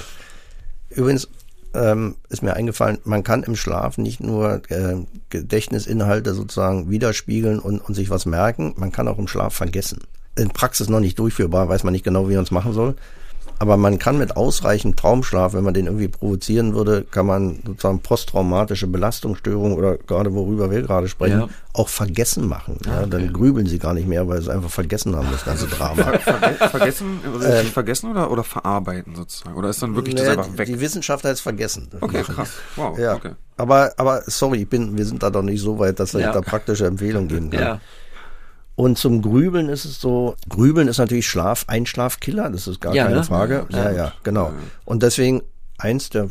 Übrigens, 0.91 1.29
ähm, 1.75 2.17
ist 2.29 2.43
mir 2.43 2.55
eingefallen, 2.55 2.99
man 3.05 3.23
kann 3.23 3.43
im 3.43 3.57
Schlaf 3.57 3.99
nicht 3.99 4.21
nur 4.21 4.63
äh, 4.69 4.97
Gedächtnisinhalte 5.31 6.35
sozusagen 6.35 6.91
widerspiegeln 6.91 7.59
und, 7.59 7.81
und 7.81 7.95
sich 7.95 8.11
was 8.11 8.27
merken, 8.27 8.75
man 8.77 8.93
kann 8.93 9.09
auch 9.09 9.19
im 9.19 9.29
Schlaf 9.29 9.55
vergessen. 9.55 10.01
In 10.37 10.49
Praxis 10.49 10.89
noch 10.89 11.01
nicht 11.01 11.19
durchführbar, 11.19 11.69
weiß 11.69 11.85
man 11.85 11.93
nicht 11.93 12.05
genau, 12.05 12.29
wie 12.29 12.35
man 12.35 12.45
es 12.45 12.51
machen 12.51 12.73
soll. 12.73 12.97
Aber 13.59 13.77
man 13.77 13.99
kann 13.99 14.19
mit 14.19 14.37
ausreichend 14.37 14.99
Traumschlaf, 14.99 15.55
wenn 15.55 15.65
man 15.65 15.73
den 15.73 15.87
irgendwie 15.87 16.09
provozieren 16.09 16.75
würde, 16.75 17.05
kann 17.11 17.27
man 17.27 17.63
sozusagen 17.67 18.01
posttraumatische 18.01 18.87
Belastungsstörungen 18.87 19.77
oder 19.77 19.97
gerade 19.97 20.35
worüber 20.35 20.71
wir 20.71 20.83
gerade 20.83 21.09
sprechen, 21.09 21.41
ja. 21.41 21.49
auch 21.73 21.89
vergessen 21.89 22.47
machen. 22.47 22.79
Ja, 22.85 23.01
okay. 23.01 23.11
Dann 23.11 23.33
grübeln 23.33 23.67
sie 23.67 23.79
gar 23.79 23.95
nicht 23.95 24.07
mehr, 24.07 24.29
weil 24.29 24.43
sie 24.43 24.53
einfach 24.53 24.71
vergessen 24.71 25.17
haben, 25.17 25.29
das 25.33 25.45
ganze 25.45 25.67
Drama. 25.69 26.03
Ver 26.19 26.69
vergessen, 26.69 27.21
äh, 27.43 27.63
vergessen 27.65 28.11
oder, 28.11 28.31
oder 28.31 28.45
verarbeiten 28.45 29.15
sozusagen? 29.15 29.57
Oder 29.57 29.71
ist 29.71 29.83
dann 29.83 29.95
wirklich 29.95 30.15
nee, 30.15 30.21
das 30.21 30.37
einfach 30.37 30.59
weg? 30.59 30.67
Die 30.67 30.81
Wissenschaftler 30.81 31.31
ist 31.31 31.41
vergessen. 31.41 31.89
Okay, 32.01 32.23
krass. 32.23 32.51
Wow, 32.77 32.99
ja. 32.99 33.15
okay. 33.15 33.33
Aber, 33.57 33.93
aber 33.97 34.23
sorry, 34.27 34.63
ich 34.63 34.69
bin, 34.69 34.99
wir 34.99 35.07
sind 35.07 35.23
da 35.23 35.31
doch 35.31 35.43
nicht 35.43 35.63
so 35.63 35.79
weit, 35.79 35.99
dass 35.99 36.13
ich 36.13 36.21
ja. 36.21 36.33
da 36.33 36.43
praktische 36.43 36.87
Empfehlungen 36.87 37.29
geben 37.29 37.51
kann. 37.51 37.61
Ja. 37.61 37.81
Und 38.77 38.99
zum 38.99 39.23
Grübeln 39.23 39.71
ist 39.71 39.87
es 39.87 40.01
so, 40.01 40.37
Grübeln 40.49 40.87
ist 40.87 40.99
natürlich 40.99 41.27
Schlaf, 41.27 41.65
Einschlafkiller, 41.67 42.51
das 42.51 42.69
ist 42.69 42.81
gar 42.81 42.95
ja, 42.95 43.05
keine 43.05 43.17
ne? 43.17 43.25
Frage. 43.25 43.67
Ja, 43.71 43.85
ja, 43.85 43.93
ja, 43.93 44.13
genau. 44.23 44.53
Und 44.85 45.03
deswegen 45.03 45.43
eins 45.79 46.11
der 46.11 46.29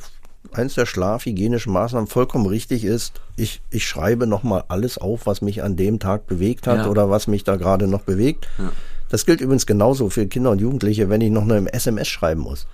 eins 0.51 0.75
der 0.75 0.85
schlafhygienischen 0.85 1.73
Maßnahmen 1.73 2.07
vollkommen 2.07 2.45
richtig 2.45 2.85
ist, 2.85 3.19
ich, 3.35 3.61
ich 3.71 3.85
schreibe 3.85 4.27
nochmal 4.27 4.63
alles 4.67 4.97
auf, 4.97 5.25
was 5.25 5.41
mich 5.41 5.63
an 5.63 5.75
dem 5.75 5.99
Tag 5.99 6.27
bewegt 6.27 6.67
hat 6.67 6.79
ja. 6.79 6.87
oder 6.87 7.09
was 7.09 7.27
mich 7.27 7.43
da 7.43 7.55
gerade 7.55 7.87
noch 7.87 8.01
bewegt. 8.01 8.47
Ja. 8.57 8.71
Das 9.09 9.25
gilt 9.25 9.41
übrigens 9.41 9.65
genauso 9.65 10.09
für 10.09 10.27
Kinder 10.27 10.51
und 10.51 10.61
Jugendliche, 10.61 11.09
wenn 11.09 11.21
ich 11.21 11.31
noch 11.31 11.43
eine 11.43 11.71
SMS 11.73 12.07
schreiben 12.07 12.41
muss. 12.41 12.67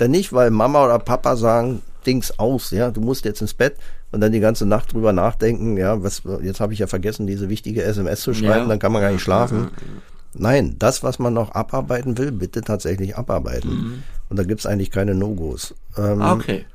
Denn 0.00 0.10
nicht, 0.10 0.32
weil 0.32 0.50
Mama 0.50 0.84
oder 0.84 0.98
Papa 0.98 1.36
sagen, 1.36 1.82
Dings 2.06 2.38
aus, 2.38 2.70
ja, 2.70 2.90
du 2.90 3.00
musst 3.00 3.24
jetzt 3.24 3.40
ins 3.40 3.54
Bett, 3.54 3.76
und 4.12 4.20
dann 4.20 4.32
die 4.32 4.40
ganze 4.40 4.66
Nacht 4.66 4.92
drüber 4.92 5.12
nachdenken, 5.12 5.76
ja, 5.76 6.02
was, 6.02 6.22
jetzt 6.42 6.60
habe 6.60 6.72
ich 6.72 6.78
ja 6.78 6.86
vergessen, 6.86 7.26
diese 7.26 7.48
wichtige 7.48 7.82
SMS 7.82 8.22
zu 8.22 8.34
schreiben, 8.34 8.62
ja. 8.62 8.66
dann 8.66 8.78
kann 8.78 8.92
man 8.92 9.02
gar 9.02 9.10
nicht 9.10 9.22
schlafen. 9.22 9.68
Nein, 10.32 10.76
das, 10.78 11.02
was 11.02 11.18
man 11.18 11.34
noch 11.34 11.52
abarbeiten 11.52 12.16
will, 12.18 12.30
bitte 12.30 12.60
tatsächlich 12.60 13.16
abarbeiten. 13.16 13.70
Mhm. 13.70 14.02
Und 14.28 14.38
da 14.38 14.44
gibt's 14.44 14.66
eigentlich 14.66 14.90
keine 14.90 15.14
No-Gos. 15.14 15.74
Ähm, 15.96 16.22
ah, 16.22 16.34
okay. 16.34 16.66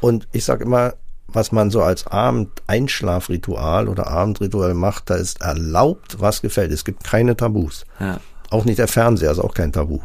Und 0.00 0.28
ich 0.32 0.44
sag 0.44 0.60
immer, 0.60 0.94
was 1.28 1.50
man 1.50 1.70
so 1.70 1.82
als 1.82 2.06
Abend-Einschlafritual 2.06 3.88
oder 3.88 4.06
Abendritual 4.08 4.74
macht, 4.74 5.10
da 5.10 5.16
ist 5.16 5.40
erlaubt, 5.40 6.20
was 6.20 6.40
gefällt. 6.42 6.72
Es 6.72 6.84
gibt 6.84 7.04
keine 7.04 7.36
Tabus. 7.36 7.84
Ja. 7.98 8.20
Auch 8.50 8.64
nicht 8.64 8.78
der 8.78 8.88
Fernseher 8.88 9.32
ist 9.32 9.38
auch 9.38 9.54
kein 9.54 9.72
Tabu. 9.72 10.00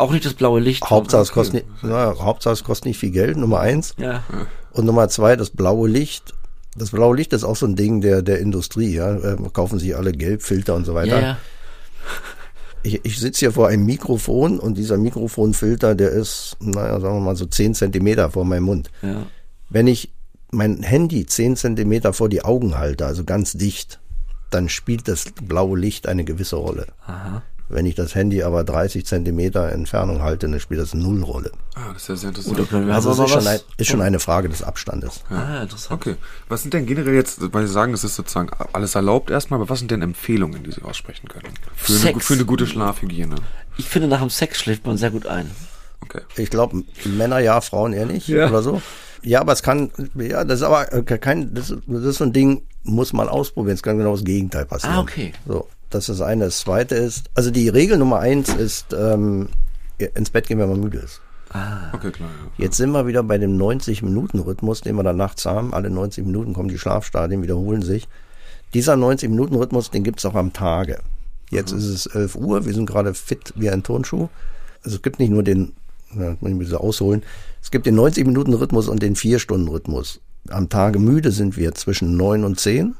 Auch 0.00 0.12
nicht 0.12 0.24
das 0.24 0.32
blaue 0.32 0.60
Licht. 0.60 0.82
Hauptsache 0.88 1.20
es 1.20 1.30
kostet, 1.30 1.54
nicht, 1.54 1.66
na, 1.82 2.14
Hauptsache 2.18 2.54
es 2.54 2.64
kostet 2.64 2.86
nicht 2.86 2.98
viel 2.98 3.10
Geld, 3.10 3.36
Nummer 3.36 3.60
eins. 3.60 3.94
Ja. 3.98 4.22
Und 4.72 4.86
Nummer 4.86 5.10
zwei, 5.10 5.36
das 5.36 5.50
blaue 5.50 5.90
Licht. 5.90 6.32
Das 6.74 6.92
blaue 6.92 7.14
Licht 7.14 7.34
ist 7.34 7.44
auch 7.44 7.56
so 7.56 7.66
ein 7.66 7.76
Ding 7.76 8.00
der, 8.00 8.22
der 8.22 8.38
Industrie, 8.38 8.94
ja. 8.94 9.14
Äh, 9.14 9.36
kaufen 9.52 9.78
sich 9.78 9.94
alle 9.94 10.12
Gelbfilter 10.12 10.74
und 10.74 10.86
so 10.86 10.94
weiter. 10.94 11.20
Ja, 11.20 11.26
ja. 11.28 11.38
Ich, 12.82 13.04
ich 13.04 13.20
sitze 13.20 13.40
hier 13.40 13.52
vor 13.52 13.68
einem 13.68 13.84
Mikrofon 13.84 14.58
und 14.58 14.78
dieser 14.78 14.96
Mikrofonfilter, 14.96 15.94
der 15.94 16.12
ist, 16.12 16.56
naja, 16.60 16.98
sagen 16.98 17.16
wir 17.16 17.20
mal 17.20 17.36
so 17.36 17.44
zehn 17.44 17.74
Zentimeter 17.74 18.30
vor 18.30 18.46
meinem 18.46 18.62
Mund. 18.62 18.90
Ja. 19.02 19.26
Wenn 19.68 19.86
ich 19.86 20.14
mein 20.50 20.82
Handy 20.82 21.26
zehn 21.26 21.56
Zentimeter 21.56 22.14
vor 22.14 22.30
die 22.30 22.42
Augen 22.42 22.78
halte, 22.78 23.04
also 23.04 23.24
ganz 23.24 23.52
dicht, 23.52 24.00
dann 24.48 24.70
spielt 24.70 25.08
das 25.08 25.26
blaue 25.42 25.78
Licht 25.78 26.08
eine 26.08 26.24
gewisse 26.24 26.56
Rolle. 26.56 26.86
Aha. 27.04 27.42
Wenn 27.72 27.86
ich 27.86 27.94
das 27.94 28.14
Handy 28.14 28.42
aber 28.42 28.64
30 28.64 29.06
Zentimeter 29.06 29.70
Entfernung 29.70 30.22
halte, 30.22 30.48
dann 30.48 30.58
spielt 30.58 30.80
das 30.80 30.92
null 30.92 31.22
Rolle. 31.22 31.52
Ah, 31.76 31.92
das 31.92 32.02
ist 32.02 32.08
ja 32.08 32.16
sehr 32.16 32.28
interessant. 32.30 32.72
Oder 32.72 32.92
Also 32.94 33.12
es 33.12 33.18
ist 33.20 33.30
schon, 33.30 33.46
ein, 33.46 33.60
ist 33.76 33.86
schon 33.86 34.00
eine 34.02 34.18
Frage 34.18 34.48
des 34.48 34.62
Abstandes. 34.62 35.22
Ah, 35.30 35.62
interessant. 35.62 36.00
Okay. 36.00 36.16
Was 36.48 36.62
sind 36.62 36.74
denn 36.74 36.84
generell 36.86 37.14
jetzt, 37.14 37.38
weil 37.52 37.66
Sie 37.66 37.72
sagen, 37.72 37.92
das 37.92 38.02
ist 38.02 38.16
sozusagen 38.16 38.50
alles 38.72 38.94
erlaubt 38.96 39.30
erstmal, 39.30 39.60
aber 39.60 39.68
was 39.70 39.78
sind 39.78 39.90
denn 39.90 40.02
Empfehlungen, 40.02 40.64
die 40.64 40.72
Sie 40.72 40.82
aussprechen 40.82 41.28
können? 41.28 41.54
Für, 41.76 42.08
eine, 42.08 42.20
für 42.20 42.34
eine 42.34 42.44
gute 42.44 42.66
Schlafhygiene. 42.66 43.36
Ich 43.78 43.88
finde, 43.88 44.08
nach 44.08 44.20
dem 44.20 44.30
Sex 44.30 44.58
schläft 44.58 44.84
man 44.86 44.96
sehr 44.98 45.10
gut 45.10 45.26
ein. 45.26 45.50
Okay. 46.02 46.22
Ich 46.36 46.50
glaube, 46.50 46.82
Männer 47.04 47.38
ja, 47.38 47.60
Frauen 47.60 47.92
eher 47.92 48.06
nicht 48.06 48.26
Ja. 48.28 48.48
oder 48.48 48.62
so. 48.62 48.82
Ja, 49.22 49.42
aber 49.42 49.52
es 49.52 49.62
kann, 49.62 49.90
ja, 50.14 50.44
das 50.44 50.60
ist 50.60 50.66
aber 50.66 50.92
äh, 50.92 51.02
kein, 51.02 51.54
das 51.54 51.70
ist, 51.70 51.82
das 51.86 52.04
ist 52.04 52.16
so 52.18 52.24
ein 52.24 52.32
Ding, 52.32 52.62
muss 52.84 53.12
man 53.12 53.28
ausprobieren. 53.28 53.74
Es 53.74 53.82
kann 53.82 53.98
genau 53.98 54.12
das 54.12 54.24
Gegenteil 54.24 54.64
passieren. 54.64 54.96
Ah, 54.96 55.00
okay. 55.00 55.32
So, 55.46 55.68
das 55.90 56.08
ist 56.08 56.20
das 56.20 56.26
eine. 56.26 56.44
Das 56.44 56.60
zweite 56.60 56.94
ist, 56.94 57.30
also 57.34 57.50
die 57.50 57.68
Regel 57.68 57.98
Nummer 57.98 58.20
eins 58.20 58.48
ist, 58.48 58.92
ähm, 58.92 59.48
ins 59.98 60.30
Bett 60.30 60.46
gehen, 60.46 60.58
wenn 60.58 60.68
man 60.68 60.80
müde 60.80 60.98
ist. 60.98 61.20
Okay, 61.92 62.12
klar. 62.12 62.28
Ja. 62.28 62.64
Jetzt 62.64 62.76
sind 62.76 62.92
wir 62.92 63.06
wieder 63.06 63.22
bei 63.22 63.36
dem 63.36 63.58
90-Minuten-Rhythmus, 63.58 64.82
den 64.82 64.94
wir 64.96 65.02
dann 65.02 65.16
nachts 65.16 65.46
haben. 65.46 65.74
Alle 65.74 65.90
90 65.90 66.24
Minuten 66.24 66.52
kommen 66.52 66.68
die 66.68 66.78
Schlafstadien, 66.78 67.42
wiederholen 67.42 67.82
sich. 67.82 68.08
Dieser 68.72 68.94
90-Minuten-Rhythmus, 68.94 69.90
den 69.90 70.04
gibt's 70.04 70.24
auch 70.24 70.36
am 70.36 70.52
Tage. 70.52 71.00
Jetzt 71.50 71.72
ist 71.72 71.86
es 71.86 72.06
11 72.06 72.36
Uhr, 72.36 72.64
wir 72.64 72.72
sind 72.72 72.86
gerade 72.86 73.14
fit 73.14 73.52
wie 73.56 73.68
ein 73.68 73.82
Turnschuh. 73.82 74.28
Also 74.84 74.96
es 74.96 75.02
gibt 75.02 75.18
nicht 75.18 75.30
nur 75.30 75.42
den, 75.42 75.72
na, 76.14 76.36
muss 76.40 76.50
ich 76.50 76.54
ein 76.54 76.58
bisschen 76.58 76.76
ausholen, 76.76 77.24
es 77.60 77.72
gibt 77.72 77.86
den 77.86 77.98
90-Minuten-Rhythmus 77.98 78.88
und 78.88 79.02
den 79.02 79.16
4-Stunden-Rhythmus. 79.16 80.20
Am 80.48 80.68
Tage 80.68 81.00
müde 81.00 81.32
sind 81.32 81.56
wir 81.56 81.74
zwischen 81.74 82.16
9 82.16 82.44
und 82.44 82.60
10, 82.60 82.94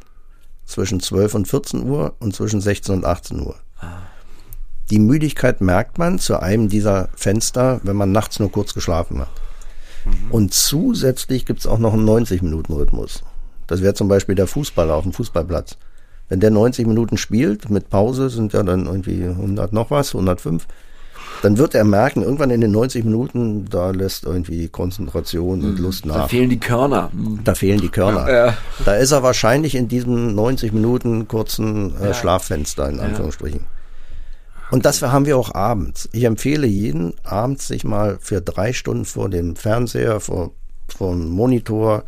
zwischen 0.71 1.01
12 1.01 1.35
und 1.35 1.49
14 1.49 1.89
Uhr 1.89 2.15
und 2.19 2.35
zwischen 2.35 2.61
16 2.61 2.95
und 2.95 3.05
18 3.05 3.41
Uhr. 3.41 3.57
Die 4.91 4.99
Müdigkeit 4.99 5.61
merkt 5.61 5.99
man 5.99 6.19
zu 6.19 6.41
einem 6.41 6.69
dieser 6.69 7.09
Fenster, 7.15 7.81
wenn 7.85 7.97
man 7.97 8.11
nachts 8.11 8.41
nur 8.41 8.51
kurz 8.51 8.75
geschlafen 8.75 9.21
hat. 9.21 9.29
Und 10.31 10.53
zusätzlich 10.55 11.47
gibt's 11.47 11.67
auch 11.67 11.79
noch 11.79 11.93
einen 11.93 12.09
90-Minuten-Rhythmus. 12.09 13.23
Das 13.67 13.83
wäre 13.83 13.95
zum 13.95 14.09
Beispiel 14.09 14.35
der 14.35 14.49
Fußballer 14.49 14.95
auf 14.95 15.05
dem 15.05 15.13
Fußballplatz. 15.13 15.77
Wenn 16.29 16.41
der 16.41 16.51
90 16.51 16.87
Minuten 16.87 17.19
spielt, 17.19 17.71
mit 17.71 17.91
Pause 17.91 18.31
sind 18.31 18.53
ja 18.53 18.63
dann 18.63 18.87
irgendwie 18.87 19.25
100 19.25 19.73
noch 19.73 19.91
was, 19.91 20.15
105, 20.15 20.67
dann 21.43 21.59
wird 21.59 21.75
er 21.75 21.85
merken, 21.85 22.23
irgendwann 22.23 22.51
in 22.51 22.61
den 22.61 22.71
90 22.73 23.05
Minuten, 23.05 23.65
da 23.71 23.91
lässt 23.91 24.25
irgendwie 24.25 24.69
Konzentration 24.69 25.65
und 25.65 25.79
Lust 25.79 26.05
Da 26.05 26.19
nach. 26.19 26.29
fehlen 26.29 26.51
die 26.51 26.61
Körner. 26.61 27.11
Hm. 27.13 27.41
Da 27.45 27.55
fehlen 27.55 27.81
die 27.81 27.89
Körner. 27.89 28.31
Ja. 28.31 28.55
Da 28.85 28.95
ist 28.95 29.13
er 29.13 29.23
wahrscheinlich 29.23 29.75
in 29.75 29.89
diesem 29.89 30.35
90 30.35 30.73
Minuten 30.73 31.29
kurzen 31.29 31.97
äh, 32.01 32.13
Schlaffenster, 32.15 32.89
in 32.89 33.01
Anführungsstrichen. 33.01 33.67
Und 34.71 34.85
das 34.87 35.03
haben 35.03 35.27
wir 35.27 35.37
auch 35.37 35.55
abends. 35.55 36.09
Ich 36.13 36.25
empfehle 36.25 36.67
jeden 36.67 37.15
abends 37.25 37.67
sich 37.69 37.85
mal 37.85 38.19
für 38.21 38.41
drei 38.41 38.73
Stunden 38.73 39.05
vor 39.05 39.29
dem 39.29 39.57
Fernseher, 39.57 40.21
vor, 40.21 40.53
vor 40.89 41.13
dem 41.13 41.29
Monitor, 41.29 42.05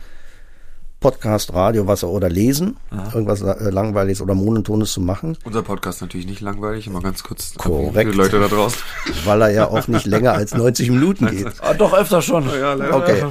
Podcast, 1.03 1.53
Radio, 1.53 1.86
was 1.86 2.05
oder 2.05 2.30
lesen, 2.30 2.76
irgendwas 3.12 3.42
äh, 3.42 3.70
langweiliges 3.70 4.22
oder 4.22 4.34
monotones 4.34 4.92
zu 4.92 5.00
machen, 5.00 5.36
Unser 5.44 5.62
Podcast 5.62 6.00
natürlich 6.00 6.26
nicht 6.26 6.40
langweilig, 6.40 6.86
immer 6.86 7.03
ganz 7.03 7.22
kurz 7.22 7.55
Korrekt. 7.55 7.94
für 7.94 8.12
die 8.12 8.16
Leute 8.16 8.40
da 8.40 8.48
draußen. 8.48 8.80
weil 9.24 9.42
er 9.42 9.50
ja 9.50 9.68
auch 9.68 9.88
nicht 9.88 10.07
länger 10.07 10.32
als 10.32 10.55
90 10.55 10.90
Minuten 10.90 11.26
geht. 11.26 11.53
Ah, 11.61 11.74
doch, 11.74 11.92
öfter 11.92 12.22
schon. 12.22 12.48
Okay. 12.48 13.24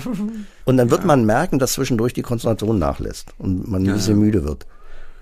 Und 0.65 0.77
dann 0.77 0.91
wird 0.91 1.05
man 1.05 1.25
merken, 1.25 1.57
dass 1.57 1.73
zwischendurch 1.73 2.13
die 2.13 2.21
Konzentration 2.21 2.77
nachlässt 2.77 3.33
und 3.39 3.67
man 3.67 3.87
ein 3.87 3.93
bisschen 3.93 4.19
müde 4.19 4.43
wird. 4.43 4.67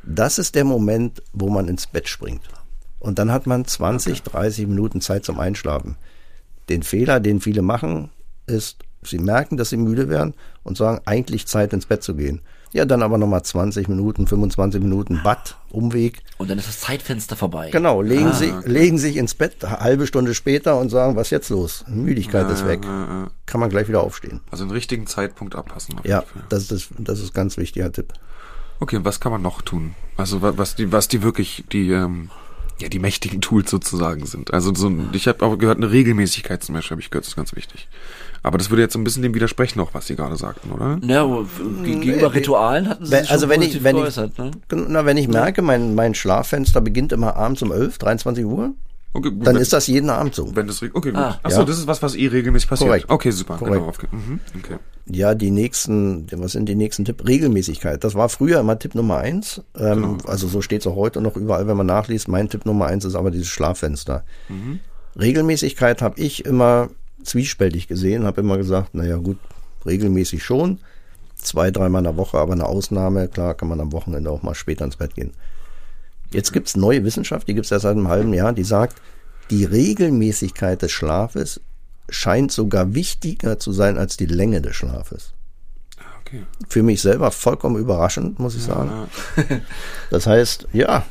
Das 0.04 0.40
ist 0.40 0.56
der 0.56 0.64
Moment, 0.66 1.22
wo 1.34 1.50
man 1.50 1.68
ins 1.68 1.88
Bett 1.88 2.10
springt. 2.10 2.42
Und 3.00 3.20
dann 3.20 3.32
hat 3.32 3.48
man 3.48 3.64
20, 3.64 4.24
30 4.24 4.68
Minuten 4.68 5.02
Zeit 5.02 5.24
zum 5.24 5.40
Einschlafen. 5.40 5.96
Den 6.68 6.84
Fehler, 6.84 7.20
den 7.20 7.42
viele 7.42 7.62
machen, 7.62 8.10
ist, 8.48 8.78
sie 9.04 9.20
merken, 9.20 9.58
dass 9.58 9.70
sie 9.70 9.78
müde 9.78 10.10
werden 10.10 10.34
und 10.64 10.78
sagen, 10.78 11.02
eigentlich 11.06 11.48
Zeit 11.48 11.74
ins 11.74 11.86
Bett 11.86 12.04
zu 12.04 12.16
gehen. 12.16 12.42
Ja, 12.72 12.86
dann 12.86 13.02
aber 13.02 13.18
nochmal 13.18 13.42
20 13.42 13.88
Minuten, 13.88 14.28
25 14.28 14.80
Minuten 14.80 15.22
Bad, 15.24 15.56
Umweg. 15.72 16.22
Und 16.38 16.52
dann 16.52 16.60
ist 16.60 16.68
das 16.68 16.80
Zeitfenster 16.80 17.36
vorbei. 17.36 17.70
Genau, 17.72 18.04
legen, 18.04 18.28
Ah, 18.28 18.34
sie, 18.34 18.54
legen 18.66 19.00
sich 19.00 19.18
ins 19.18 19.34
Bett, 19.34 19.66
eine 19.66 19.80
halbe 19.80 20.06
Stunde 20.06 20.36
später 20.36 20.78
und 20.80 20.90
sagen, 20.90 21.16
was 21.16 21.32
jetzt 21.32 21.50
los? 21.50 21.84
Müdigkeit 21.88 22.48
ist 22.52 22.68
weg. 22.68 22.82
äh, 22.86 22.88
äh. 23.24 23.28
Kann 23.48 23.60
man 23.60 23.72
gleich 23.72 23.88
wieder 23.88 24.02
aufstehen. 24.02 24.42
Also 24.52 24.64
einen 24.66 24.72
richtigen 24.72 25.08
Zeitpunkt 25.08 25.56
abpassen. 25.56 25.96
Ja, 26.04 26.24
das 26.50 26.70
ist, 26.72 26.90
das 27.00 27.20
ist 27.20 27.34
ganz 27.34 27.58
wichtiger 27.58 27.92
Tipp. 27.92 28.14
Okay, 28.80 28.98
und 28.98 29.06
was 29.06 29.20
kann 29.20 29.32
man 29.32 29.42
noch 29.42 29.64
tun? 29.64 29.96
Also 30.16 30.44
wa- 30.44 30.54
was 30.56 30.76
die, 30.76 30.92
was 30.92 31.08
die 31.08 31.24
wirklich 31.24 31.64
die 31.72 31.90
ähm, 31.90 32.30
ja 32.80 32.88
die 32.88 33.00
mächtigen 33.00 33.42
Tools 33.42 33.70
sozusagen 33.72 34.26
sind. 34.28 34.54
Also 34.54 34.74
so, 34.76 34.88
ein- 34.90 35.10
ich 35.14 35.28
habe 35.28 35.44
auch 35.44 35.58
gehört, 35.58 35.78
eine 35.78 35.90
Regelmäßigkeit 35.92 36.64
zum 36.64 36.76
Beispiel 36.76 36.92
habe 36.96 37.02
ich 37.02 37.10
gehört, 37.10 37.26
das 37.26 37.30
ist 37.32 37.36
ganz 37.36 37.56
wichtig. 37.56 37.90
Aber 38.44 38.58
das 38.58 38.70
würde 38.70 38.82
jetzt 38.84 38.94
so 38.94 39.00
ein 39.00 39.04
bisschen 39.04 39.22
dem 39.24 39.34
widersprechen, 39.34 39.80
auch 39.80 39.94
was 39.94 40.08
Sie 40.08 40.16
gerade 40.16 40.36
sagten, 40.36 40.72
oder? 40.72 40.98
Ja, 41.04 41.24
aber 41.24 41.46
ge- 41.84 41.96
gegenüber 42.00 42.34
Ritualen 42.34 42.88
hatten 42.90 43.06
sie 43.06 43.12
Wenn- 43.12 43.22
sich 43.24 43.32
also 43.32 43.50
wenn 43.50 43.62
ich- 43.62 43.84
wenn 43.84 43.96
ich- 43.98 44.02
geäußert, 44.04 44.38
ne? 44.38 44.52
Na, 44.72 45.06
wenn 45.06 45.18
ich 45.18 45.28
merke, 45.28 45.62
mein, 45.62 45.96
mein 45.96 46.14
Schlaffenster 46.16 46.82
beginnt 46.82 47.12
immer 47.12 47.36
abends 47.36 47.62
um 47.62 47.72
11, 47.72 47.98
23 47.98 48.46
Uhr, 48.46 48.74
Okay, 49.12 49.32
gut, 49.32 49.46
dann 49.46 49.56
wenn, 49.56 49.62
ist 49.62 49.74
das 49.74 49.88
jeden 49.88 50.10
Abend 50.12 50.36
so. 50.36 50.56
wenn 50.56 50.68
das 50.68 50.82
okay 50.84 50.92
gut. 51.12 51.16
Ah. 51.16 51.40
Achso, 51.42 51.62
Ja. 51.62 51.66
das 51.66 51.80
ist 51.80 51.88
was, 51.88 52.02
was 52.04 52.16
eh 52.16 52.28
regelmäßig 52.28 52.70
passiert. 52.70 52.88
Korrekt. 52.90 53.06
Okay, 53.10 53.32
super. 53.32 53.58
Korrekt. 53.58 54.00
Genau, 54.02 54.14
mhm, 54.24 54.40
okay. 54.58 54.76
Ja, 55.08 55.34
die 55.34 55.50
nächsten, 55.50 56.28
was 56.32 56.52
sind 56.52 56.70
die 56.70 56.76
nächsten 56.76 57.04
Tipp? 57.06 57.28
Regelmäßigkeit. 57.28 58.04
Das 58.04 58.14
war 58.14 58.30
früher 58.30 58.60
immer 58.60 58.78
Tipp 58.78 58.94
Nummer 58.94 59.18
eins. 59.18 59.64
Ähm, 59.76 60.20
Also 60.28 60.48
so 60.48 60.62
steht 60.62 60.82
es 60.82 60.88
auch 60.88 60.96
heute 60.96 61.20
noch 61.22 61.36
überall, 61.36 61.68
wenn 61.68 61.76
man 61.78 61.88
nachliest. 61.88 62.28
Mein 62.28 62.48
Tipp 62.50 62.68
Nummer 62.68 62.86
eins 62.86 63.04
ist 63.04 63.16
aber 63.16 63.32
dieses 63.32 63.48
Schlaffenster. 63.48 64.24
Regelmäßigkeit 65.20 66.02
habe 66.02 66.20
ich 66.20 66.46
immer 66.46 66.90
zwiespältig 67.24 67.88
gesehen, 67.88 68.26
habe 68.26 68.42
immer 68.42 68.58
gesagt, 68.58 68.96
naja 68.96 69.18
gut, 69.18 69.38
regelmäßig 69.86 70.44
schon. 70.44 70.80
Zwei, 71.36 71.72
dreimal 71.72 72.02
in 72.02 72.06
der 72.06 72.18
Woche, 72.18 72.38
aber 72.38 72.54
eine 72.54 72.66
Ausnahme, 72.66 73.28
klar 73.28 73.54
kann 73.54 73.70
man 73.70 73.80
am 73.80 73.94
Wochenende 73.94 74.30
auch 74.30 74.44
mal 74.44 74.56
später 74.56 74.84
ins 74.86 74.98
Bett 74.98 75.16
gehen. 75.16 75.32
Jetzt 76.32 76.52
gibt's 76.52 76.76
neue 76.76 77.04
Wissenschaft, 77.04 77.48
die 77.48 77.54
gibt's 77.54 77.72
erst 77.72 77.84
seit 77.84 77.96
einem 77.96 78.10
halben 78.10 78.34
Jahr, 78.34 78.54
die 78.54 78.64
sagt, 78.64 79.02
die 79.50 79.66
Regelmäßigkeit 79.66 80.82
des 80.82 80.92
Schlafes 80.92 81.62
scheint 82.10 82.52
sogar 82.52 82.94
wichtiger 82.94 83.60
zu 83.60 83.72
sein 83.72 83.98
als 83.98 84.18
die 84.18 84.26
Länge 84.26 84.62
des 84.62 84.76
Schlafes. 84.76 85.34
Okay. 86.22 86.44
Für 86.68 86.84
mich 86.84 87.02
selber 87.02 87.32
vollkommen 87.32 87.78
überraschend, 87.78 88.40
muss 88.40 88.56
ich 88.56 88.64
sagen. 88.64 89.10
Das 90.12 90.28
heißt, 90.28 90.68
ja, 90.74 91.06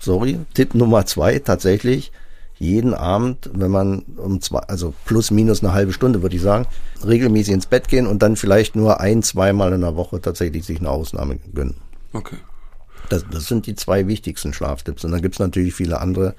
sorry, 0.00 0.38
Tipp 0.54 0.74
Nummer 0.74 1.06
zwei 1.06 1.38
tatsächlich, 1.38 2.12
jeden 2.58 2.94
Abend, 2.94 3.50
wenn 3.52 3.70
man 3.70 4.00
um 4.16 4.40
zwei, 4.40 4.58
also 4.60 4.92
plus 5.04 5.30
minus 5.30 5.62
eine 5.62 5.72
halbe 5.72 5.92
Stunde, 5.92 6.22
würde 6.22 6.36
ich 6.36 6.42
sagen, 6.42 6.66
regelmäßig 7.04 7.54
ins 7.54 7.66
Bett 7.66 7.88
gehen 7.88 8.06
und 8.06 8.20
dann 8.22 8.36
vielleicht 8.36 8.74
nur 8.74 9.00
ein, 9.00 9.22
zweimal 9.22 9.72
in 9.72 9.80
der 9.80 9.96
Woche 9.96 10.20
tatsächlich 10.20 10.64
sich 10.64 10.80
eine 10.80 10.90
Ausnahme 10.90 11.38
gönnen. 11.54 11.76
Okay. 12.12 12.36
Das, 13.08 13.24
das 13.30 13.46
sind 13.46 13.66
die 13.66 13.74
zwei 13.74 14.06
wichtigsten 14.08 14.52
Schlaftipps. 14.52 15.04
Und 15.04 15.12
dann 15.12 15.22
gibt's 15.22 15.38
natürlich 15.38 15.74
viele 15.74 16.00
andere 16.00 16.34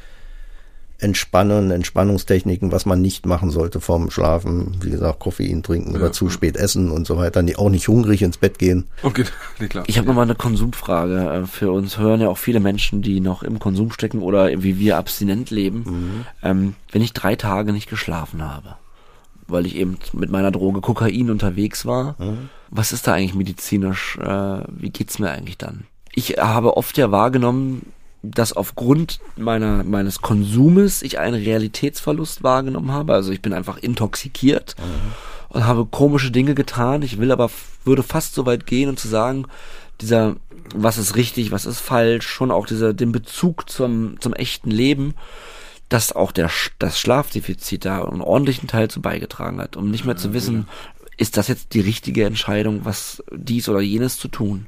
Entspannen, 1.00 1.72
Entspannungstechniken, 1.72 2.72
was 2.72 2.86
man 2.86 3.02
nicht 3.02 3.26
machen 3.26 3.52
sollte 3.52 3.80
vorm 3.80 4.12
Schlafen. 4.12 4.78
Wie 4.82 4.90
gesagt, 4.92 5.20
Koffein 5.20 5.64
trinken 5.64 5.96
oder 5.96 6.12
zu 6.12 6.30
spät 6.30 6.58
essen 6.58 6.92
und 6.92 7.08
so 7.08 7.18
weiter. 7.18 7.42
Die 7.44 7.56
auch 7.56 7.70
nicht 7.70 7.88
hungrig 7.88 8.22
ins 8.22 8.38
Bett 8.38 8.60
gehen. 8.60 8.88
Okay, 9.04 9.24
nee, 9.60 9.68
klar. 9.68 9.84
Ich 9.88 9.98
habe 9.98 10.08
nochmal 10.08 10.26
eine 10.26 10.36
Konsumfrage. 10.36 11.42
Äh, 11.44 11.46
Für 11.46 11.72
uns 11.72 11.98
hören 11.98 12.22
ja 12.22 12.30
auch 12.30 12.38
viele 12.38 12.60
Menschen, 12.60 13.02
die 13.02 13.20
noch 13.20 13.44
im 13.44 13.60
Konsum 13.60 13.92
stecken 13.92 14.22
oder 14.22 14.50
wie 14.62 14.78
wir 14.80 14.98
abstinent 14.98 15.50
leben. 15.50 16.26
Ähm, 16.44 16.76
wenn 16.92 17.02
ich 17.02 17.14
drei 17.14 17.36
Tage 17.36 17.72
nicht 17.74 17.90
geschlafen 17.90 18.44
habe, 18.44 18.76
weil 19.48 19.66
ich 19.66 19.76
eben 19.76 19.98
mit 20.14 20.30
meiner 20.30 20.52
Droge 20.52 20.82
Kokain 20.82 21.30
unterwegs 21.32 21.86
war, 21.86 22.16
was 22.70 22.92
ist 22.92 23.08
da 23.08 23.14
eigentlich 23.14 23.36
medizinisch? 23.36 24.18
Äh, 24.18 24.62
wie 24.68 24.90
geht's 24.90 25.20
mir 25.20 25.32
eigentlich 25.32 25.58
dann? 25.58 25.86
Ich 26.14 26.32
habe 26.38 26.78
oft 26.78 26.98
ja 26.98 27.12
wahrgenommen, 27.12 27.94
dass 28.22 28.54
aufgrund 28.54 29.20
meiner 29.38 29.84
meines 29.84 30.22
Konsumes 30.22 31.02
ich 31.02 31.20
einen 31.20 31.42
Realitätsverlust 31.42 32.44
wahrgenommen 32.44 32.92
habe. 32.92 33.14
Also 33.14 33.32
ich 33.32 33.42
bin 33.42 33.54
einfach 33.54 33.78
intoxikiert 33.78 34.76
und 35.50 35.66
habe 35.66 35.86
komische 35.86 36.32
Dinge 36.32 36.56
getan. 36.56 37.02
Ich 37.02 37.18
will 37.18 37.32
aber 37.32 37.50
würde 37.86 38.04
fast 38.04 38.34
so 38.34 38.46
weit 38.46 38.66
gehen 38.66 38.90
und 38.90 39.00
zu 39.00 39.08
sagen, 39.08 39.46
dieser 40.02 40.36
was 40.76 40.98
ist 40.98 41.16
richtig, 41.16 41.52
was 41.52 41.66
ist 41.66 41.80
falsch, 41.80 42.28
schon 42.28 42.52
auch 42.52 42.66
dieser 42.66 42.94
den 42.94 43.12
Bezug 43.12 43.70
zum 43.70 44.20
zum 44.20 44.34
echten 44.34 44.70
Leben, 44.70 45.16
dass 45.88 46.12
auch 46.12 46.32
der 46.32 46.52
das 46.78 47.00
Schlafdefizit 47.00 47.86
da 47.86 48.04
einen 48.04 48.22
ordentlichen 48.22 48.68
Teil 48.68 48.90
zu 48.90 49.02
beigetragen 49.02 49.60
hat, 49.60 49.78
um 49.78 49.90
nicht 49.90 50.06
mehr 50.06 50.18
zu 50.18 50.34
wissen, 50.34 50.68
ist 51.18 51.38
das 51.38 51.48
jetzt 51.48 51.74
die 51.74 51.82
richtige 51.82 52.26
Entscheidung, 52.26 52.86
was 52.86 53.24
dies 53.32 53.68
oder 53.70 53.82
jenes 53.82 54.18
zu 54.18 54.28
tun. 54.28 54.68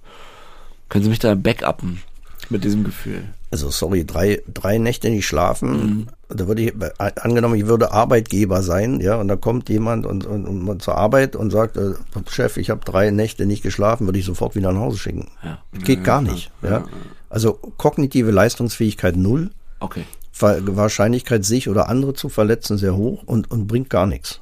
Können 0.89 1.03
Sie 1.03 1.09
mich 1.09 1.19
da 1.19 1.35
backuppen 1.35 2.01
mit 2.49 2.63
diesem 2.63 2.83
Gefühl? 2.83 3.23
Also 3.51 3.69
sorry, 3.69 4.05
drei, 4.05 4.41
drei 4.51 4.77
Nächte 4.77 5.09
nicht 5.09 5.27
schlafen. 5.27 6.07
Da 6.29 6.47
würde 6.47 6.61
ich, 6.61 6.73
äh, 6.73 7.11
angenommen, 7.21 7.55
ich 7.55 7.67
würde 7.67 7.91
Arbeitgeber 7.91 8.63
sein, 8.63 9.01
ja, 9.01 9.15
und 9.17 9.27
da 9.27 9.35
kommt 9.35 9.67
jemand 9.67 10.05
und, 10.05 10.25
und, 10.25 10.45
und 10.47 10.81
zur 10.81 10.97
Arbeit 10.97 11.35
und 11.35 11.51
sagt, 11.51 11.75
äh, 11.75 11.91
Chef, 12.29 12.55
ich 12.55 12.69
habe 12.69 12.85
drei 12.85 13.11
Nächte 13.11 13.45
nicht 13.45 13.61
geschlafen, 13.61 14.07
würde 14.07 14.19
ich 14.19 14.25
sofort 14.25 14.55
wieder 14.55 14.71
nach 14.71 14.79
Hause 14.79 14.97
schicken. 14.97 15.27
Ja. 15.43 15.59
Geht 15.83 16.05
gar 16.05 16.21
nicht. 16.21 16.49
Ja. 16.61 16.85
Also 17.29 17.53
kognitive 17.53 18.31
Leistungsfähigkeit 18.31 19.17
null. 19.17 19.51
Okay. 19.81 20.05
Wahrscheinlichkeit, 20.39 21.43
sich 21.43 21.67
oder 21.67 21.89
andere 21.89 22.13
zu 22.13 22.29
verletzen, 22.29 22.77
sehr 22.77 22.95
hoch 22.95 23.23
und, 23.25 23.51
und 23.51 23.67
bringt 23.67 23.89
gar 23.89 24.05
nichts. 24.05 24.39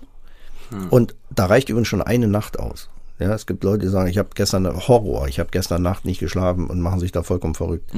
Und 0.91 1.15
da 1.31 1.47
reicht 1.47 1.69
übrigens 1.69 1.87
schon 1.87 2.03
eine 2.03 2.27
Nacht 2.27 2.59
aus. 2.59 2.89
Ja, 3.17 3.33
es 3.33 3.47
gibt 3.47 3.63
Leute, 3.63 3.79
die 3.85 3.91
sagen, 3.91 4.07
ich 4.07 4.17
habe 4.17 4.29
gestern 4.35 4.87
Horror, 4.87 5.27
ich 5.27 5.39
habe 5.39 5.49
gestern 5.51 5.81
Nacht 5.81 6.05
nicht 6.05 6.19
geschlafen 6.19 6.67
und 6.67 6.79
machen 6.79 6.99
sich 6.99 7.11
da 7.11 7.23
vollkommen 7.23 7.55
verrückt. 7.55 7.91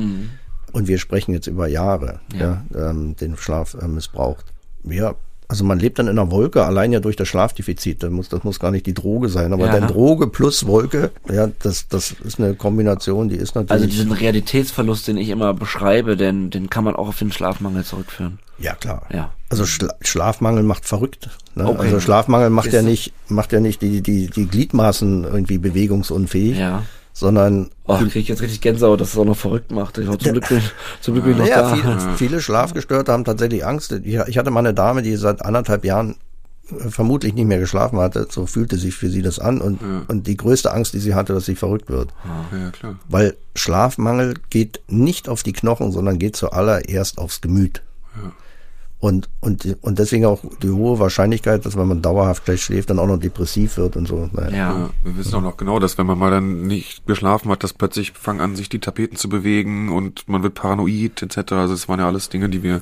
Und 0.73 0.87
wir 0.87 0.97
sprechen 0.97 1.33
jetzt 1.33 1.47
über 1.47 1.67
Jahre, 1.67 2.19
ja, 2.37 2.63
ähm, 2.75 3.15
den 3.17 3.35
Schlaf 3.37 3.75
äh, 3.81 3.87
missbraucht. 3.87 4.45
Ja, 4.83 5.15
also 5.47 5.65
man 5.65 5.79
lebt 5.79 5.99
dann 5.99 6.07
in 6.07 6.17
einer 6.17 6.31
Wolke, 6.31 6.63
allein 6.65 6.93
ja 6.93 7.01
durch 7.01 7.17
das 7.17 7.27
Schlafdefizit. 7.27 8.01
Das 8.03 8.09
muss, 8.09 8.29
das 8.29 8.45
muss 8.45 8.57
gar 8.59 8.71
nicht 8.71 8.85
die 8.85 8.93
Droge 8.93 9.27
sein, 9.27 9.51
aber 9.51 9.65
Ja. 9.65 9.73
dann 9.79 9.87
Droge 9.89 10.27
plus 10.27 10.65
Wolke, 10.65 11.11
ja, 11.29 11.49
das, 11.61 11.89
das 11.89 12.11
ist 12.23 12.39
eine 12.39 12.53
Kombination, 12.55 13.27
die 13.27 13.35
ist 13.35 13.57
Also 13.57 13.73
natürlich. 13.73 13.95
diesen 13.95 14.13
Realitätsverlust, 14.13 15.09
den 15.09 15.17
ich 15.17 15.27
immer 15.27 15.53
beschreibe, 15.53 16.15
den, 16.15 16.51
den 16.51 16.69
kann 16.69 16.85
man 16.85 16.95
auch 16.95 17.09
auf 17.09 17.19
den 17.19 17.33
Schlafmangel 17.33 17.83
zurückführen. 17.83 18.39
ja, 18.59 18.75
klar. 18.75 19.01
Ja. 19.11 19.31
Also 19.49 19.65
Schla 19.65 19.93
Schlafmangel 19.99 20.63
macht 20.63 20.85
verrückt. 20.85 21.29
Ne? 21.55 21.67
Okay. 21.67 21.81
Also 21.81 21.99
Schlafmangel 21.99 22.49
macht 22.49 22.67
Ist 22.67 22.73
ja 22.73 22.81
nicht, 22.81 23.11
macht 23.27 23.51
ja 23.51 23.59
nicht 23.59 23.81
die, 23.81 23.99
die, 24.01 24.27
die 24.27 24.47
Gliedmaßen 24.47 25.25
irgendwie 25.25 25.57
bewegungsunfähig, 25.57 26.57
Ja. 26.57 26.83
Sondern 27.13 27.69
Oh, 27.85 27.97
krieg 27.97 28.15
ich 28.15 28.27
jetzt 28.29 28.41
richtig 28.41 28.61
Gänsehaut, 28.61 29.01
dass 29.01 29.09
es 29.13 29.17
auch 29.17 29.25
noch 29.25 29.37
verrückt 29.37 29.71
macht. 29.71 29.97
Ich 29.97 30.07
war 30.07 30.17
zum 30.17 30.31
Glück, 30.33 30.47
bin- 30.47 30.61
zum 31.01 31.13
Glück 31.13 31.25
bin 31.25 31.33
ich 31.33 31.39
noch 31.39 31.47
ja, 31.47 31.61
da. 31.61 31.75
viele, 31.75 31.99
viele 32.17 32.41
Schlafgestörte 32.41 33.11
haben 33.11 33.25
tatsächlich 33.25 33.65
Angst. 33.65 33.91
Ich, 33.91 34.15
ich 34.15 34.37
hatte 34.37 34.51
mal 34.51 34.59
eine 34.61 34.73
Dame, 34.73 35.01
die 35.01 35.15
seit 35.17 35.43
anderthalb 35.43 35.83
Jahren 35.83 36.15
äh, 36.71 36.89
vermutlich 36.89 37.33
nicht 37.33 37.47
mehr 37.47 37.59
geschlafen 37.59 37.99
hatte. 37.99 38.27
So 38.29 38.45
fühlte 38.45 38.77
sich 38.77 38.95
für 38.95 39.09
sie 39.09 39.21
das 39.21 39.39
an. 39.39 39.59
Und, 39.59 39.79
und 40.07 40.25
die 40.27 40.37
größte 40.37 40.71
Angst, 40.73 40.93
die 40.93 40.99
sie 40.99 41.13
hatte, 41.13 41.33
dass 41.33 41.45
sie 41.45 41.55
verrückt 41.55 41.89
wird. 41.89 42.09
Ja, 42.57 42.71
klar. 42.71 42.95
Weil 43.09 43.35
Schlafmangel 43.55 44.35
geht 44.49 44.79
nicht 44.87 45.27
auf 45.27 45.43
die 45.43 45.53
Knochen, 45.53 45.91
sondern 45.91 46.17
geht 46.17 46.35
zuallererst 46.37 47.17
aufs 47.17 47.41
Gemüt. 47.41 47.81
Und, 49.01 49.29
und, 49.39 49.77
und 49.81 49.97
deswegen 49.97 50.25
auch 50.25 50.41
die 50.61 50.69
hohe 50.69 50.99
Wahrscheinlichkeit, 50.99 51.65
dass 51.65 51.75
wenn 51.75 51.87
man 51.87 52.03
dauerhaft 52.03 52.43
schlecht 52.43 52.63
schläft, 52.63 52.91
dann 52.91 52.99
auch 52.99 53.07
noch 53.07 53.17
depressiv 53.17 53.77
wird 53.77 53.95
und 53.95 54.07
so. 54.07 54.29
Naja. 54.31 54.55
Ja. 54.55 54.89
Wir 55.03 55.17
wissen 55.17 55.33
auch 55.33 55.41
noch 55.41 55.57
genau, 55.57 55.79
dass 55.79 55.97
wenn 55.97 56.05
man 56.05 56.19
mal 56.19 56.29
dann 56.29 56.67
nicht 56.67 57.07
geschlafen 57.07 57.49
hat, 57.49 57.63
dass 57.63 57.73
plötzlich 57.73 58.11
fangen 58.11 58.41
an, 58.41 58.55
sich 58.55 58.69
die 58.69 58.77
Tapeten 58.77 59.17
zu 59.17 59.27
bewegen 59.27 59.89
und 59.91 60.29
man 60.29 60.43
wird 60.43 60.53
paranoid 60.53 61.23
etc. 61.23 61.53
Also 61.53 61.73
das 61.73 61.89
waren 61.89 61.99
ja 61.99 62.05
alles 62.05 62.29
Dinge, 62.29 62.47
die 62.47 62.61
wir 62.61 62.81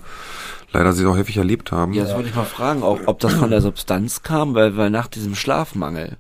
leider 0.74 0.92
sehr 0.92 1.10
häufig 1.10 1.38
erlebt 1.38 1.72
haben. 1.72 1.94
Ja, 1.94 2.04
das 2.04 2.14
wollte 2.14 2.28
ich 2.28 2.36
mal 2.36 2.44
fragen, 2.44 2.84
auch, 2.84 3.00
ob 3.06 3.20
das 3.22 3.36
von 3.36 3.50
der 3.50 3.62
Substanz 3.62 4.22
kam, 4.22 4.56
weil, 4.56 4.76
weil 4.76 4.90
nach 4.90 5.08
diesem 5.08 5.36
Schlafmangel 5.36 6.18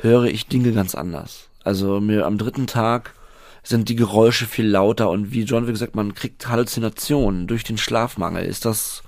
höre 0.00 0.24
ich 0.24 0.48
Dinge 0.48 0.72
ganz 0.72 0.94
anders. 0.94 1.48
Also 1.64 1.98
mir 1.98 2.26
am 2.26 2.36
dritten 2.36 2.66
Tag 2.66 3.14
sind 3.62 3.88
die 3.88 3.96
Geräusche 3.96 4.44
viel 4.44 4.66
lauter 4.66 5.08
und 5.08 5.32
wie 5.32 5.44
John 5.44 5.66
wie 5.66 5.72
gesagt, 5.72 5.94
man 5.94 6.14
kriegt 6.14 6.46
Halluzinationen 6.46 7.46
durch 7.46 7.64
den 7.64 7.78
Schlafmangel. 7.78 8.44
Ist 8.44 8.66
das 8.66 9.02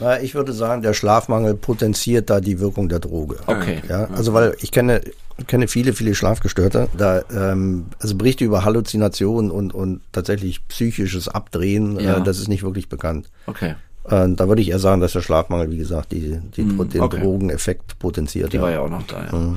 Na, 0.00 0.20
ich 0.20 0.34
würde 0.34 0.52
sagen, 0.52 0.82
der 0.82 0.94
Schlafmangel 0.94 1.54
potenziert 1.54 2.30
da 2.30 2.40
die 2.40 2.60
Wirkung 2.60 2.88
der 2.88 3.00
Droge. 3.00 3.36
okay? 3.46 3.82
Ja, 3.88 4.08
also 4.14 4.32
weil 4.34 4.54
ich 4.60 4.70
kenne 4.70 5.00
kenne 5.46 5.68
viele 5.68 5.92
viele 5.92 6.14
Schlafgestörte, 6.14 6.88
da 6.96 7.22
ähm, 7.32 7.86
also 8.00 8.16
Berichte 8.16 8.44
über 8.44 8.64
Halluzinationen 8.64 9.50
und 9.50 9.72
und 9.74 10.00
tatsächlich 10.12 10.66
psychisches 10.68 11.28
Abdrehen, 11.28 11.98
Ja. 12.00 12.18
äh, 12.18 12.22
das 12.22 12.38
ist 12.38 12.48
nicht 12.48 12.62
wirklich 12.62 12.88
bekannt. 12.88 13.30
Okay. 13.46 13.74
Äh, 14.04 14.28
da 14.30 14.48
würde 14.48 14.62
ich 14.62 14.70
eher 14.70 14.78
sagen, 14.78 15.00
dass 15.00 15.12
der 15.12 15.20
Schlafmangel, 15.20 15.70
wie 15.70 15.78
gesagt, 15.78 16.12
die, 16.12 16.38
die 16.56 16.64
den 16.64 17.00
okay. 17.00 17.20
Drogeneffekt 17.20 17.98
potenziert. 17.98 18.52
Die 18.52 18.60
war 18.60 18.70
ja 18.70 18.80
auch 18.80 18.88
noch 18.90 19.06
da. 19.06 19.24
Ja. 19.30 19.54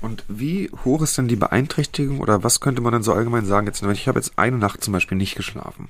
Und 0.00 0.24
wie 0.28 0.70
hoch 0.84 1.02
ist 1.02 1.18
denn 1.18 1.26
die 1.26 1.36
Beeinträchtigung 1.36 2.20
oder 2.20 2.44
was 2.44 2.60
könnte 2.60 2.80
man 2.80 2.92
denn 2.92 3.02
so 3.02 3.12
allgemein 3.12 3.44
sagen? 3.44 3.66
Jetzt, 3.66 3.82
wenn 3.82 3.90
ich 3.90 4.06
habe 4.06 4.18
jetzt 4.18 4.32
eine 4.36 4.56
Nacht 4.56 4.84
zum 4.84 4.92
Beispiel 4.92 5.18
nicht 5.18 5.34
geschlafen. 5.34 5.88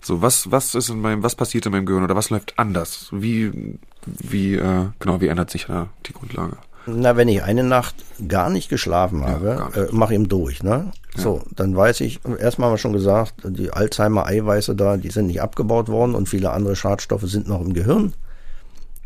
So, 0.00 0.22
was, 0.22 0.50
was 0.50 0.74
ist 0.74 0.88
in 0.88 1.00
meinem, 1.00 1.22
was 1.22 1.36
passiert 1.36 1.66
in 1.66 1.72
meinem 1.72 1.86
Gehirn 1.86 2.02
oder 2.02 2.16
was 2.16 2.30
läuft 2.30 2.58
anders? 2.58 3.08
Wie, 3.12 3.78
wie, 4.06 4.54
äh, 4.54 4.86
genau, 4.98 5.20
wie 5.20 5.28
ändert 5.28 5.50
sich 5.50 5.66
da 5.66 5.88
die 6.06 6.12
Grundlage? 6.12 6.56
Na, 6.86 7.16
wenn 7.16 7.28
ich 7.28 7.42
eine 7.42 7.62
Nacht 7.62 7.94
gar 8.28 8.50
nicht 8.50 8.68
geschlafen 8.68 9.24
habe, 9.24 9.64
nicht. 9.66 9.76
äh, 9.76 9.88
mach 9.92 10.10
ihm 10.10 10.28
durch, 10.28 10.62
ne? 10.62 10.92
So, 11.16 11.42
dann 11.54 11.74
weiß 11.74 12.00
ich, 12.00 12.20
erstmal 12.38 12.66
haben 12.66 12.74
wir 12.74 12.78
schon 12.78 12.92
gesagt, 12.92 13.34
die 13.44 13.72
Alzheimer-Eiweiße 13.72 14.74
da, 14.74 14.96
die 14.96 15.10
sind 15.10 15.28
nicht 15.28 15.40
abgebaut 15.40 15.88
worden 15.88 16.14
und 16.14 16.28
viele 16.28 16.50
andere 16.50 16.76
Schadstoffe 16.76 17.22
sind 17.22 17.48
noch 17.48 17.60
im 17.60 17.72
Gehirn. 17.72 18.14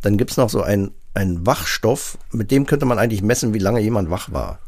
Dann 0.02 0.16
gibt's 0.16 0.36
noch 0.36 0.48
so 0.48 0.62
einen, 0.62 0.92
einen 1.14 1.46
Wachstoff, 1.46 2.18
mit 2.32 2.50
dem 2.50 2.66
könnte 2.66 2.86
man 2.86 2.98
eigentlich 2.98 3.22
messen, 3.22 3.54
wie 3.54 3.58
lange 3.58 3.80
jemand 3.80 4.10
wach 4.10 4.32
war. 4.32 4.60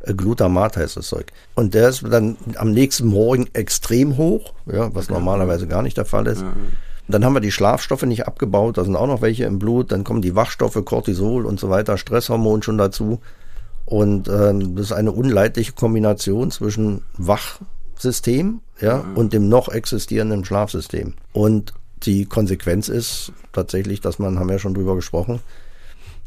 Äh, 0.00 0.14
Glutamat 0.14 0.76
heißt 0.76 0.96
das 0.96 1.08
Zeug. 1.08 1.32
Und 1.54 1.74
der 1.74 1.88
ist 1.88 2.04
dann 2.08 2.36
am 2.56 2.72
nächsten 2.72 3.06
Morgen 3.06 3.48
extrem 3.52 4.16
hoch, 4.16 4.54
ja, 4.66 4.94
was 4.94 5.08
normalerweise 5.08 5.66
gar 5.66 5.82
nicht 5.82 5.96
der 5.96 6.04
Fall 6.04 6.26
ist. 6.26 6.44
Dann 7.08 7.24
haben 7.24 7.34
wir 7.34 7.40
die 7.40 7.52
Schlafstoffe 7.52 8.02
nicht 8.02 8.26
abgebaut, 8.26 8.78
da 8.78 8.84
sind 8.84 8.96
auch 8.96 9.06
noch 9.06 9.22
welche 9.22 9.44
im 9.44 9.58
Blut. 9.58 9.92
Dann 9.92 10.02
kommen 10.02 10.22
die 10.22 10.34
Wachstoffe, 10.34 10.84
Cortisol 10.84 11.46
und 11.46 11.60
so 11.60 11.70
weiter, 11.70 11.98
Stresshormon 11.98 12.62
schon 12.62 12.78
dazu. 12.78 13.20
Und 13.84 14.28
ähm, 14.28 14.74
das 14.74 14.86
ist 14.86 14.92
eine 14.92 15.12
unleidliche 15.12 15.72
Kombination 15.72 16.50
zwischen 16.50 17.02
Wachsystem 17.16 18.60
ja, 18.80 19.04
und 19.14 19.32
dem 19.32 19.48
noch 19.48 19.68
existierenden 19.68 20.44
Schlafsystem. 20.44 21.14
Und 21.32 21.72
die 22.02 22.26
Konsequenz 22.26 22.88
ist 22.88 23.32
tatsächlich, 23.52 24.00
dass 24.00 24.18
man, 24.18 24.40
haben 24.40 24.48
wir 24.48 24.54
ja 24.54 24.58
schon 24.58 24.74
drüber 24.74 24.96
gesprochen, 24.96 25.40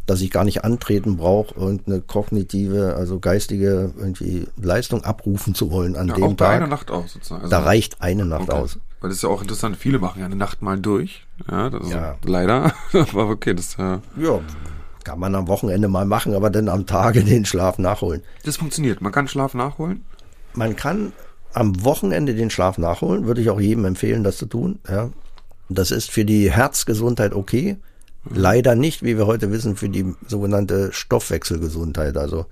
dass 0.09 0.21
ich 0.21 0.31
gar 0.31 0.43
nicht 0.43 0.63
antreten 0.63 1.17
brauche, 1.17 1.53
irgendeine 1.55 2.01
kognitive, 2.01 2.95
also 2.95 3.19
geistige 3.19 3.91
irgendwie 3.97 4.47
Leistung 4.61 5.03
abrufen 5.03 5.53
zu 5.55 5.71
wollen 5.71 5.95
an 5.95 6.07
Ja, 6.07 6.15
dem 6.15 6.23
auch 6.23 6.33
Tag. 6.35 6.67
Nacht 6.69 6.89
aus 6.91 7.13
sozusagen. 7.13 7.43
Also- 7.43 7.51
Da 7.51 7.59
reicht 7.61 8.01
eine 8.01 8.25
Nacht 8.25 8.49
Okay. 8.49 8.53
aus. 8.61 8.79
Weil 9.01 9.09
das 9.09 9.17
ist 9.17 9.23
ja 9.23 9.29
auch 9.29 9.41
interessant, 9.41 9.77
viele 9.77 9.99
machen 9.99 10.19
ja 10.19 10.25
eine 10.25 10.35
Nacht 10.35 10.61
mal 10.61 10.77
durch. 10.79 11.25
Ja, 11.49 11.69
das 11.69 11.83
ist 11.85 11.91
Ja. 11.93 12.15
leider. 12.25 12.73
Aber 12.93 13.29
okay, 13.29 13.53
das, 13.53 13.75
äh, 13.79 13.99
Ja, 14.17 14.39
kann 15.03 15.19
man 15.19 15.33
am 15.35 15.47
Wochenende 15.47 15.87
mal 15.87 16.05
machen, 16.05 16.33
aber 16.33 16.49
dann 16.49 16.67
am 16.69 16.85
Tage 16.85 17.23
den 17.23 17.45
Schlaf 17.45 17.77
nachholen. 17.79 18.21
das 18.43 18.57
funktioniert. 18.57 19.01
Man 19.01 19.11
kann 19.11 19.27
Schlaf 19.27 19.53
nachholen. 19.53 20.03
Man 20.53 20.75
kann 20.75 21.13
am 21.53 21.83
Wochenende 21.85 22.35
den 22.35 22.49
Schlaf 22.49 22.77
nachholen, 22.77 23.25
würde 23.25 23.41
ich 23.41 23.49
auch 23.49 23.59
jedem 23.59 23.85
empfehlen, 23.85 24.23
das 24.23 24.37
zu 24.37 24.45
tun. 24.45 24.79
Ja. 24.89 25.09
Das 25.69 25.91
ist 25.91 26.11
für 26.11 26.25
die 26.25 26.51
Herzgesundheit 26.51 27.33
okay. 27.33 27.77
Leider 28.29 28.75
nicht, 28.75 29.03
wie 29.03 29.17
wir 29.17 29.27
heute 29.27 29.51
wissen, 29.51 29.75
für 29.75 29.89
die 29.89 30.13
sogenannte 30.27 30.91
Stoffwechselgesundheit. 30.91 32.17
Also 32.17 32.45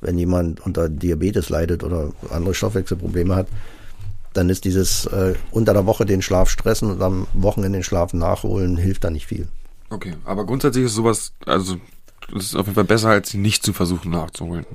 wenn 0.00 0.18
jemand 0.18 0.64
unter 0.64 0.88
Diabetes 0.88 1.48
leidet 1.48 1.82
oder 1.84 2.12
andere 2.30 2.54
Stoffwechselprobleme 2.54 3.34
hat, 3.34 3.46
dann 4.32 4.50
ist 4.50 4.64
dieses 4.64 5.06
äh, 5.06 5.34
unter 5.50 5.72
der 5.72 5.86
Woche 5.86 6.04
den 6.04 6.20
Schlaf 6.20 6.50
stressen 6.50 6.90
und 6.90 7.02
am 7.02 7.26
Wochenende 7.32 7.78
den 7.78 7.84
Schlaf 7.84 8.12
nachholen, 8.12 8.76
hilft 8.76 9.04
da 9.04 9.10
nicht 9.10 9.26
viel. 9.26 9.48
Okay, 9.90 10.14
aber 10.24 10.44
grundsätzlich 10.44 10.86
ist 10.86 10.94
sowas, 10.94 11.32
also 11.46 11.76
das 12.32 12.46
ist 12.46 12.56
auf 12.56 12.66
jeden 12.66 12.74
Fall 12.74 12.84
besser, 12.84 13.10
als 13.10 13.30
sie 13.30 13.38
nicht 13.38 13.62
zu 13.62 13.72
versuchen 13.72 14.10
nachzuholen. 14.10 14.66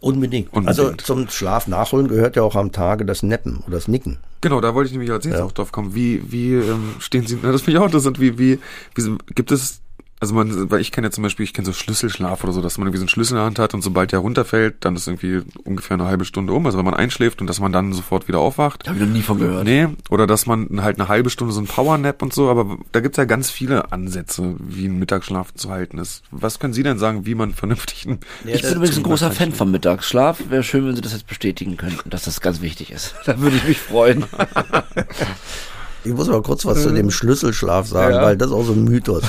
Unbedingt. 0.00 0.52
Unbedingt. 0.52 0.68
Also 0.68 0.92
zum 0.92 1.28
Schlaf 1.28 1.66
nachholen 1.66 2.06
gehört 2.06 2.36
ja 2.36 2.42
auch 2.42 2.54
am 2.54 2.70
Tage 2.70 3.04
das 3.04 3.24
Neppen 3.24 3.58
oder 3.66 3.76
das 3.76 3.88
Nicken. 3.88 4.18
Genau, 4.40 4.60
da 4.60 4.74
wollte 4.74 4.86
ich 4.86 4.92
nämlich 4.92 5.10
als 5.10 5.24
nächstes 5.24 5.44
auch 5.44 5.52
drauf 5.52 5.72
kommen. 5.72 5.94
Wie, 5.94 6.30
wie 6.30 6.54
ähm, 6.54 6.94
stehen 7.00 7.26
Sie, 7.26 7.36
das 7.42 7.62
finde 7.62 7.72
ich 7.72 7.78
auch 7.78 7.86
interessant, 7.86 8.20
wie, 8.20 8.38
wie, 8.38 8.60
wie 8.94 9.16
gibt 9.34 9.50
es, 9.50 9.80
also 10.20 10.34
man, 10.34 10.70
weil 10.70 10.80
ich 10.80 10.92
kenne 10.92 11.06
ja 11.06 11.10
zum 11.10 11.22
Beispiel, 11.22 11.44
ich 11.44 11.54
kenne 11.54 11.66
so 11.66 11.72
Schlüsselschlaf 11.72 12.42
oder 12.42 12.52
so, 12.52 12.60
dass 12.60 12.78
man 12.78 12.86
irgendwie 12.86 12.98
so 12.98 13.02
einen 13.02 13.08
Schlüssel 13.08 13.34
in 13.34 13.36
der 13.36 13.44
Hand 13.46 13.58
hat 13.58 13.74
und 13.74 13.82
sobald 13.82 14.12
der 14.12 14.18
runterfällt, 14.20 14.76
dann 14.80 14.96
ist 14.96 15.06
irgendwie 15.06 15.42
ungefähr 15.64 15.94
eine 15.94 16.06
halbe 16.06 16.24
Stunde 16.24 16.52
um, 16.52 16.66
also 16.66 16.78
wenn 16.78 16.84
man 16.84 16.94
einschläft 16.94 17.40
und 17.40 17.46
dass 17.46 17.60
man 17.60 17.72
dann 17.72 17.92
sofort 17.92 18.28
wieder 18.28 18.38
aufwacht. 18.38 18.88
Habe 18.88 18.98
ich 18.98 19.04
noch 19.04 19.12
nie 19.12 19.22
von 19.22 19.38
gehört. 19.38 19.64
Nee, 19.64 19.88
oder 20.10 20.26
dass 20.26 20.46
man 20.46 20.82
halt 20.82 20.98
eine 20.98 21.08
halbe 21.08 21.30
Stunde 21.30 21.52
so 21.52 21.60
ein 21.60 21.66
Powernap 21.66 22.22
und 22.22 22.32
so, 22.32 22.50
aber 22.50 22.78
da 22.92 23.00
gibt's 23.00 23.16
ja 23.16 23.24
ganz 23.24 23.50
viele 23.50 23.92
Ansätze, 23.92 24.56
wie 24.58 24.86
ein 24.86 24.98
Mittagsschlaf 24.98 25.54
zu 25.54 25.70
halten 25.70 25.98
ist. 25.98 26.22
Was 26.30 26.58
können 26.58 26.72
Sie 26.72 26.82
denn 26.82 26.98
sagen, 26.98 27.26
wie 27.26 27.34
man 27.34 27.54
vernünftig 27.54 28.06
einen 28.06 28.20
Ich 28.44 28.62
bin 28.62 28.74
übrigens 28.74 28.96
ein 28.96 29.02
großer 29.02 29.30
Fan 29.30 29.52
vom 29.52 29.70
Mittagsschlaf. 29.70 30.42
Wäre 30.48 30.62
schön, 30.62 30.86
wenn 30.86 30.96
Sie 30.96 31.02
das 31.02 31.12
jetzt 31.12 31.26
bestätigen 31.26 31.76
könnten, 31.76 32.10
dass 32.10 32.24
das 32.24 32.40
ganz 32.40 32.60
wichtig 32.60 32.90
ist. 32.90 33.14
Da 33.28 33.38
würde 33.40 33.56
ich 33.56 33.64
mich 33.64 33.78
freuen. 33.78 34.24
Ich 36.04 36.12
muss 36.14 36.28
mal 36.28 36.42
kurz 36.42 36.64
was 36.64 36.82
zu 36.82 36.92
dem 36.92 37.10
Schlüsselschlaf 37.10 37.86
sagen, 37.88 38.14
Ja. 38.14 38.22
weil 38.22 38.36
das 38.36 38.48
ist 38.48 38.54
auch 38.54 38.64
so 38.64 38.72
ein 38.72 38.84
Mythos. 38.84 39.22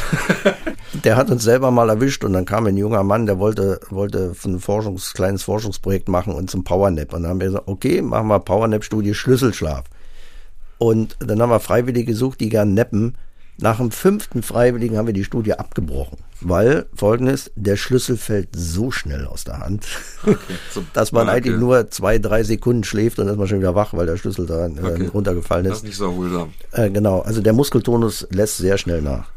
der 1.03 1.15
hat 1.17 1.29
uns 1.29 1.43
selber 1.43 1.71
mal 1.71 1.89
erwischt 1.89 2.23
und 2.23 2.33
dann 2.33 2.45
kam 2.45 2.65
ein 2.67 2.77
junger 2.77 3.03
Mann, 3.03 3.25
der 3.25 3.39
wollte, 3.39 3.79
wollte 3.89 4.33
ein 4.45 4.59
Forschungs, 4.59 5.13
kleines 5.13 5.43
Forschungsprojekt 5.43 6.07
machen 6.09 6.33
und 6.33 6.49
zum 6.49 6.63
Powernap. 6.63 7.13
Und 7.13 7.23
dann 7.23 7.31
haben 7.31 7.39
wir 7.41 7.47
gesagt, 7.47 7.67
okay, 7.67 8.01
machen 8.01 8.27
wir 8.27 8.39
Powernap-Studie 8.39 9.13
Schlüsselschlaf. 9.13 9.83
Und 10.77 11.17
dann 11.19 11.41
haben 11.41 11.49
wir 11.49 11.59
Freiwillige 11.59 12.11
gesucht, 12.13 12.39
die 12.39 12.49
gern 12.49 12.73
nappen. 12.73 13.15
Nach 13.57 13.77
dem 13.77 13.91
fünften 13.91 14.41
Freiwilligen 14.41 14.97
haben 14.97 15.07
wir 15.07 15.13
die 15.13 15.25
Studie 15.25 15.53
abgebrochen, 15.53 16.17
weil 16.41 16.85
folgendes, 16.95 17.51
der 17.55 17.75
Schlüssel 17.75 18.15
fällt 18.17 18.49
so 18.55 18.91
schnell 18.91 19.25
aus 19.25 19.43
der 19.43 19.59
Hand, 19.59 19.85
so- 20.71 20.83
dass 20.93 21.11
man 21.11 21.27
okay. 21.27 21.37
eigentlich 21.37 21.57
nur 21.57 21.89
zwei, 21.91 22.17
drei 22.19 22.43
Sekunden 22.43 22.83
schläft 22.83 23.19
und 23.19 23.25
dann 23.25 23.35
ist 23.35 23.39
man 23.39 23.47
schon 23.47 23.59
wieder 23.59 23.75
wach, 23.75 23.93
weil 23.93 24.05
der 24.05 24.17
Schlüssel 24.17 24.45
da 24.45 24.67
äh, 24.67 24.71
Okay. 24.81 25.07
runtergefallen 25.13 25.65
Das 25.65 25.73
ist. 25.73 25.79
ist 25.79 25.87
nicht 25.87 25.97
so 25.97 26.05
erholsam. 26.05 26.53
Äh, 26.71 26.89
genau, 26.89 27.19
also 27.21 27.41
der 27.41 27.53
Muskeltonus 27.53 28.27
lässt 28.31 28.57
sehr 28.57 28.77
schnell 28.77 29.01
nach. 29.01 29.31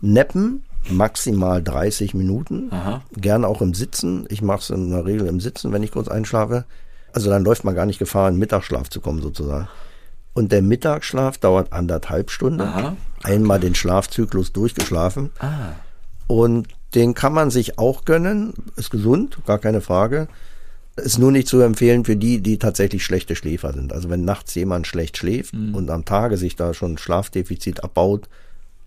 Neppen 0.00 0.64
maximal 0.90 1.62
30 1.62 2.12
Minuten, 2.12 2.68
Aha. 2.70 3.02
gern 3.16 3.44
auch 3.46 3.62
im 3.62 3.72
Sitzen. 3.72 4.26
Ich 4.28 4.42
mache 4.42 4.58
es 4.60 4.70
in 4.70 4.90
der 4.90 5.06
Regel 5.06 5.26
im 5.28 5.40
Sitzen, 5.40 5.72
wenn 5.72 5.82
ich 5.82 5.92
kurz 5.92 6.08
einschlafe. 6.08 6.64
Also 7.14 7.30
dann 7.30 7.44
läuft 7.44 7.64
man 7.64 7.74
gar 7.74 7.86
nicht 7.86 7.98
Gefahr, 7.98 8.28
in 8.28 8.34
den 8.34 8.40
Mittagsschlaf 8.40 8.90
zu 8.90 9.00
kommen 9.00 9.22
sozusagen. 9.22 9.68
Und 10.34 10.52
der 10.52 10.60
Mittagsschlaf 10.62 11.38
dauert 11.38 11.72
anderthalb 11.72 12.30
Stunden. 12.30 12.60
Aha. 12.60 12.96
Einmal 13.22 13.60
den 13.60 13.74
Schlafzyklus 13.74 14.52
durchgeschlafen. 14.52 15.30
Ah. 15.38 15.72
Und 16.26 16.68
den 16.94 17.14
kann 17.14 17.32
man 17.32 17.50
sich 17.50 17.78
auch 17.78 18.04
gönnen. 18.04 18.54
Ist 18.76 18.90
gesund, 18.90 19.38
gar 19.46 19.58
keine 19.58 19.80
Frage. 19.80 20.28
Ist 20.96 21.18
nur 21.18 21.32
nicht 21.32 21.48
zu 21.48 21.60
empfehlen 21.60 22.04
für 22.04 22.16
die, 22.16 22.40
die 22.40 22.58
tatsächlich 22.58 23.04
schlechte 23.04 23.34
Schläfer 23.34 23.72
sind. 23.72 23.92
Also 23.92 24.10
wenn 24.10 24.24
nachts 24.24 24.54
jemand 24.54 24.86
schlecht 24.86 25.16
schläft 25.16 25.52
und 25.52 25.90
am 25.90 26.04
Tage 26.04 26.36
sich 26.36 26.54
da 26.54 26.72
schon 26.72 26.98
Schlafdefizit 26.98 27.82
abbaut, 27.82 28.28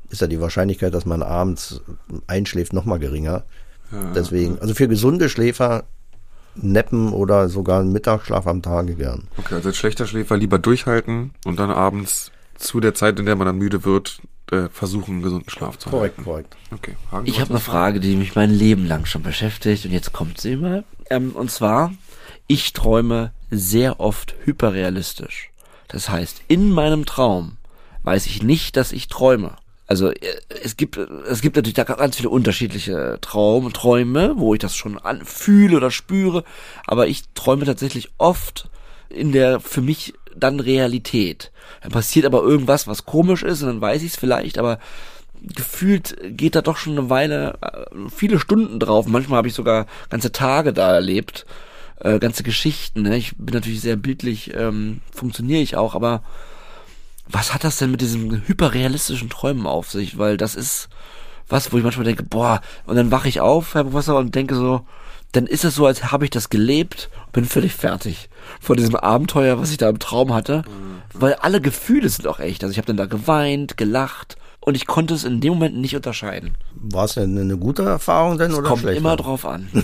ist 0.10 0.22
ja 0.22 0.28
die 0.28 0.40
Wahrscheinlichkeit, 0.40 0.94
dass 0.94 1.06
man 1.06 1.22
abends 1.22 1.82
einschläft, 2.28 2.72
noch 2.72 2.86
mal 2.86 2.98
geringer. 2.98 3.44
Deswegen, 4.16 4.58
also 4.60 4.74
für 4.74 4.88
gesunde 4.88 5.28
Schläfer 5.30 5.84
neppen 6.56 7.14
oder 7.14 7.50
sogar 7.50 7.82
einen 7.82 7.92
Mittagsschlaf 7.92 8.48
am 8.48 8.62
Tage 8.62 8.96
gern. 8.96 9.28
Okay, 9.38 9.56
also 9.56 9.70
als 9.70 9.78
schlechter 9.78 10.08
Schläfer 10.08 10.38
lieber 10.38 10.60
durchhalten 10.60 11.32
und 11.46 11.60
dann 11.60 11.70
abends 11.70 12.32
zu 12.58 12.80
der 12.80 12.94
Zeit, 12.94 13.20
in 13.20 13.26
der 13.26 13.36
man 13.36 13.48
dann 13.48 13.58
müde 13.58 13.86
wird, 13.86 14.22
äh, 14.52 14.70
versuchen, 14.70 15.16
einen 15.16 15.22
gesunden 15.24 15.50
Schlaf 15.50 15.78
zu 15.78 15.90
Korrekt, 15.90 16.18
halten. 16.18 16.30
korrekt. 16.30 16.58
Okay, 16.74 16.96
Hagen, 17.12 17.26
Ich 17.28 17.40
habe 17.40 17.52
eine 17.52 17.60
Frage, 17.60 18.00
die 18.00 18.16
mich 18.16 18.36
mein 18.36 18.52
Leben 18.52 18.86
lang 18.86 19.06
schon 19.06 19.24
beschäftigt 19.24 19.86
und 19.86 19.92
jetzt 19.92 20.14
kommt 20.14 20.40
sie 20.40 20.56
mal. 20.56 20.84
Ähm, 21.10 21.32
und 21.32 21.52
zwar, 21.52 21.94
ich 22.48 22.74
träume 22.74 23.32
sehr 23.52 24.00
oft 24.00 24.36
hyperrealistisch. 24.46 25.50
Das 25.88 26.10
heißt, 26.10 26.42
in 26.48 26.72
meinem 26.72 27.06
Traum 27.06 27.58
weiß 28.04 28.26
ich 28.28 28.44
nicht, 28.44 28.78
dass 28.78 28.92
ich 28.92 29.08
träume. 29.08 29.56
Also 29.86 30.12
äh, 30.12 30.18
es 30.64 30.78
gibt 30.78 30.98
es 30.98 31.42
gibt 31.42 31.56
natürlich 31.56 31.76
da 31.76 31.84
ganz 31.84 32.18
viele 32.18 32.30
unterschiedliche 32.30 33.18
Traum, 33.22 33.72
Träume, 33.74 34.34
wo 34.38 34.54
ich 34.54 34.60
das 34.60 34.76
schon 34.76 34.98
an, 34.98 35.24
fühle 35.26 35.78
oder 35.78 35.92
spüre, 35.92 36.44
aber 36.86 37.08
ich 37.08 37.24
träume 37.36 37.66
tatsächlich 37.66 38.10
oft 38.18 38.70
in 39.10 39.32
der 39.32 39.60
für 39.62 39.82
mich 39.82 40.14
dann 40.40 40.60
Realität. 40.60 41.52
Dann 41.82 41.92
passiert 41.92 42.26
aber 42.26 42.42
irgendwas, 42.42 42.88
was 42.88 43.06
komisch 43.06 43.44
ist 43.44 43.62
und 43.62 43.68
dann 43.68 43.82
weiß 43.82 44.02
ich 44.04 44.14
es 44.14 44.20
vielleicht, 44.20 44.58
aber 44.58 44.80
gefühlt 45.42 46.18
geht 46.36 46.56
da 46.56 46.62
doch 46.62 46.78
schon 46.78 46.98
eine 46.98 47.10
Weile, 47.10 47.58
äh, 47.62 48.10
viele 48.14 48.40
Stunden 48.40 48.80
drauf. 48.80 49.08
Manchmal 49.08 49.38
habe 49.38 49.48
ich 49.48 49.54
sogar 49.54 49.86
ganze 50.10 50.32
Tage 50.32 50.74
da 50.74 50.94
erlebt, 50.94 51.46
äh, 52.00 52.20
ganze 52.20 52.44
Geschichten. 52.44 53.04
Ne? 53.04 53.18
Ich 53.18 53.36
bin 53.38 53.54
natürlich 53.54 53.82
sehr 53.82 53.96
bildlich, 53.96 54.54
ähm, 54.56 55.02
funktioniere 55.12 55.62
ich 55.62 55.76
auch, 55.76 55.96
aber 55.96 56.24
was 57.28 57.54
hat 57.54 57.64
das 57.64 57.78
denn 57.78 57.92
mit 57.92 58.02
diesem 58.02 58.48
hyperrealistischen 58.48 59.30
Träumen 59.30 59.68
auf 59.68 59.92
sich? 59.92 60.18
Weil 60.18 60.38
das 60.38 60.56
ist 60.56 60.90
was, 61.50 61.72
wo 61.72 61.78
ich 61.78 61.84
manchmal 61.84 62.06
denke, 62.06 62.24
boah, 62.24 62.62
und 62.86 62.96
dann 62.96 63.12
wache 63.12 63.30
ich 63.30 63.40
auf, 63.40 63.74
Herr 63.74 63.84
Professor, 63.84 64.18
und 64.18 64.36
denke 64.36 64.56
so, 64.56 64.86
dann 65.38 65.46
ist 65.46 65.64
es 65.64 65.76
so, 65.76 65.86
als 65.86 66.12
habe 66.12 66.26
ich 66.26 66.32
das 66.32 66.50
gelebt, 66.50 67.12
bin 67.32 67.46
völlig 67.46 67.74
fertig 67.74 68.28
vor 68.60 68.76
diesem 68.76 68.96
Abenteuer, 68.96 69.60
was 69.60 69.70
ich 69.70 69.78
da 69.78 69.88
im 69.88 70.00
Traum 70.00 70.34
hatte, 70.34 70.64
weil 71.14 71.36
alle 71.36 71.62
Gefühle 71.62 72.10
sind 72.10 72.26
auch 72.26 72.40
echt. 72.40 72.64
Also 72.64 72.72
ich 72.72 72.80
habe 72.80 72.88
dann 72.88 72.98
da 72.98 73.06
geweint, 73.06 73.78
gelacht 73.78 74.38
und 74.62 74.74
ich 74.76 74.88
konnte 74.88 75.14
es 75.14 75.24
in 75.24 75.40
dem 75.40 75.54
Moment 75.54 75.78
nicht 75.78 75.96
unterscheiden. 75.96 76.56
War 76.74 77.06
es 77.06 77.14
denn 77.14 77.38
eine 77.38 77.56
gute 77.56 77.84
Erfahrung 77.84 78.40
denn 78.40 78.52
oder 78.52 78.68
Kommt 78.68 78.82
schlecht? 78.82 78.98
immer 78.98 79.16
drauf 79.16 79.46
an. 79.46 79.70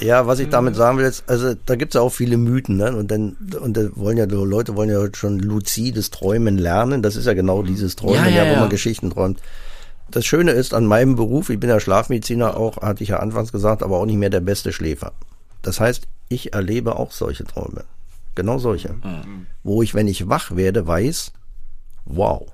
Ja, 0.00 0.26
was 0.26 0.38
ich 0.38 0.48
damit 0.48 0.76
sagen 0.76 0.96
will, 0.96 1.04
ist, 1.04 1.24
also 1.26 1.52
da 1.66 1.76
gibt's 1.76 1.94
ja 1.94 2.00
auch 2.00 2.08
viele 2.08 2.38
Mythen, 2.38 2.78
ne? 2.78 2.96
Und 2.96 3.10
dann, 3.10 3.36
und 3.60 3.76
da 3.76 3.82
wollen 3.96 4.16
ja 4.16 4.24
die 4.24 4.34
Leute 4.34 4.74
wollen 4.74 4.88
ja 4.88 4.96
heute 4.96 5.18
schon 5.18 5.38
luzides 5.38 6.08
Träumen 6.08 6.56
lernen. 6.56 7.02
Das 7.02 7.16
ist 7.16 7.26
ja 7.26 7.34
genau 7.34 7.62
dieses 7.62 7.96
Träumen, 7.96 8.14
Ja, 8.24 8.30
ja, 8.30 8.44
ja, 8.44 8.50
wo 8.50 8.54
ja. 8.54 8.60
man 8.60 8.70
Geschichten 8.70 9.10
träumt. 9.10 9.40
Das 10.10 10.26
Schöne 10.26 10.50
ist 10.52 10.74
an 10.74 10.86
meinem 10.86 11.14
Beruf, 11.14 11.50
ich 11.50 11.60
bin 11.60 11.70
ja 11.70 11.78
Schlafmediziner 11.78 12.56
auch, 12.56 12.78
hatte 12.78 13.02
ich 13.02 13.10
ja 13.10 13.18
anfangs 13.20 13.52
gesagt, 13.52 13.82
aber 13.82 13.98
auch 13.98 14.06
nicht 14.06 14.16
mehr 14.16 14.30
der 14.30 14.40
beste 14.40 14.72
Schläfer. 14.72 15.12
Das 15.62 15.78
heißt, 15.78 16.08
ich 16.28 16.52
erlebe 16.52 16.96
auch 16.96 17.12
solche 17.12 17.44
Träume. 17.44 17.84
Genau 18.34 18.58
solche. 18.58 18.94
Wo 19.62 19.82
ich, 19.82 19.94
wenn 19.94 20.08
ich 20.08 20.28
wach 20.28 20.56
werde, 20.56 20.86
weiß, 20.86 21.32
wow, 22.06 22.46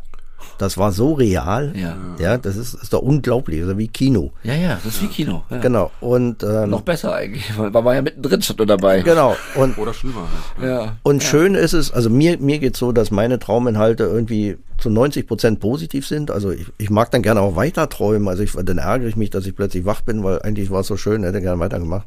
das 0.58 0.78
war 0.78 0.92
so 0.92 1.12
real. 1.12 1.72
Ja. 1.76 1.96
Ja, 2.18 2.38
das 2.38 2.56
ist, 2.56 2.74
ist 2.74 2.92
doch 2.92 3.02
unglaublich. 3.02 3.60
Das 3.60 3.70
ist 3.70 3.78
wie 3.78 3.88
Kino. 3.88 4.32
Ja, 4.42 4.54
ja, 4.54 4.78
das 4.82 4.94
ist 4.94 5.02
wie 5.02 5.08
Kino. 5.08 5.44
Ja. 5.50 5.58
Genau. 5.58 5.90
Und, 6.00 6.42
ähm, 6.42 6.70
Noch 6.70 6.80
besser 6.82 7.14
eigentlich, 7.14 7.56
weil 7.58 7.70
man 7.70 7.84
war 7.84 7.94
ja 7.94 8.02
mittendrin 8.02 8.42
schon 8.42 8.56
dabei. 8.56 9.02
genau. 9.02 9.36
Und, 9.54 9.76
Oder 9.78 9.92
schlimmer 9.92 10.26
halt. 10.58 10.68
Ja. 10.68 10.96
Und 11.02 11.22
schön 11.22 11.54
ist 11.54 11.72
es, 11.72 11.92
also 11.92 12.08
mir, 12.10 12.38
mir 12.38 12.58
geht's 12.58 12.78
so, 12.78 12.92
dass 12.92 13.10
meine 13.10 13.38
Trauminhalte 13.38 14.04
irgendwie 14.04 14.56
zu 14.78 14.90
90 14.90 15.26
Prozent 15.26 15.60
positiv 15.60 16.06
sind. 16.06 16.30
Also 16.30 16.50
ich, 16.50 16.66
ich 16.78 16.90
mag 16.90 17.10
dann 17.10 17.22
gerne 17.22 17.40
auch 17.40 17.56
weiter 17.56 17.88
träumen. 17.88 18.28
Also 18.28 18.42
ich, 18.42 18.52
dann 18.52 18.78
ärgere 18.78 19.08
ich 19.08 19.16
mich, 19.16 19.30
dass 19.30 19.46
ich 19.46 19.54
plötzlich 19.56 19.84
wach 19.84 20.00
bin, 20.00 20.24
weil 20.24 20.40
eigentlich 20.42 20.70
war 20.70 20.80
es 20.80 20.86
so 20.86 20.96
schön, 20.96 21.24
hätte 21.24 21.40
gerne 21.40 21.60
weitergemacht. 21.60 22.06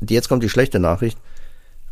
Und 0.00 0.10
jetzt 0.10 0.28
kommt 0.28 0.42
die 0.42 0.48
schlechte 0.48 0.78
Nachricht. 0.78 1.18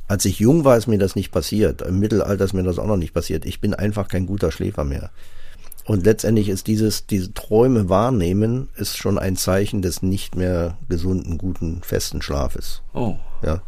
Als 0.06 0.24
ich 0.24 0.38
jung 0.38 0.64
war, 0.64 0.76
ist 0.76 0.86
mir 0.86 0.98
das 0.98 1.16
nicht 1.16 1.32
passiert. 1.32 1.82
Im 1.82 1.98
Mittelalter 1.98 2.44
ist 2.44 2.52
mir 2.52 2.62
das 2.62 2.78
auch 2.78 2.86
noch 2.86 2.96
nicht 2.96 3.14
passiert. 3.14 3.46
Ich 3.46 3.60
bin 3.60 3.74
einfach 3.74 4.08
kein 4.08 4.26
guter 4.26 4.52
Schläfer 4.52 4.84
mehr. 4.84 5.10
Und 5.86 6.04
letztendlich 6.04 6.48
ist 6.48 6.66
dieses, 6.66 7.06
diese 7.06 7.34
Träume 7.34 7.88
wahrnehmen, 7.88 8.68
ist 8.76 8.96
schon 8.96 9.18
ein 9.18 9.36
Zeichen 9.36 9.82
des 9.82 10.02
nicht 10.02 10.34
mehr 10.34 10.78
gesunden, 10.88 11.36
guten, 11.36 11.82
festen 11.82 12.22
Schlafes. 12.22 12.82
Oh. 12.94 13.16
Ja. 13.42 13.62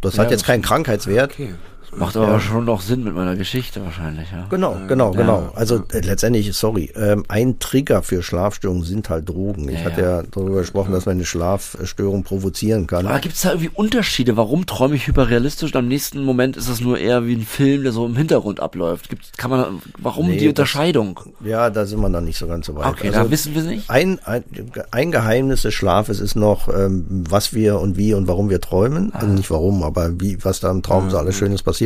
Das 0.00 0.16
Ja, 0.16 0.24
hat 0.24 0.30
jetzt 0.30 0.44
keinen 0.44 0.62
Krankheitswert. 0.62 1.32
Okay. 1.32 1.54
Macht 1.96 2.16
aber 2.16 2.38
schon 2.40 2.64
noch 2.64 2.80
Sinn 2.80 3.02
mit 3.04 3.14
meiner 3.14 3.36
Geschichte 3.36 3.82
wahrscheinlich, 3.84 4.30
ja. 4.30 4.46
Genau, 4.48 4.76
genau, 4.86 5.10
genau. 5.10 5.50
Also 5.54 5.82
äh, 5.92 6.00
letztendlich, 6.00 6.52
sorry, 6.54 6.92
ähm, 6.96 7.24
ein 7.28 7.58
Trigger 7.58 8.02
für 8.02 8.22
Schlafstörungen 8.22 8.84
sind 8.84 9.10
halt 9.10 9.28
Drogen. 9.28 9.68
Ich 9.68 9.80
Ja, 9.80 9.84
hatte 9.86 10.00
ja 10.02 10.22
darüber 10.30 10.60
gesprochen, 10.60 10.92
dass 10.92 11.06
man 11.06 11.16
eine 11.16 11.24
Schlafstörung 11.24 12.22
provozieren 12.22 12.86
kann. 12.86 13.06
Aber 13.06 13.18
gibt 13.18 13.34
es 13.34 13.42
da 13.42 13.50
irgendwie 13.50 13.70
Unterschiede? 13.74 14.36
Warum 14.36 14.66
träume 14.66 14.94
ich 14.94 15.06
hyperrealistisch 15.06 15.72
und 15.72 15.78
am 15.78 15.88
nächsten 15.88 16.22
Moment 16.22 16.56
ist 16.56 16.68
das 16.68 16.80
nur 16.80 16.98
eher 16.98 17.26
wie 17.26 17.34
ein 17.34 17.42
Film, 17.42 17.82
der 17.82 17.92
so 17.92 18.06
im 18.06 18.16
Hintergrund 18.16 18.60
abläuft? 18.60 19.08
Gibt's, 19.08 19.32
kann 19.36 19.50
man, 19.50 19.82
warum 19.98 20.26
Nee, 20.26 20.32
die 20.34 20.38
das- 20.44 20.48
Unterscheidung? 20.50 21.18
Ja, 21.44 21.70
da 21.70 21.86
sind 21.86 22.00
wir 22.00 22.10
dann 22.10 22.24
nicht 22.24 22.38
so 22.38 22.46
ganz 22.46 22.66
so 22.66 22.74
weit. 22.76 22.86
Okay, 22.86 23.08
also, 23.08 23.20
da 23.20 23.30
wissen 23.30 23.54
wir 23.54 23.62
nicht. 23.62 23.90
ein, 23.90 24.18
ein, 24.24 24.44
ein 24.92 25.10
Geheimnis 25.10 25.62
des 25.62 25.74
Schlafes 25.74 26.20
ist 26.20 26.36
noch, 26.36 26.68
ähm, 26.68 27.24
was 27.28 27.52
wir 27.52 27.80
und 27.80 27.96
wie 27.96 28.14
und 28.14 28.28
warum 28.28 28.48
wir 28.48 28.60
träumen. 28.60 29.12
Also 29.12 29.26
nicht 29.26 29.50
warum, 29.50 29.82
aber 29.82 30.20
wie, 30.20 30.38
was 30.44 30.60
da 30.60 30.70
im 30.70 30.82
Traum 30.82 31.10
so 31.10 31.18
alles 31.18 31.34
Schönes 31.36 31.62
passiert. 31.62 31.79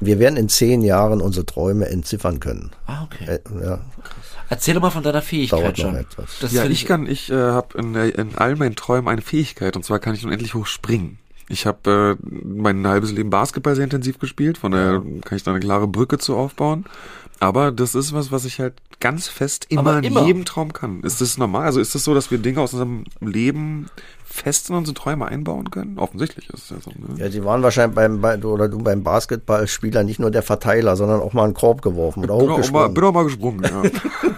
Wir 0.00 0.18
werden 0.18 0.36
in 0.36 0.48
zehn 0.48 0.82
Jahren 0.82 1.20
unsere 1.20 1.46
Träume 1.46 1.88
entziffern 1.88 2.40
können. 2.40 2.72
Ah, 2.86 3.04
okay. 3.04 3.24
Äh, 3.26 3.64
ja, 3.64 3.80
Erzähl 4.48 4.74
doch 4.74 4.82
mal 4.82 4.90
von 4.90 5.02
deiner 5.02 5.22
Fähigkeit 5.22 5.60
Dauert 5.60 5.78
noch 5.78 5.84
schon. 5.84 5.96
etwas. 5.96 6.38
Das 6.40 6.52
Ja, 6.52 6.62
find 6.62 6.74
ich 6.74 6.84
kann, 6.84 7.06
ich 7.06 7.30
äh, 7.30 7.34
habe 7.34 7.78
in, 7.78 7.94
äh, 7.94 8.08
in 8.08 8.36
all 8.36 8.56
meinen 8.56 8.76
Träumen 8.76 9.08
eine 9.08 9.22
Fähigkeit 9.22 9.76
und 9.76 9.84
zwar 9.84 9.98
kann 9.98 10.14
ich 10.14 10.26
unendlich 10.26 10.54
hoch 10.54 10.66
springen. 10.66 11.18
Ich 11.52 11.66
habe 11.66 12.18
äh, 12.20 12.26
mein 12.44 12.86
halbes 12.86 13.12
Leben 13.12 13.28
Basketball 13.30 13.74
sehr 13.74 13.84
intensiv 13.84 14.18
gespielt, 14.18 14.56
von 14.58 14.72
daher 14.72 15.02
kann 15.24 15.36
ich 15.36 15.42
da 15.42 15.50
eine 15.50 15.60
klare 15.60 15.86
Brücke 15.86 16.16
zu 16.18 16.34
aufbauen. 16.34 16.84
Aber 17.40 17.72
das 17.72 17.94
ist 17.94 18.12
was, 18.12 18.30
was 18.30 18.44
ich 18.44 18.58
halt 18.60 18.74
ganz 19.00 19.26
fest 19.26 19.66
immer 19.68 19.80
Aber 19.80 19.98
in 19.98 20.04
immer? 20.04 20.24
jedem 20.24 20.44
Traum 20.44 20.72
kann. 20.72 21.02
Ist 21.02 21.20
das 21.20 21.36
normal? 21.38 21.66
Also 21.66 21.80
ist 21.80 21.94
das 21.94 22.04
so, 22.04 22.14
dass 22.14 22.30
wir 22.30 22.38
Dinge 22.38 22.60
aus 22.60 22.72
unserem 22.72 23.04
Leben 23.20 23.88
fest 24.24 24.70
in 24.70 24.76
unsere 24.76 24.94
Träume 24.94 25.26
einbauen 25.26 25.70
können? 25.70 25.98
Offensichtlich 25.98 26.48
ist 26.50 26.64
es 26.64 26.70
ja 26.70 26.76
so. 26.80 26.90
Ne? 26.90 27.18
Ja, 27.18 27.30
sie 27.30 27.44
waren 27.44 27.62
wahrscheinlich 27.62 27.96
beim, 27.96 28.20
bei, 28.20 28.38
oder 28.38 28.68
du 28.68 28.78
beim 28.78 29.02
Basketballspieler 29.02 30.04
nicht 30.04 30.20
nur 30.20 30.30
der 30.30 30.42
Verteiler, 30.44 30.94
sondern 30.96 31.20
auch 31.20 31.32
mal 31.32 31.44
einen 31.44 31.54
Korb 31.54 31.82
geworfen 31.82 32.20
oder 32.24 32.36
Bin 32.38 32.44
auch 32.44 32.48
mal, 32.48 32.54
hochgesprungen. 32.54 32.94
bin 32.94 33.04
auch 33.04 33.12
mal 33.12 33.24
gesprungen, 33.24 33.62
ja. 33.64 33.82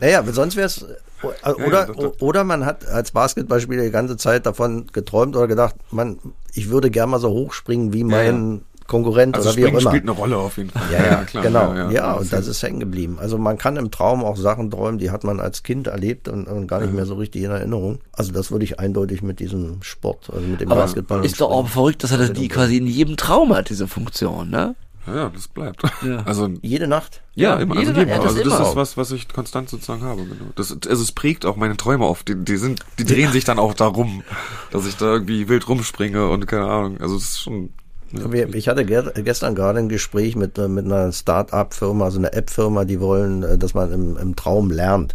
Naja, 0.00 0.22
sonst 0.32 0.56
wäre 0.56 0.66
es, 0.66 0.84
oder, 1.22 1.58
ja, 1.58 1.86
das- 1.86 1.96
das- 1.96 2.20
oder 2.22 2.44
man 2.44 2.66
hat 2.66 2.86
als 2.88 3.12
Basketballspieler 3.12 3.82
die 3.84 3.90
ganze 3.90 4.16
Zeit 4.16 4.46
davon 4.46 4.86
geträumt 4.92 5.36
oder 5.36 5.46
gedacht, 5.46 5.76
man, 5.90 6.18
ich 6.52 6.68
würde 6.70 6.90
gern 6.90 7.10
mal 7.10 7.20
so 7.20 7.30
hochspringen 7.30 7.92
wie 7.92 8.04
mein 8.04 8.62
Konkurrent 8.86 9.34
Also 9.34 9.48
oder 9.48 9.56
wie 9.56 9.62
auch 9.62 9.68
Springen 9.68 9.80
immer. 9.80 9.90
spielt 9.90 10.02
eine 10.02 10.10
Rolle 10.10 10.36
auf 10.36 10.58
jeden 10.58 10.68
Fall. 10.68 10.82
Ja, 10.92 11.02
ja, 11.06 11.24
klar. 11.24 11.42
genau. 11.42 11.72
Ja, 11.74 11.90
Ja, 11.90 12.12
und 12.14 12.30
das 12.30 12.46
ist 12.46 12.62
hängen 12.62 12.80
geblieben. 12.80 13.16
Also 13.18 13.38
man 13.38 13.56
kann 13.56 13.76
im 13.76 13.90
Traum 13.90 14.22
auch 14.22 14.36
Sachen 14.36 14.70
träumen, 14.70 14.98
die 14.98 15.10
hat 15.10 15.24
man 15.24 15.40
als 15.40 15.62
Kind 15.62 15.86
erlebt 15.86 16.28
und, 16.28 16.46
und 16.48 16.66
gar 16.66 16.80
nicht 16.80 16.92
mehr 16.92 17.06
so 17.06 17.14
richtig 17.14 17.44
in 17.44 17.50
Erinnerung. 17.50 18.00
Also 18.12 18.32
das 18.32 18.50
würde 18.50 18.64
ich 18.66 18.78
eindeutig 18.80 19.22
mit 19.22 19.40
diesem 19.40 19.82
Sport, 19.82 20.28
also 20.30 20.46
mit 20.46 20.60
dem 20.60 20.70
aber 20.70 20.82
Basketball. 20.82 21.24
ist 21.24 21.40
doch 21.40 21.48
auch 21.50 21.60
Springen. 21.60 21.68
verrückt, 21.72 22.04
dass 22.04 22.10
er 22.12 22.28
die 22.28 22.48
quasi 22.48 22.76
in 22.76 22.86
jedem 22.86 23.16
Traum 23.16 23.54
hat, 23.54 23.70
diese 23.70 23.88
Funktion, 23.88 24.50
ne? 24.50 24.74
Ja, 25.06 25.14
ja, 25.16 25.28
das 25.30 25.48
bleibt. 25.48 25.82
Ja. 26.02 26.22
Also 26.26 26.48
Jede 26.62 26.86
Nacht? 26.86 27.22
Ja, 27.34 27.56
Ja, 27.56 27.60
immer. 27.62 27.76
jede 27.78 27.88
Also, 27.90 28.00
Nacht, 28.00 28.02
immer. 28.02 28.10
ja, 28.16 28.16
das 28.22 28.26
also 28.32 28.44
das 28.50 28.58
immer. 28.60 28.68
ist 28.70 28.76
was, 28.76 28.96
was 28.96 29.10
ich 29.12 29.28
konstant 29.28 29.68
sozusagen 29.68 30.02
habe. 30.02 30.22
Genau. 30.24 30.50
Das, 30.56 30.70
also 30.72 31.02
es 31.02 31.12
prägt 31.12 31.44
auch 31.46 31.56
meine 31.56 31.76
Träume 31.76 32.06
oft. 32.06 32.28
Die, 32.28 32.36
die 32.36 32.56
sind, 32.56 32.80
die 32.98 33.04
drehen 33.04 33.30
sich 33.32 33.44
dann 33.44 33.58
auch 33.58 33.74
darum, 33.74 34.22
dass 34.70 34.86
ich 34.86 34.96
da 34.96 35.06
irgendwie 35.12 35.48
wild 35.48 35.68
rumspringe 35.68 36.28
und 36.28 36.46
keine 36.46 36.66
Ahnung. 36.66 37.00
Also 37.00 37.16
es 37.16 37.24
ist 37.24 37.40
schon. 37.42 37.70
Ja, 38.12 38.32
Ich 38.32 38.68
hatte 38.68 38.84
ge 38.84 39.02
gestern 39.24 39.54
gerade 39.56 39.80
ein 39.80 39.88
Gespräch 39.88 40.36
mit, 40.36 40.56
äh, 40.58 40.68
mit 40.68 40.84
einer 40.84 41.10
Start-up-Firma, 41.10 42.04
also 42.04 42.18
einer 42.18 42.32
App-Firma, 42.32 42.84
die 42.84 43.00
wollen, 43.00 43.42
äh, 43.42 43.58
dass 43.58 43.74
man 43.74 43.90
im, 43.92 44.16
im 44.16 44.36
Traum 44.36 44.70
lernt. 44.70 45.14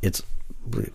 Jetzt 0.00 0.24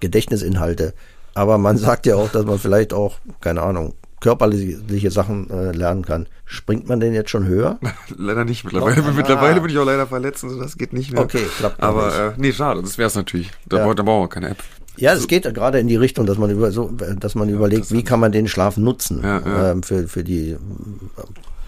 Gedächtnisinhalte. 0.01 0.93
Aber 1.33 1.57
man 1.57 1.77
sagt 1.77 2.05
ja 2.05 2.15
auch, 2.15 2.29
dass 2.29 2.45
man 2.45 2.59
vielleicht 2.59 2.93
auch, 2.93 3.19
keine 3.41 3.61
Ahnung, 3.61 3.93
körperliche 4.19 5.11
Sachen 5.11 5.49
äh, 5.49 5.71
lernen 5.71 6.03
kann. 6.05 6.27
Springt 6.45 6.87
man 6.89 6.99
denn 6.99 7.13
jetzt 7.13 7.29
schon 7.29 7.45
höher? 7.45 7.79
leider 8.17 8.45
nicht 8.45 8.63
mittlerweile. 8.63 9.01
Noch? 9.01 9.13
mittlerweile 9.13 9.57
Ah. 9.57 9.59
bin 9.59 9.71
ich 9.71 9.77
auch 9.77 9.85
leider 9.85 10.07
verletzt, 10.07 10.43
also 10.43 10.59
das 10.59 10.77
geht 10.77 10.93
nicht 10.93 11.11
mehr. 11.11 11.21
Okay, 11.21 11.41
klappt 11.57 11.81
Aber 11.83 12.29
äh, 12.29 12.31
nee, 12.37 12.51
schade. 12.51 12.81
Das 12.81 12.97
wäre 12.97 13.07
es 13.07 13.15
natürlich. 13.15 13.51
Da, 13.67 13.77
Ja. 13.85 13.93
da 13.93 14.03
brauchen 14.03 14.23
wir 14.23 14.29
keine 14.29 14.49
App. 14.49 14.57
Ja, 14.99 15.13
es 15.13 15.27
geht 15.27 15.45
ja 15.45 15.51
gerade 15.51 15.79
in 15.79 15.87
die 15.87 15.95
Richtung, 15.95 16.25
dass 16.25 16.39
man 16.39 16.49
über 16.49 16.71
so, 16.71 16.89
dass 17.19 17.35
man 17.35 17.49
überlegt, 17.49 17.91
wie 17.91 18.03
kann 18.03 18.19
man 18.19 18.31
den 18.31 18.47
Schlaf 18.47 18.77
nutzen 18.77 19.21
Ja, 19.23 19.41
ja. 19.45 19.71
Ähm, 19.71 19.83
für 19.83 20.07
für 20.07 20.23
die 20.23 20.57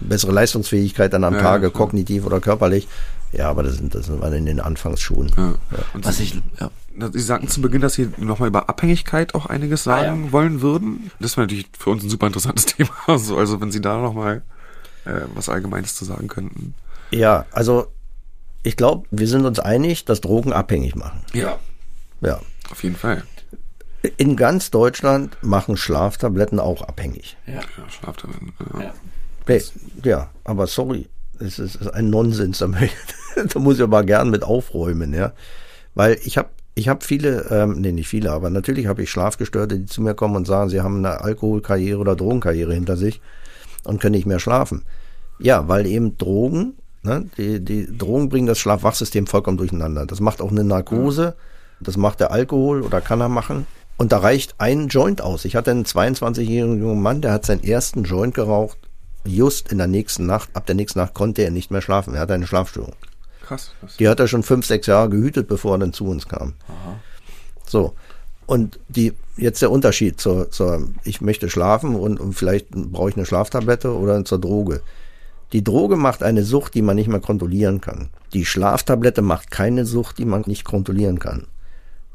bessere 0.00 0.32
Leistungsfähigkeit 0.32 1.12
dann 1.12 1.22
am 1.22 1.34
Ja, 1.34 1.40
Tage, 1.40 1.66
ja, 1.66 1.70
kognitiv 1.72 2.26
oder 2.26 2.40
körperlich. 2.40 2.88
Ja, 3.32 3.48
aber 3.48 3.62
das 3.62 3.76
sind, 3.76 3.94
das 3.94 4.08
wir 4.10 4.32
in 4.32 4.46
den 4.46 4.60
Anfangsschuhen. 4.60 5.30
Ja. 5.36 5.54
Und 5.94 6.04
Was 6.04 6.18
ich, 6.20 6.40
ja. 6.58 6.70
Sie 7.12 7.20
sagten 7.20 7.48
zu 7.48 7.60
Beginn, 7.60 7.80
dass 7.80 7.94
Sie 7.94 8.10
nochmal 8.18 8.48
über 8.48 8.68
Abhängigkeit 8.68 9.34
auch 9.34 9.46
einiges 9.46 9.84
sagen 9.84 10.26
Ah, 10.28 10.32
wollen 10.32 10.60
würden. 10.62 11.10
Das 11.20 11.36
wäre 11.36 11.46
natürlich 11.46 11.66
für 11.78 11.90
uns 11.90 12.02
ein 12.02 12.10
super 12.10 12.26
interessantes 12.26 12.66
Thema. 12.66 12.90
Also, 13.06 13.36
also 13.36 13.60
wenn 13.60 13.70
Sie 13.70 13.80
da 13.80 13.98
nochmal 13.98 14.42
äh, 15.04 15.20
was 15.34 15.48
Allgemeines 15.48 15.94
zu 15.94 16.04
sagen 16.04 16.28
könnten. 16.28 16.74
Ja, 17.12 17.46
also 17.52 17.86
ich 18.62 18.76
glaube, 18.76 19.06
wir 19.10 19.28
sind 19.28 19.46
uns 19.46 19.58
einig, 19.60 20.04
dass 20.04 20.20
Drogen 20.20 20.52
abhängig 20.52 20.96
machen. 20.96 21.22
Ja. 21.32 21.58
Ja. 22.20 22.40
Auf 22.70 22.82
jeden 22.82 22.96
Fall. 22.96 23.22
In 24.16 24.36
ganz 24.36 24.70
Deutschland 24.70 25.36
machen 25.42 25.76
Schlaftabletten 25.76 26.58
auch 26.58 26.82
abhängig. 26.82 27.36
Ja. 27.46 27.54
Ja, 27.54 27.62
Schlaftabletten. 27.88 28.52
Ja. 28.74 28.82
Ja. 28.82 28.94
Ja, 30.04 30.30
aber 30.44 30.66
sorry, 30.66 31.08
es 31.40 31.58
ist, 31.58 31.86
ein 31.94 32.10
Nonsens. 32.10 32.64
Da 33.54 33.58
muss 33.60 33.76
ich 33.76 33.82
aber 33.82 34.02
gern 34.02 34.28
mit 34.28 34.42
aufräumen, 34.42 35.14
ja. 35.14 35.32
Weil 35.94 36.18
ich 36.24 36.36
habe 36.36 36.48
ich 36.74 36.88
hab 36.88 37.04
viele, 37.04 37.46
ähm, 37.50 37.80
nee, 37.80 37.92
nicht 37.92 38.08
viele, 38.08 38.32
aber 38.32 38.50
natürlich 38.50 38.86
habe 38.86 39.02
ich 39.02 39.10
Schlafgestörte, 39.10 39.78
die 39.78 39.86
zu 39.86 40.02
mir 40.02 40.14
kommen 40.14 40.36
und 40.36 40.46
sagen, 40.46 40.70
sie 40.70 40.80
haben 40.80 40.98
eine 40.98 41.20
Alkoholkarriere 41.20 41.98
oder 41.98 42.16
Drogenkarriere 42.16 42.74
hinter 42.74 42.96
sich 42.96 43.20
und 43.84 44.00
können 44.00 44.14
nicht 44.14 44.26
mehr 44.26 44.40
schlafen. 44.40 44.82
Ja, 45.38 45.68
weil 45.68 45.86
eben 45.86 46.16
Drogen, 46.18 46.74
ne, 47.02 47.26
die, 47.36 47.64
die 47.64 47.96
Drogen 47.96 48.28
bringen 48.28 48.46
das 48.46 48.58
Schlaf-Wach-System 48.58 49.26
vollkommen 49.26 49.58
durcheinander. 49.58 50.06
Das 50.06 50.20
macht 50.20 50.40
auch 50.40 50.50
eine 50.50 50.64
Narkose, 50.64 51.34
das 51.80 51.96
macht 51.96 52.20
der 52.20 52.30
Alkohol 52.30 52.82
oder 52.82 53.00
kann 53.00 53.20
er 53.20 53.28
machen. 53.28 53.66
Und 53.96 54.12
da 54.12 54.18
reicht 54.18 54.54
ein 54.58 54.88
Joint 54.88 55.20
aus. 55.20 55.44
Ich 55.44 55.56
hatte 55.56 55.70
einen 55.70 55.84
22-jährigen 55.84 56.80
jungen 56.80 57.02
Mann, 57.02 57.20
der 57.20 57.32
hat 57.32 57.44
seinen 57.44 57.62
ersten 57.62 58.04
Joint 58.04 58.34
geraucht, 58.34 58.78
just 59.24 59.70
in 59.72 59.78
der 59.78 59.86
nächsten 59.86 60.26
Nacht. 60.26 60.50
Ab 60.54 60.66
der 60.66 60.74
nächsten 60.74 60.98
Nacht 60.98 61.14
konnte 61.14 61.42
er 61.42 61.50
nicht 61.50 61.70
mehr 61.70 61.80
schlafen. 61.80 62.14
Er 62.14 62.20
hatte 62.20 62.34
eine 62.34 62.46
Schlafstörung. 62.46 62.94
Krass. 63.42 63.72
Die 63.98 64.08
hat 64.08 64.20
er 64.20 64.28
schon 64.28 64.42
fünf, 64.42 64.66
sechs 64.66 64.86
Jahre 64.86 65.10
gehütet, 65.10 65.48
bevor 65.48 65.74
er 65.74 65.78
dann 65.78 65.92
zu 65.92 66.06
uns 66.06 66.28
kam. 66.28 66.54
So. 67.66 67.94
Und 68.46 68.80
die, 68.88 69.12
jetzt 69.36 69.62
der 69.62 69.70
Unterschied 69.70 70.20
zur, 70.20 70.50
zur 70.50 70.88
ich 71.04 71.20
möchte 71.20 71.48
schlafen 71.48 71.94
und, 71.94 72.18
und 72.18 72.32
vielleicht 72.34 72.70
brauche 72.70 73.10
ich 73.10 73.16
eine 73.16 73.26
Schlaftablette 73.26 73.96
oder 73.96 74.24
zur 74.24 74.40
Droge. 74.40 74.82
Die 75.52 75.64
Droge 75.64 75.96
macht 75.96 76.22
eine 76.22 76.44
Sucht, 76.44 76.74
die 76.74 76.82
man 76.82 76.96
nicht 76.96 77.08
mehr 77.08 77.20
kontrollieren 77.20 77.80
kann. 77.80 78.10
Die 78.32 78.44
Schlaftablette 78.44 79.22
macht 79.22 79.50
keine 79.50 79.84
Sucht, 79.84 80.18
die 80.18 80.24
man 80.24 80.42
nicht 80.46 80.64
kontrollieren 80.64 81.18
kann. 81.18 81.46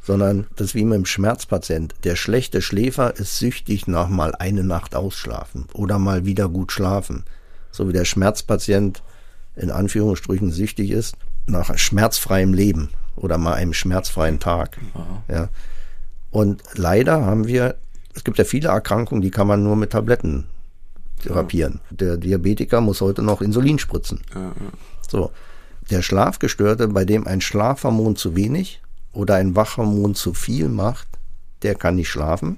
Sondern 0.06 0.46
das 0.56 0.68
ist 0.68 0.76
wie 0.76 0.86
mit 0.86 0.98
dem 0.98 1.06
Schmerzpatient. 1.06 1.96
Der 2.04 2.16
schlechte 2.16 2.62
Schläfer 2.62 3.16
ist 3.18 3.40
süchtig 3.40 3.88
nach 3.88 4.08
mal 4.08 4.36
eine 4.36 4.64
Nacht 4.64 4.96
ausschlafen 4.96 5.66
oder 5.74 5.98
mal 5.98 6.26
wieder 6.26 6.48
gut 6.48 6.72
schlafen. 6.72 7.24
So 7.72 7.90
wie 7.90 7.94
der 7.94 8.06
Schmerzpatient 8.06 9.02
in 9.56 9.72
Anführungsstrichen 9.72 10.52
süchtig 10.52 10.92
ist 10.92 11.18
nach 11.48 11.76
schmerzfreiem 11.78 12.54
Leben 12.54 12.90
oder 13.16 13.38
mal 13.38 13.54
einem 13.54 13.74
schmerzfreien 13.74 14.40
Tag. 14.40 14.78
Ja. 15.28 15.50
Und 16.32 16.62
leider 16.76 17.26
haben 17.26 17.48
wir, 17.48 17.76
es 18.14 18.24
gibt 18.24 18.38
ja 18.38 18.44
viele 18.44 18.70
Erkrankungen, 18.70 19.22
die 19.22 19.32
kann 19.32 19.48
man 19.48 19.64
nur 19.64 19.76
mit 19.76 19.92
Tabletten 19.92 20.46
therapieren. 21.24 21.80
Der 21.90 22.18
Diabetiker 22.18 22.82
muss 22.82 23.02
heute 23.02 23.22
noch 23.22 23.42
Insulin 23.42 23.80
spritzen. 23.80 24.22
Ja, 24.34 24.42
ja. 24.42 24.54
So. 25.10 25.32
Der 25.90 26.02
Schlafgestörte, 26.02 26.88
bei 26.88 27.06
dem 27.06 27.28
ein 27.28 27.42
Schlafhormon 27.42 28.16
zu 28.16 28.36
wenig 28.36 28.82
oder 29.16 29.36
ein 29.36 29.56
Wachhormon 29.56 30.16
zu 30.16 30.34
viel 30.34 30.70
macht, 30.70 31.08
der 31.64 31.76
kann 31.76 31.96
nicht 31.96 32.10
schlafen. 32.10 32.58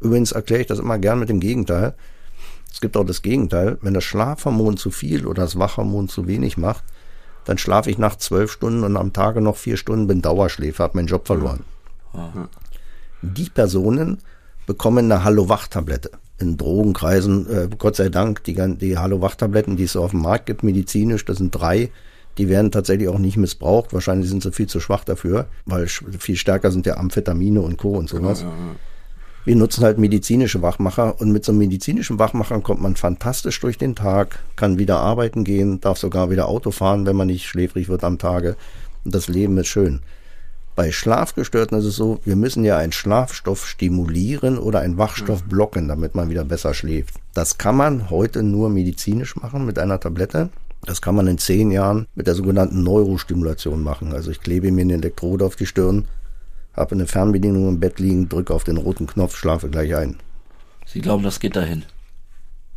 Übrigens 0.00 0.32
erkläre 0.32 0.62
ich 0.62 0.66
das 0.66 0.78
immer 0.78 0.98
gern 0.98 1.18
mit 1.18 1.28
dem 1.28 1.40
Gegenteil. 1.40 1.94
Es 2.72 2.80
gibt 2.80 2.96
auch 2.96 3.04
das 3.04 3.22
Gegenteil. 3.22 3.78
Wenn 3.82 3.94
das 3.94 4.04
Schlafhormon 4.04 4.76
zu 4.76 4.90
viel 4.90 5.26
oder 5.26 5.42
das 5.42 5.58
Wachhormon 5.58 6.08
zu 6.08 6.26
wenig 6.26 6.56
macht, 6.56 6.84
dann 7.44 7.58
schlafe 7.58 7.90
ich 7.90 7.98
nach 7.98 8.16
zwölf 8.16 8.50
Stunden 8.50 8.84
und 8.84 8.96
am 8.96 9.12
Tage 9.12 9.40
noch 9.40 9.56
vier 9.56 9.76
Stunden, 9.76 10.06
bin 10.06 10.22
Dauerschläfer, 10.22 10.84
habe 10.84 10.98
meinen 10.98 11.08
Job 11.08 11.26
verloren. 11.26 11.64
Die 13.22 13.50
Personen 13.50 14.18
bekommen 14.66 15.10
eine 15.10 15.24
Hallo-Wach-Tablette. 15.24 16.10
In 16.38 16.56
Drogenkreisen, 16.56 17.50
äh, 17.50 17.68
Gott 17.76 17.96
sei 17.96 18.08
Dank, 18.08 18.44
die, 18.44 18.54
die 18.76 18.96
Hallo-Wach-Tabletten, 18.96 19.76
die 19.76 19.84
es 19.84 19.92
so 19.92 20.02
auf 20.02 20.12
dem 20.12 20.22
Markt 20.22 20.46
gibt, 20.46 20.62
medizinisch, 20.62 21.24
das 21.24 21.36
sind 21.38 21.50
drei, 21.50 21.90
die 22.40 22.48
werden 22.48 22.70
tatsächlich 22.70 23.06
auch 23.08 23.18
nicht 23.18 23.36
missbraucht. 23.36 23.92
Wahrscheinlich 23.92 24.30
sind 24.30 24.42
sie 24.42 24.50
viel 24.50 24.66
zu 24.66 24.80
schwach 24.80 25.04
dafür, 25.04 25.44
weil 25.66 25.86
viel 25.88 26.36
stärker 26.36 26.70
sind 26.70 26.86
ja 26.86 26.96
Amphetamine 26.96 27.60
und 27.60 27.76
Co. 27.76 27.90
und 27.90 28.08
sowas. 28.08 28.40
Ja, 28.40 28.48
ja. 28.48 28.54
Wir 29.44 29.56
nutzen 29.56 29.84
halt 29.84 29.98
medizinische 29.98 30.62
Wachmacher 30.62 31.20
und 31.20 31.32
mit 31.32 31.44
so 31.44 31.52
einem 31.52 31.58
medizinischen 31.58 32.18
Wachmacher 32.18 32.58
kommt 32.60 32.80
man 32.80 32.96
fantastisch 32.96 33.60
durch 33.60 33.76
den 33.76 33.94
Tag, 33.94 34.38
kann 34.56 34.78
wieder 34.78 35.00
arbeiten 35.00 35.44
gehen, 35.44 35.82
darf 35.82 35.98
sogar 35.98 36.30
wieder 36.30 36.48
Auto 36.48 36.70
fahren, 36.70 37.04
wenn 37.04 37.16
man 37.16 37.26
nicht 37.26 37.46
schläfrig 37.46 37.90
wird 37.90 38.04
am 38.04 38.16
Tage. 38.16 38.56
Und 39.04 39.14
das 39.14 39.28
Leben 39.28 39.58
ist 39.58 39.68
schön. 39.68 40.00
Bei 40.74 40.92
Schlafgestörten 40.92 41.78
ist 41.78 41.84
es 41.84 41.96
so, 41.96 42.20
wir 42.24 42.36
müssen 42.36 42.64
ja 42.64 42.78
einen 42.78 42.92
Schlafstoff 42.92 43.66
stimulieren 43.66 44.56
oder 44.56 44.80
einen 44.80 44.96
Wachstoff 44.96 45.42
blocken, 45.42 45.88
damit 45.88 46.14
man 46.14 46.30
wieder 46.30 46.44
besser 46.44 46.72
schläft. 46.72 47.16
Das 47.34 47.58
kann 47.58 47.76
man 47.76 48.08
heute 48.08 48.42
nur 48.42 48.70
medizinisch 48.70 49.36
machen 49.36 49.66
mit 49.66 49.78
einer 49.78 50.00
Tablette. 50.00 50.48
Das 50.86 51.02
kann 51.02 51.14
man 51.14 51.26
in 51.26 51.38
zehn 51.38 51.70
Jahren 51.70 52.06
mit 52.14 52.26
der 52.26 52.34
sogenannten 52.34 52.82
Neurostimulation 52.82 53.82
machen. 53.82 54.12
Also 54.12 54.30
ich 54.30 54.40
klebe 54.40 54.70
mir 54.72 54.82
eine 54.82 54.94
Elektrode 54.94 55.44
auf 55.44 55.56
die 55.56 55.66
Stirn, 55.66 56.06
habe 56.74 56.94
eine 56.94 57.06
Fernbedienung 57.06 57.68
im 57.68 57.80
Bett 57.80 57.98
liegen, 58.00 58.28
drücke 58.28 58.54
auf 58.54 58.64
den 58.64 58.78
roten 58.78 59.06
Knopf, 59.06 59.36
schlafe 59.36 59.68
gleich 59.68 59.94
ein. 59.94 60.16
Sie 60.86 61.00
glauben, 61.00 61.22
das 61.22 61.38
geht 61.38 61.56
dahin. 61.56 61.84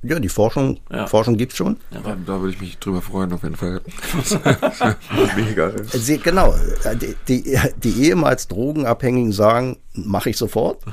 Ja, 0.05 0.19
die 0.19 0.27
Forschung, 0.27 0.79
Ja. 0.91 1.07
Forschung 1.07 1.37
gibt's 1.37 1.55
schon. 1.55 1.77
Da, 1.91 2.17
da 2.25 2.41
würde 2.41 2.53
ich 2.53 2.59
mich 2.59 2.77
drüber 2.77 3.01
freuen, 3.01 3.31
auf 3.31 3.43
jeden 3.43 3.55
Fall. 3.55 3.79
Mega. 5.37 5.71
Sie, 5.93 6.17
genau, 6.17 6.53
die, 7.01 7.15
die, 7.29 7.57
die 7.81 8.03
ehemals 8.03 8.49
Drogenabhängigen 8.49 9.31
sagen, 9.31 9.77
mache 9.93 10.29
ich 10.29 10.37
sofort. 10.37 10.83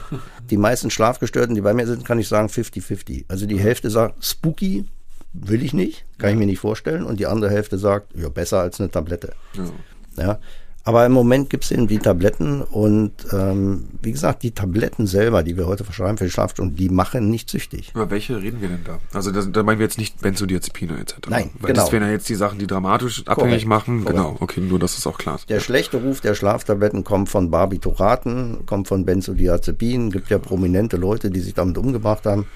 Die 0.48 0.56
meisten 0.56 0.90
Schlafgestörten, 0.90 1.56
die 1.56 1.60
bei 1.60 1.74
mir 1.74 1.88
sind, 1.88 2.04
kann 2.04 2.20
ich 2.20 2.28
sagen 2.28 2.46
50-50. 2.48 3.24
Also 3.26 3.46
die 3.46 3.58
Hälfte 3.58 3.90
sagt, 3.90 4.24
spooky, 4.24 4.84
will 5.32 5.62
ich 5.62 5.72
nicht, 5.72 6.04
kann 6.18 6.30
ich 6.30 6.36
mir 6.36 6.46
nicht 6.46 6.60
vorstellen. 6.60 7.04
Und 7.04 7.20
die 7.20 7.26
andere 7.26 7.50
Hälfte 7.50 7.78
sagt, 7.78 8.14
ja, 8.16 8.28
besser 8.28 8.60
als 8.60 8.80
eine 8.80 8.90
Tablette. 8.90 9.32
Ja. 9.54 10.24
Ja. 10.24 10.38
Aber 10.82 11.04
im 11.04 11.12
Moment 11.12 11.50
gibt's 11.50 11.70
eben 11.70 11.88
die 11.88 11.98
Tabletten 11.98 12.62
und 12.62 13.12
ähm, 13.32 13.88
wie 14.00 14.12
gesagt, 14.12 14.42
die 14.42 14.52
Tabletten 14.52 15.06
selber, 15.06 15.42
die 15.42 15.58
wir 15.58 15.66
heute 15.66 15.84
verschreiben 15.84 16.16
für 16.16 16.24
die 16.24 16.30
Schlafstörung, 16.30 16.74
die 16.74 16.88
machen 16.88 17.28
nicht 17.28 17.50
süchtig. 17.50 17.90
Über 17.94 18.10
welche 18.10 18.40
reden 18.40 18.62
wir 18.62 18.70
denn 18.70 18.84
da? 18.84 18.98
Also 19.12 19.30
da, 19.30 19.42
da 19.42 19.62
meinen 19.62 19.78
wir 19.78 19.84
jetzt 19.84 19.98
nicht 19.98 20.22
Benzodiazepine 20.22 20.98
etc. 20.98 21.16
Nein, 21.28 21.50
Weil 21.60 21.72
genau. 21.72 21.82
Das 21.82 21.92
wären 21.92 22.04
ja 22.04 22.10
jetzt 22.10 22.30
die 22.30 22.34
Sachen, 22.34 22.58
die 22.58 22.66
dramatisch 22.66 23.26
abhängig 23.26 23.66
Korrekt, 23.66 23.66
machen. 23.66 24.04
korrekt. 24.04 24.16
Genau, 24.16 24.36
okay, 24.40 24.60
nur 24.62 24.78
dass 24.78 24.96
es 24.96 25.06
auch 25.06 25.18
klar 25.18 25.34
ist. 25.34 25.50
Der 25.50 25.60
schlechte 25.60 25.98
Ruf 25.98 26.22
der 26.22 26.34
Schlaftabletten 26.34 27.04
kommt 27.04 27.28
von 27.28 27.50
Barbituraten, 27.50 28.64
kommt 28.64 28.88
von 28.88 29.04
Benzodiazepinen. 29.04 30.10
Gibt 30.10 30.30
ja 30.30 30.38
prominente 30.38 30.96
Leute, 30.96 31.30
die 31.30 31.40
sich 31.40 31.52
damit 31.52 31.76
umgebracht 31.76 32.24
haben. 32.24 32.46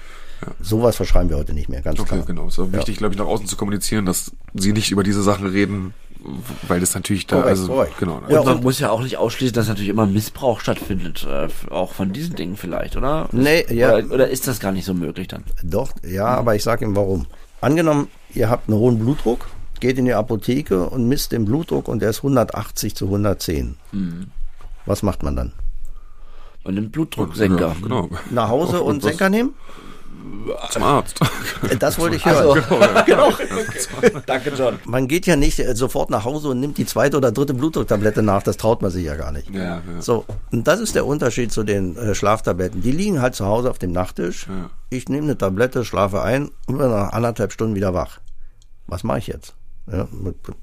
Sowas 0.61 0.95
verschreiben 0.95 1.29
wir 1.29 1.37
heute 1.37 1.53
nicht 1.53 1.69
mehr, 1.69 1.81
ganz 1.81 1.99
Okay, 1.99 2.15
klar. 2.15 2.25
genau. 2.25 2.47
Es 2.47 2.53
ist 2.53 2.59
auch 2.59 2.71
wichtig, 2.71 2.97
glaube 2.97 3.13
ich, 3.13 3.19
nach 3.19 3.25
außen 3.25 3.47
zu 3.47 3.55
kommunizieren, 3.55 4.05
dass 4.05 4.31
sie 4.53 4.73
nicht 4.73 4.91
über 4.91 5.03
diese 5.03 5.23
Sachen 5.23 5.47
reden, 5.47 5.93
weil 6.67 6.79
das 6.79 6.93
natürlich 6.95 7.27
da, 7.27 7.37
Korrekt, 7.37 7.49
also, 7.49 7.67
korrekt. 7.67 7.97
genau. 7.99 8.21
Ja, 8.29 8.39
Und 8.39 8.45
man 8.45 8.55
und- 8.57 8.63
muss 8.63 8.79
ja 8.79 8.89
auch 8.89 9.01
nicht 9.01 9.17
ausschließen, 9.17 9.53
dass 9.53 9.67
natürlich 9.67 9.89
immer 9.89 10.05
Missbrauch 10.05 10.59
stattfindet, 10.59 11.25
äh, 11.29 11.47
auch 11.71 11.93
von 11.93 12.13
diesen 12.13 12.35
Dingen 12.35 12.57
vielleicht, 12.57 12.95
oder? 12.97 13.29
Nee, 13.31 13.65
ja. 13.73 13.95
Oder, 13.95 14.11
oder 14.13 14.27
ist 14.29 14.47
das 14.47 14.59
gar 14.59 14.71
nicht 14.71 14.85
so 14.85 14.93
möglich 14.93 15.27
dann? 15.27 15.43
Doch, 15.63 15.91
ja, 16.07 16.25
aber 16.27 16.55
ich 16.55 16.63
sage 16.63 16.85
Ihnen 16.85 16.95
warum. 16.95 17.27
Angenommen, 17.61 18.07
ihr 18.33 18.49
habt 18.49 18.67
einen 18.69 18.77
hohen 18.77 18.99
Blutdruck, 18.99 19.47
geht 19.79 19.97
in 19.97 20.05
die 20.05 20.13
Apotheke 20.13 20.89
und 20.89 21.07
misst 21.07 21.31
den 21.31 21.45
Blutdruck 21.45 21.87
und 21.87 22.01
der 22.01 22.09
ist 22.09 22.17
180 22.23 22.95
zu 22.95 23.05
110. 23.05 23.75
Mhm. 23.91 24.27
Was 24.85 25.01
macht 25.03 25.23
man 25.23 25.35
dann? 25.35 25.51
Und 26.63 26.75
den 26.75 26.89
Blutdrucksenker. 26.89 27.67
Ja, 27.67 27.75
genau. 27.81 28.09
Nach 28.31 28.49
Hause 28.49 28.81
und 28.83 29.03
was 29.03 29.09
Senker 29.11 29.29
nehmen? 29.29 29.53
Zum 30.69 30.83
Arzt. 30.83 31.19
Äh, 31.69 31.75
Das 31.77 31.97
wollte 31.97 32.15
ich 32.17 32.25
hören. 32.25 32.61
genau. 33.05 33.31
Danke, 34.25 34.51
John. 34.55 34.77
Man 34.85 35.07
geht 35.07 35.25
ja 35.25 35.35
nicht 35.35 35.59
äh, 35.59 35.75
sofort 35.75 36.09
nach 36.09 36.23
Hause 36.23 36.49
und 36.49 36.59
nimmt 36.59 36.77
die 36.77 36.85
zweite 36.85 37.17
oder 37.17 37.31
dritte 37.31 37.53
Blutdrucktablette 37.53 38.21
nach, 38.21 38.43
das 38.43 38.57
traut 38.57 38.81
man 38.81 38.91
sich 38.91 39.05
ja 39.05 39.15
gar 39.15 39.31
nicht. 39.31 39.49
Ja, 39.49 39.63
ja. 39.63 39.81
So, 39.99 40.25
und 40.51 40.67
das 40.67 40.79
ist 40.79 40.93
der 40.95 41.05
Unterschied 41.05 41.51
zu 41.51 41.63
den 41.63 41.95
äh, 41.97 42.13
Schlaftabletten. 42.13 42.81
Die 42.81 42.91
liegen 42.91 43.21
halt 43.21 43.33
zu 43.35 43.45
Hause 43.45 43.69
auf 43.71 43.79
dem 43.79 43.91
Nachttisch. 43.91 44.47
Ja. 44.47 44.69
Ich 44.91 45.09
nehme 45.09 45.23
eine 45.23 45.37
Tablette, 45.37 45.83
schlafe 45.83 46.21
ein 46.21 46.49
und 46.67 46.77
bin 46.77 46.89
nach 46.89 47.11
anderthalb 47.13 47.51
Stunden 47.51 47.73
wieder 47.75 47.93
wach. 47.93 48.19
Was 48.87 49.03
mache 49.03 49.17
ich 49.19 49.27
jetzt? 49.27 49.55
Ja, 49.91 50.07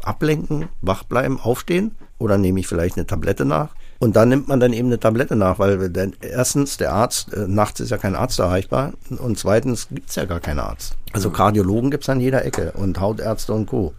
ablenken, 0.02 0.68
wach 0.80 1.02
bleiben, 1.04 1.40
aufstehen? 1.40 1.96
Oder 2.18 2.38
nehme 2.38 2.60
ich 2.60 2.66
vielleicht 2.68 2.96
eine 2.96 3.06
Tablette 3.06 3.44
nach? 3.44 3.70
Und 4.02 4.16
dann 4.16 4.30
nimmt 4.30 4.48
man 4.48 4.58
dann 4.58 4.72
eben 4.72 4.88
eine 4.88 4.98
Tablette 4.98 5.36
nach, 5.36 5.60
weil 5.60 5.88
denn 5.88 6.16
erstens 6.22 6.76
der 6.76 6.92
Arzt, 6.92 7.32
äh, 7.34 7.46
nachts 7.46 7.78
ist 7.78 7.90
ja 7.90 7.98
kein 7.98 8.16
Arzt 8.16 8.40
erreichbar 8.40 8.94
und 9.10 9.38
zweitens 9.38 9.86
gibt's 9.90 10.16
ja 10.16 10.24
gar 10.24 10.40
keinen 10.40 10.58
Arzt. 10.58 10.96
Also 11.12 11.30
Kardiologen 11.30 11.92
gibt's 11.92 12.08
an 12.08 12.18
jeder 12.18 12.44
Ecke 12.44 12.72
und 12.72 12.98
Hautärzte 12.98 13.52
und 13.52 13.66
Co. 13.66 13.94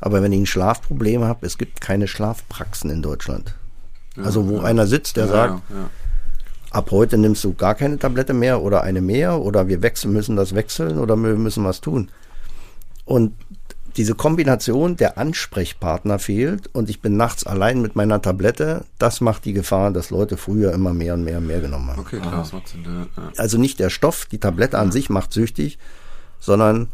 Aber 0.00 0.22
wenn 0.22 0.32
ich 0.32 0.40
ein 0.40 0.46
Schlafproblem 0.46 1.22
habe, 1.22 1.46
es 1.46 1.56
gibt 1.56 1.80
keine 1.80 2.08
Schlafpraxen 2.08 2.90
in 2.90 3.00
Deutschland. 3.00 3.54
also 4.20 4.48
wo 4.48 4.58
einer 4.58 4.88
sitzt, 4.88 5.18
der 5.18 5.26
ja, 5.26 5.30
sagt, 5.30 5.62
ja, 5.70 5.76
ja. 5.76 5.90
ab 6.72 6.90
heute 6.90 7.16
nimmst 7.16 7.44
du 7.44 7.54
gar 7.54 7.76
keine 7.76 7.96
Tablette 7.96 8.34
mehr 8.34 8.60
oder 8.60 8.82
eine 8.82 9.02
mehr 9.02 9.40
oder 9.40 9.68
wir 9.68 9.82
wechseln, 9.82 10.14
müssen 10.14 10.34
das 10.34 10.56
wechseln 10.56 10.98
oder 10.98 11.14
wir 11.14 11.36
müssen 11.36 11.62
was 11.62 11.80
tun. 11.80 12.10
Und 13.04 13.34
diese 13.96 14.14
Kombination, 14.14 14.96
der 14.96 15.18
Ansprechpartner 15.18 16.18
fehlt 16.18 16.68
und 16.72 16.90
ich 16.90 17.00
bin 17.00 17.16
nachts 17.16 17.46
allein 17.46 17.80
mit 17.80 17.94
meiner 17.96 18.20
Tablette, 18.20 18.84
das 18.98 19.20
macht 19.20 19.44
die 19.44 19.52
Gefahr, 19.52 19.92
dass 19.92 20.10
Leute 20.10 20.36
früher 20.36 20.72
immer 20.72 20.92
mehr 20.92 21.14
und 21.14 21.24
mehr 21.24 21.38
und 21.38 21.46
mehr 21.46 21.60
genommen 21.60 21.90
haben. 21.90 22.00
Okay, 22.00 22.18
klar, 22.18 22.38
das 22.38 22.52
macht 22.52 22.68
Sinn. 22.68 22.82
Ja, 22.84 23.22
ja. 23.22 23.30
Also 23.36 23.58
nicht 23.58 23.78
der 23.78 23.90
Stoff, 23.90 24.26
die 24.26 24.38
Tablette 24.38 24.78
an 24.78 24.90
sich 24.90 25.10
macht 25.10 25.32
süchtig, 25.32 25.78
sondern 26.40 26.88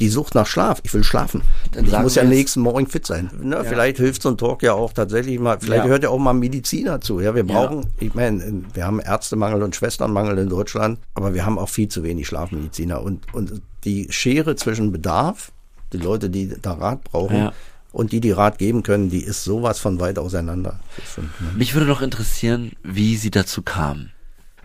die 0.00 0.08
Sucht 0.08 0.34
nach 0.34 0.46
Schlaf. 0.46 0.80
Ich 0.82 0.92
will 0.92 1.04
schlafen. 1.04 1.42
Dann 1.70 1.84
ich 1.84 1.96
muss 1.98 2.16
ja 2.16 2.24
nächsten 2.24 2.60
Morgen 2.60 2.88
fit 2.88 3.06
sein. 3.06 3.30
Ne, 3.40 3.64
Vielleicht 3.64 3.98
hilft 3.98 4.22
so 4.22 4.30
ein 4.30 4.36
Talk 4.36 4.64
ja 4.64 4.72
auch 4.72 4.92
tatsächlich 4.92 5.38
mal, 5.38 5.58
vielleicht 5.60 5.84
Ja. 5.84 5.88
hört 5.90 6.02
ja 6.02 6.08
auch 6.08 6.18
mal 6.18 6.32
Mediziner 6.32 7.00
zu. 7.00 7.20
Ja, 7.20 7.36
wir 7.36 7.44
brauchen, 7.46 7.86
ich 8.00 8.12
meine, 8.12 8.64
wir 8.72 8.84
haben 8.86 8.98
Ärztemangel 8.98 9.62
und 9.62 9.76
Schwesternmangel 9.76 10.38
in 10.38 10.48
Deutschland, 10.48 10.98
aber 11.14 11.32
wir 11.32 11.46
haben 11.46 11.60
auch 11.60 11.68
viel 11.68 11.86
zu 11.86 12.02
wenig 12.02 12.26
Schlafmediziner. 12.26 13.02
Und, 13.02 13.32
und 13.34 13.62
die 13.84 14.08
Schere 14.10 14.56
zwischen 14.56 14.90
Bedarf, 14.90 15.52
die 15.94 15.98
Leute, 16.04 16.28
die 16.30 16.54
da 16.60 16.72
Rat 16.74 17.04
brauchen, 17.04 17.36
Ja. 17.36 17.52
und 17.92 18.12
die, 18.12 18.20
die 18.20 18.32
Rat 18.32 18.58
geben 18.58 18.82
können, 18.82 19.08
die 19.10 19.22
ist 19.22 19.44
sowas 19.44 19.78
von 19.78 20.00
weit 20.00 20.18
auseinander. 20.18 20.80
Das 20.96 21.16
ne? 21.18 21.24
Mich 21.56 21.74
würde 21.74 21.86
noch 21.86 22.02
interessieren, 22.02 22.72
wie 22.82 23.16
Sie 23.16 23.30
dazu 23.30 23.62
kamen. 23.62 24.10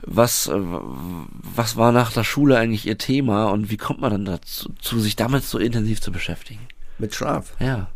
Was, 0.02 0.48
äh, 0.48 0.54
was 1.56 1.76
war 1.78 1.92
nach 1.92 2.12
der 2.14 2.24
Schule 2.24 2.58
eigentlich 2.58 2.88
Ihr 2.88 2.98
Thema 2.98 3.50
und 3.52 3.70
wie 3.70 3.78
kommt 3.78 4.02
man 4.02 4.12
dann 4.12 4.26
dazu, 4.26 4.72
zu 4.82 5.00
sich 5.00 5.16
damit 5.16 5.44
so 5.44 5.58
intensiv 5.60 6.02
zu 6.02 6.12
beschäftigen? 6.12 6.62
Mit 6.98 7.14
Schlaf. 7.16 7.54
Ja. 7.60 7.88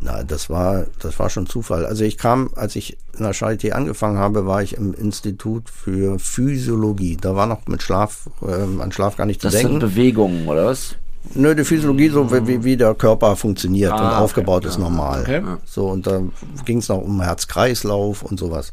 Na, 0.00 0.22
das 0.22 0.50
war, 0.50 0.86
das 1.00 1.18
war 1.18 1.30
schon 1.30 1.46
Zufall. 1.46 1.86
Also 1.86 2.04
ich 2.04 2.18
kam, 2.18 2.50
als 2.56 2.76
ich 2.76 2.98
in 3.16 3.24
der 3.24 3.34
Charité 3.34 3.70
angefangen 3.72 4.18
habe, 4.18 4.46
war 4.46 4.62
ich 4.62 4.74
im 4.76 4.92
Institut 4.94 5.70
für 5.70 6.18
Physiologie. 6.18 7.16
Da 7.18 7.34
war 7.34 7.46
noch 7.46 7.66
mit 7.66 7.82
Schlaf, 7.82 8.28
ähm, 8.46 8.80
an 8.82 8.92
Schlaf 8.92 9.16
gar 9.16 9.24
nicht 9.26 9.40
zu 9.40 9.46
Das 9.46 9.54
sind 9.54 9.64
denken. 9.64 9.78
Bewegungen, 9.80 10.46
oder 10.46 10.66
was? 10.66 10.96
Nö, 11.34 11.54
die 11.54 11.64
Physiologie, 11.64 12.08
so 12.08 12.30
wie, 12.46 12.64
wie 12.64 12.76
der 12.76 12.94
Körper 12.94 13.36
funktioniert 13.36 13.92
und 13.92 13.98
Ah, 13.98 14.12
okay. 14.16 14.22
aufgebaut 14.24 14.64
ist 14.64 14.78
normal. 14.78 15.22
Okay. 15.22 15.42
So, 15.64 15.86
und 15.88 16.06
da 16.06 16.22
ging 16.64 16.78
es 16.78 16.88
noch 16.88 16.98
um 17.02 17.20
Herz-Kreislauf 17.20 18.22
und 18.22 18.38
sowas. 18.38 18.72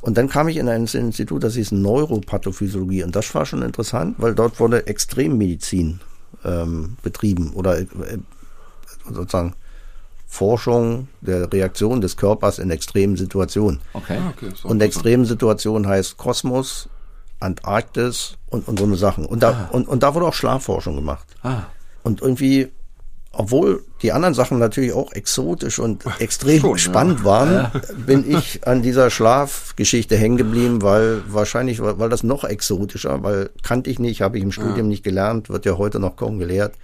Und 0.00 0.16
dann 0.16 0.28
kam 0.28 0.48
ich 0.48 0.56
in 0.56 0.68
ein 0.68 0.86
Institut, 0.86 1.42
das 1.44 1.54
hieß 1.54 1.72
Neuropathophysiologie. 1.72 3.02
Und 3.02 3.16
das 3.16 3.34
war 3.34 3.46
schon 3.46 3.62
interessant, 3.62 4.16
weil 4.18 4.34
dort 4.34 4.60
wurde 4.60 4.86
Extremmedizin 4.86 6.00
ähm, 6.44 6.96
betrieben 7.02 7.52
oder 7.54 7.78
äh, 7.80 7.86
sozusagen 9.12 9.54
Forschung 10.26 11.08
der 11.20 11.50
Reaktion 11.52 12.00
des 12.00 12.16
Körpers 12.16 12.58
in 12.58 12.70
extremen 12.70 13.16
Situationen. 13.16 13.80
Okay. 13.94 14.18
Ah, 14.20 14.32
okay, 14.36 14.52
Und 14.62 14.82
extremen 14.82 15.24
Situationen 15.24 15.88
heißt 15.88 16.16
Kosmos, 16.18 16.88
Antarktis 17.40 18.36
und, 18.50 18.66
und 18.68 18.78
so 18.78 18.84
eine 18.84 18.96
Sachen. 18.96 19.24
Und 19.24 19.42
da, 19.42 19.68
und, 19.72 19.88
und 19.88 20.02
da 20.02 20.14
wurde 20.14 20.26
auch 20.26 20.34
Schlafforschung 20.34 20.96
gemacht. 20.96 21.26
Ah. 21.42 21.62
Und 22.02 22.20
irgendwie, 22.20 22.68
obwohl 23.32 23.84
die 24.02 24.12
anderen 24.12 24.34
Sachen 24.34 24.58
natürlich 24.58 24.92
auch 24.92 25.12
exotisch 25.12 25.78
und 25.78 26.04
extrem 26.18 26.60
Schon, 26.60 26.70
ja. 26.70 26.78
spannend 26.78 27.24
waren, 27.24 27.70
bin 28.06 28.28
ich 28.28 28.66
an 28.66 28.82
dieser 28.82 29.10
Schlafgeschichte 29.10 30.16
hängen 30.16 30.36
geblieben, 30.36 30.82
weil 30.82 31.22
wahrscheinlich, 31.28 31.80
weil 31.80 31.98
weil 31.98 32.08
das 32.08 32.22
noch 32.22 32.44
exotischer, 32.44 33.22
weil 33.22 33.50
kannte 33.62 33.90
ich 33.90 33.98
nicht, 33.98 34.22
habe 34.22 34.38
ich 34.38 34.44
im 34.44 34.52
Studium 34.52 34.88
nicht 34.88 35.04
gelernt, 35.04 35.48
wird 35.48 35.66
ja 35.66 35.78
heute 35.78 36.00
noch 36.00 36.16
kaum 36.16 36.38
gelehrt. 36.38 36.74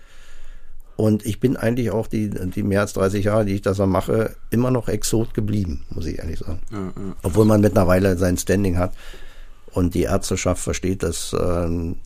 Und 0.96 1.26
ich 1.26 1.40
bin 1.40 1.56
eigentlich 1.56 1.90
auch 1.90 2.06
die, 2.06 2.30
die 2.30 2.62
mehr 2.62 2.82
als 2.82 2.92
30 2.92 3.24
Jahre, 3.24 3.44
die 3.44 3.54
ich 3.54 3.62
das 3.62 3.78
so 3.78 3.86
mache, 3.86 4.36
immer 4.50 4.70
noch 4.70 4.88
Exot 4.88 5.34
geblieben, 5.34 5.84
muss 5.90 6.06
ich 6.06 6.20
ehrlich 6.20 6.38
sagen. 6.38 6.60
Ja, 6.70 6.78
ja. 6.78 7.16
Obwohl 7.24 7.46
man 7.46 7.60
mittlerweile 7.60 8.16
sein 8.16 8.36
Standing 8.36 8.78
hat 8.78 8.92
und 9.74 9.94
die 9.94 10.02
Ärzteschaft 10.02 10.62
versteht, 10.62 11.02
dass 11.02 11.34
ähm, 11.38 11.96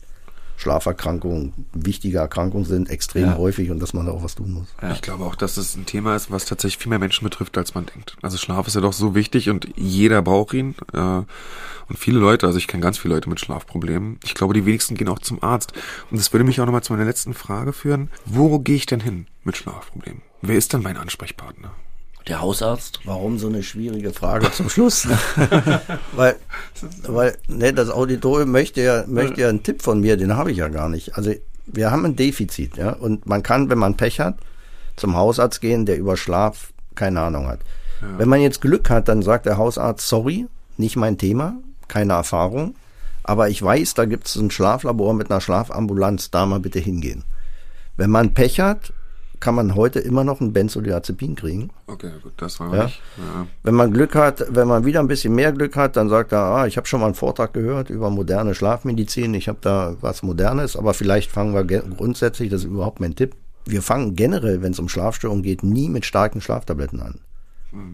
Schlaferkrankungen 0.57 1.53
wichtige 1.73 2.17
Erkrankungen 2.17 2.65
sind, 2.65 2.89
extrem 2.89 3.23
Ja. 3.27 3.37
häufig 3.37 3.71
und 3.71 3.79
dass 3.79 3.93
man 3.93 4.05
da 4.05 4.11
auch 4.11 4.23
was 4.23 4.35
tun 4.35 4.51
muss. 4.51 4.67
Ja. 4.81 4.91
Ich 4.91 5.01
glaube 5.01 5.23
auch, 5.23 5.35
dass 5.35 5.55
es 5.55 5.75
ein 5.77 5.85
Thema 5.85 6.17
ist, 6.17 6.31
was 6.31 6.43
tatsächlich 6.45 6.77
viel 6.79 6.89
mehr 6.89 6.99
Menschen 6.99 7.23
betrifft, 7.23 7.57
als 7.57 7.75
man 7.75 7.85
denkt. 7.85 8.17
Also 8.21 8.37
Schlaf 8.37 8.67
ist 8.67 8.75
ja 8.75 8.81
doch 8.81 8.91
so 8.91 9.15
wichtig 9.15 9.49
und 9.49 9.69
jeder 9.77 10.21
braucht 10.21 10.53
ihn. 10.53 10.75
Äh, 10.93 10.99
und 10.99 11.97
viele 11.97 12.19
Leute, 12.19 12.45
also 12.45 12.57
ich 12.57 12.67
kenne 12.67 12.83
ganz 12.83 12.97
viele 12.97 13.13
Leute 13.15 13.29
mit 13.29 13.39
Schlafproblemen. 13.39 14.19
Ich 14.25 14.35
glaube, 14.35 14.53
die 14.53 14.65
wenigsten 14.65 14.95
gehen 14.95 15.07
auch 15.07 15.19
zum 15.19 15.41
Arzt. 15.41 15.71
Und 16.11 16.19
das 16.19 16.33
würde 16.33 16.43
mich 16.43 16.59
auch 16.59 16.65
nochmal 16.65 16.83
zu 16.83 16.91
meiner 16.91 17.05
letzten 17.05 17.33
Frage 17.33 17.71
führen. 17.71 18.09
Wo 18.25 18.59
gehe 18.59 18.75
ich 18.75 18.85
denn 18.85 18.99
hin 18.99 19.27
mit 19.45 19.55
Schlafproblemen? 19.55 20.21
Wer 20.41 20.57
ist 20.57 20.73
denn 20.73 20.83
mein 20.83 20.97
Ansprechpartner? 20.97 21.71
Der 22.27 22.41
Hausarzt? 22.41 22.99
Warum 23.05 23.39
so 23.39 23.47
eine 23.47 23.63
schwierige 23.63 24.13
Frage 24.13 24.51
zum 24.51 24.69
Schluss? 24.69 25.07
weil, 26.11 26.35
weil 27.07 27.37
ne, 27.47 27.73
das 27.73 27.89
Auditorium 27.89 28.51
möchte 28.51 28.81
ja, 28.81 29.03
möchte 29.07 29.41
ja 29.41 29.49
einen 29.49 29.63
Tipp 29.63 29.81
von 29.81 29.99
mir, 29.99 30.17
den 30.17 30.35
habe 30.35 30.51
ich 30.51 30.57
ja 30.57 30.67
gar 30.67 30.89
nicht. 30.89 31.15
Also 31.15 31.33
wir 31.65 31.91
haben 31.91 32.05
ein 32.05 32.15
Defizit, 32.15 32.77
ja, 32.77 32.91
und 32.91 33.25
man 33.25 33.41
kann, 33.43 33.69
wenn 33.69 33.77
man 33.77 33.97
Pech 33.97 34.19
hat, 34.19 34.37
zum 34.95 35.15
Hausarzt 35.15 35.61
gehen, 35.61 35.85
der 35.85 35.97
über 35.97 36.17
Schlaf 36.17 36.73
keine 36.95 37.21
Ahnung 37.21 37.47
hat. 37.47 37.59
Wenn 38.17 38.29
man 38.29 38.41
jetzt 38.41 38.61
Glück 38.61 38.89
hat, 38.89 39.07
dann 39.07 39.21
sagt 39.21 39.45
der 39.45 39.57
Hausarzt, 39.57 40.07
sorry, 40.07 40.47
nicht 40.77 40.95
mein 40.95 41.17
Thema, 41.17 41.55
keine 41.87 42.13
Erfahrung, 42.13 42.75
aber 43.23 43.49
ich 43.49 43.61
weiß, 43.61 43.93
da 43.93 44.05
gibt 44.05 44.27
es 44.27 44.35
ein 44.35 44.51
Schlaflabor 44.51 45.13
mit 45.13 45.29
einer 45.29 45.41
Schlafambulanz, 45.41 46.31
da 46.31 46.45
mal 46.45 46.59
bitte 46.59 46.79
hingehen. 46.79 47.23
Wenn 47.97 48.09
man 48.09 48.33
Pech 48.33 48.59
hat, 48.59 48.93
kann 49.39 49.55
man 49.55 49.75
heute 49.75 49.99
immer 49.99 50.23
noch 50.23 50.41
ein 50.41 50.51
Benzodiazepin 50.53 51.35
kriegen. 51.35 51.69
Okay, 51.87 52.11
gut, 52.21 52.33
das 52.37 52.59
war 52.59 52.75
Ja. 52.75 52.83
nicht. 52.85 53.01
Ja. 53.17 53.47
Wenn 53.63 53.75
man 53.75 53.93
Glück 53.93 54.15
hat, 54.15 54.45
wenn 54.49 54.67
man 54.67 54.85
wieder 54.85 54.99
ein 54.99 55.07
bisschen 55.07 55.33
mehr 55.35 55.51
Glück 55.51 55.75
hat, 55.75 55.95
dann 55.95 56.09
sagt 56.09 56.31
er, 56.31 56.39
ah, 56.39 56.67
ich 56.67 56.77
habe 56.77 56.87
schon 56.87 56.99
mal 56.99 57.07
einen 57.07 57.15
Vortrag 57.15 57.53
gehört 57.53 57.89
über 57.89 58.09
moderne 58.09 58.53
Schlafmedizin, 58.55 59.33
ich 59.33 59.47
habe 59.47 59.59
da 59.61 59.95
was 60.01 60.23
Modernes, 60.23 60.75
aber 60.75 60.93
vielleicht 60.93 61.31
fangen 61.31 61.53
wir 61.53 61.63
grundsätzlich, 61.63 62.49
das 62.49 62.61
ist 62.61 62.67
überhaupt 62.67 62.99
mein 62.99 63.15
Tipp, 63.15 63.35
wir 63.65 63.81
fangen 63.81 64.15
generell, 64.15 64.61
wenn 64.61 64.71
es 64.73 64.79
um 64.79 64.89
Schlafstörungen 64.89 65.43
geht, 65.43 65.63
nie 65.63 65.89
mit 65.89 66.05
starken 66.05 66.41
Schlaftabletten 66.41 67.01
an, 67.01 67.15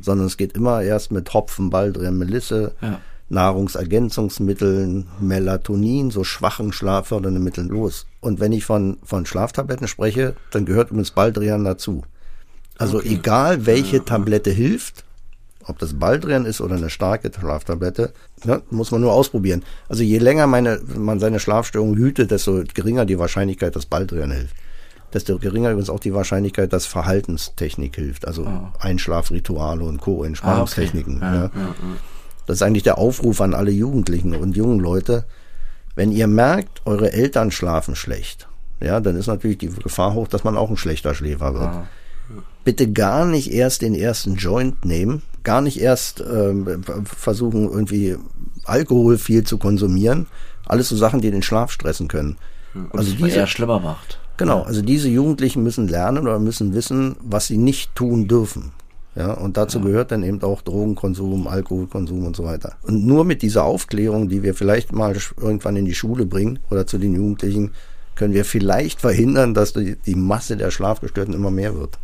sondern 0.02 0.28
es 0.28 0.38
geht 0.38 0.54
immer 0.54 0.82
erst 0.82 1.12
mit 1.12 1.34
Hopfen, 1.34 1.70
Baldrian, 1.70 2.18
Melisse, 2.18 2.74
Ja. 2.82 3.00
Nahrungsergänzungsmitteln, 3.30 5.08
Melatonin, 5.20 6.12
so 6.12 6.24
schwachen 6.24 6.72
schlaffördernden 6.72 7.44
Mitteln 7.44 7.70
los. 7.70 8.06
Und 8.22 8.40
wenn 8.40 8.52
ich 8.52 8.66
von, 8.66 8.98
von 9.04 9.26
Schlaftabletten 9.26 9.88
spreche, 9.88 10.36
dann 10.52 10.66
gehört 10.66 10.90
übrigens 10.92 11.12
Baldrian 11.12 11.64
dazu. 11.64 12.04
Also 12.78 13.02
egal 13.02 13.66
welche 13.66 14.04
Tablette 14.04 14.52
hilft, 14.52 15.06
ob 15.64 15.80
das 15.80 15.94
Baldrian 15.94 16.46
ist 16.46 16.62
oder 16.62 16.76
eine 16.76 16.90
starke 16.90 17.32
Schlaftablette, 17.34 18.14
ne, 18.44 18.62
muss 18.70 18.92
man 18.92 19.02
nur 19.02 19.14
ausprobieren. 19.14 19.64
Also 19.90 20.04
je 20.04 20.20
länger 20.20 20.46
meine, 20.46 20.80
man 20.96 21.20
seine 21.20 21.40
Schlafstörung 21.40 21.96
hütet, 21.96 22.30
desto 22.32 22.64
geringer 22.74 23.06
die 23.06 23.18
Wahrscheinlichkeit, 23.18 23.76
dass 23.76 23.88
Baldrian 23.88 24.32
hilft. 24.32 24.56
Desto 25.14 25.40
geringer 25.40 25.72
übrigens 25.72 25.90
auch 25.90 26.00
die 26.00 26.14
Wahrscheinlichkeit, 26.14 26.74
dass 26.74 26.86
Verhaltenstechnik 26.86 27.96
hilft. 27.96 28.28
Also 28.28 28.46
Einschlafrituale 28.80 29.84
und 29.84 30.02
Co. 30.02 30.24
Entspannungstechniken. 30.24 31.24
Ah, 31.24 31.46
okay. 31.46 31.58
Ja, 31.58 31.62
ja. 31.62 31.76
Das 32.46 32.58
ist 32.58 32.62
eigentlich 32.62 32.84
der 32.84 32.98
Aufruf 32.98 33.42
an 33.42 33.54
alle 33.54 33.72
Jugendlichen 33.72 34.36
und 34.36 34.56
jungen 34.56 34.80
Leute. 34.80 35.26
Wenn 35.96 36.12
ihr 36.12 36.28
merkt, 36.28 36.82
eure 36.86 37.14
Eltern 37.14 37.52
schlafen 37.52 37.96
schlecht, 37.96 38.48
ja, 38.82 39.00
dann 39.00 39.16
ist 39.16 39.28
natürlich 39.28 39.58
die 39.58 39.70
Gefahr 39.70 40.14
hoch, 40.14 40.28
dass 40.28 40.44
man 40.44 40.58
auch 40.58 40.70
ein 40.70 40.78
schlechter 40.78 41.16
Schläfer 41.16 41.54
wird. 41.54 41.88
Bitte 42.64 42.92
gar 42.92 43.26
nicht 43.26 43.52
erst 43.52 43.82
den 43.82 43.96
ersten 43.96 44.36
Joint 44.36 44.84
nehmen, 44.84 45.22
gar 45.44 45.62
nicht 45.62 45.80
erst 45.80 46.22
ähm, 46.22 46.84
versuchen, 47.06 47.70
irgendwie 47.70 48.18
Alkohol 48.66 49.18
viel 49.18 49.44
zu 49.44 49.58
konsumieren. 49.58 50.28
Alles 50.66 50.90
so 50.90 50.96
Sachen, 50.96 51.22
die 51.22 51.32
den 51.32 51.44
Schlaf 51.44 51.72
stressen 51.72 52.08
können. 52.08 52.38
Also 52.92 53.12
Was 53.12 53.18
diese, 53.18 53.38
eher 53.38 53.48
schlimmer 53.48 53.80
macht. 53.80 54.20
Genau, 54.38 54.64
also 54.64 54.82
diese 54.82 55.08
Jugendlichen 55.08 55.64
müssen 55.64 55.88
lernen 55.88 56.28
oder 56.28 56.40
müssen 56.40 56.74
wissen, 56.74 57.16
was 57.22 57.48
sie 57.48 57.58
nicht 57.58 57.96
tun 57.96 58.28
dürfen. 58.28 58.74
Ja, 59.16 59.32
und 59.32 59.56
dazu 59.56 59.80
gehört 59.80 60.12
dann 60.12 60.24
eben 60.24 60.42
auch 60.44 60.62
Drogenkonsum, 60.62 61.48
Alkoholkonsum 61.48 62.26
und 62.26 62.36
so 62.36 62.44
weiter. 62.44 62.76
Und 62.84 63.06
nur 63.06 63.24
mit 63.24 63.42
dieser 63.42 63.64
Aufklärung, 63.64 64.28
die 64.28 64.44
wir 64.44 64.54
vielleicht 64.54 64.92
mal 64.92 65.16
irgendwann 65.40 65.78
in 65.78 65.86
die 65.86 65.96
Schule 65.96 66.26
bringen 66.26 66.60
oder 66.70 66.86
zu 66.86 66.98
den 66.98 67.16
Jugendlichen, 67.16 67.72
können 68.16 68.34
wir 68.34 68.46
vielleicht 68.46 69.02
verhindern, 69.02 69.54
dass 69.54 69.74
die, 69.74 69.96
die 69.98 70.16
Masse 70.16 70.58
der 70.58 70.72
Schlafgestörten 70.72 71.34
immer 71.34 71.52
mehr 71.52 71.76
wird. 71.76 71.98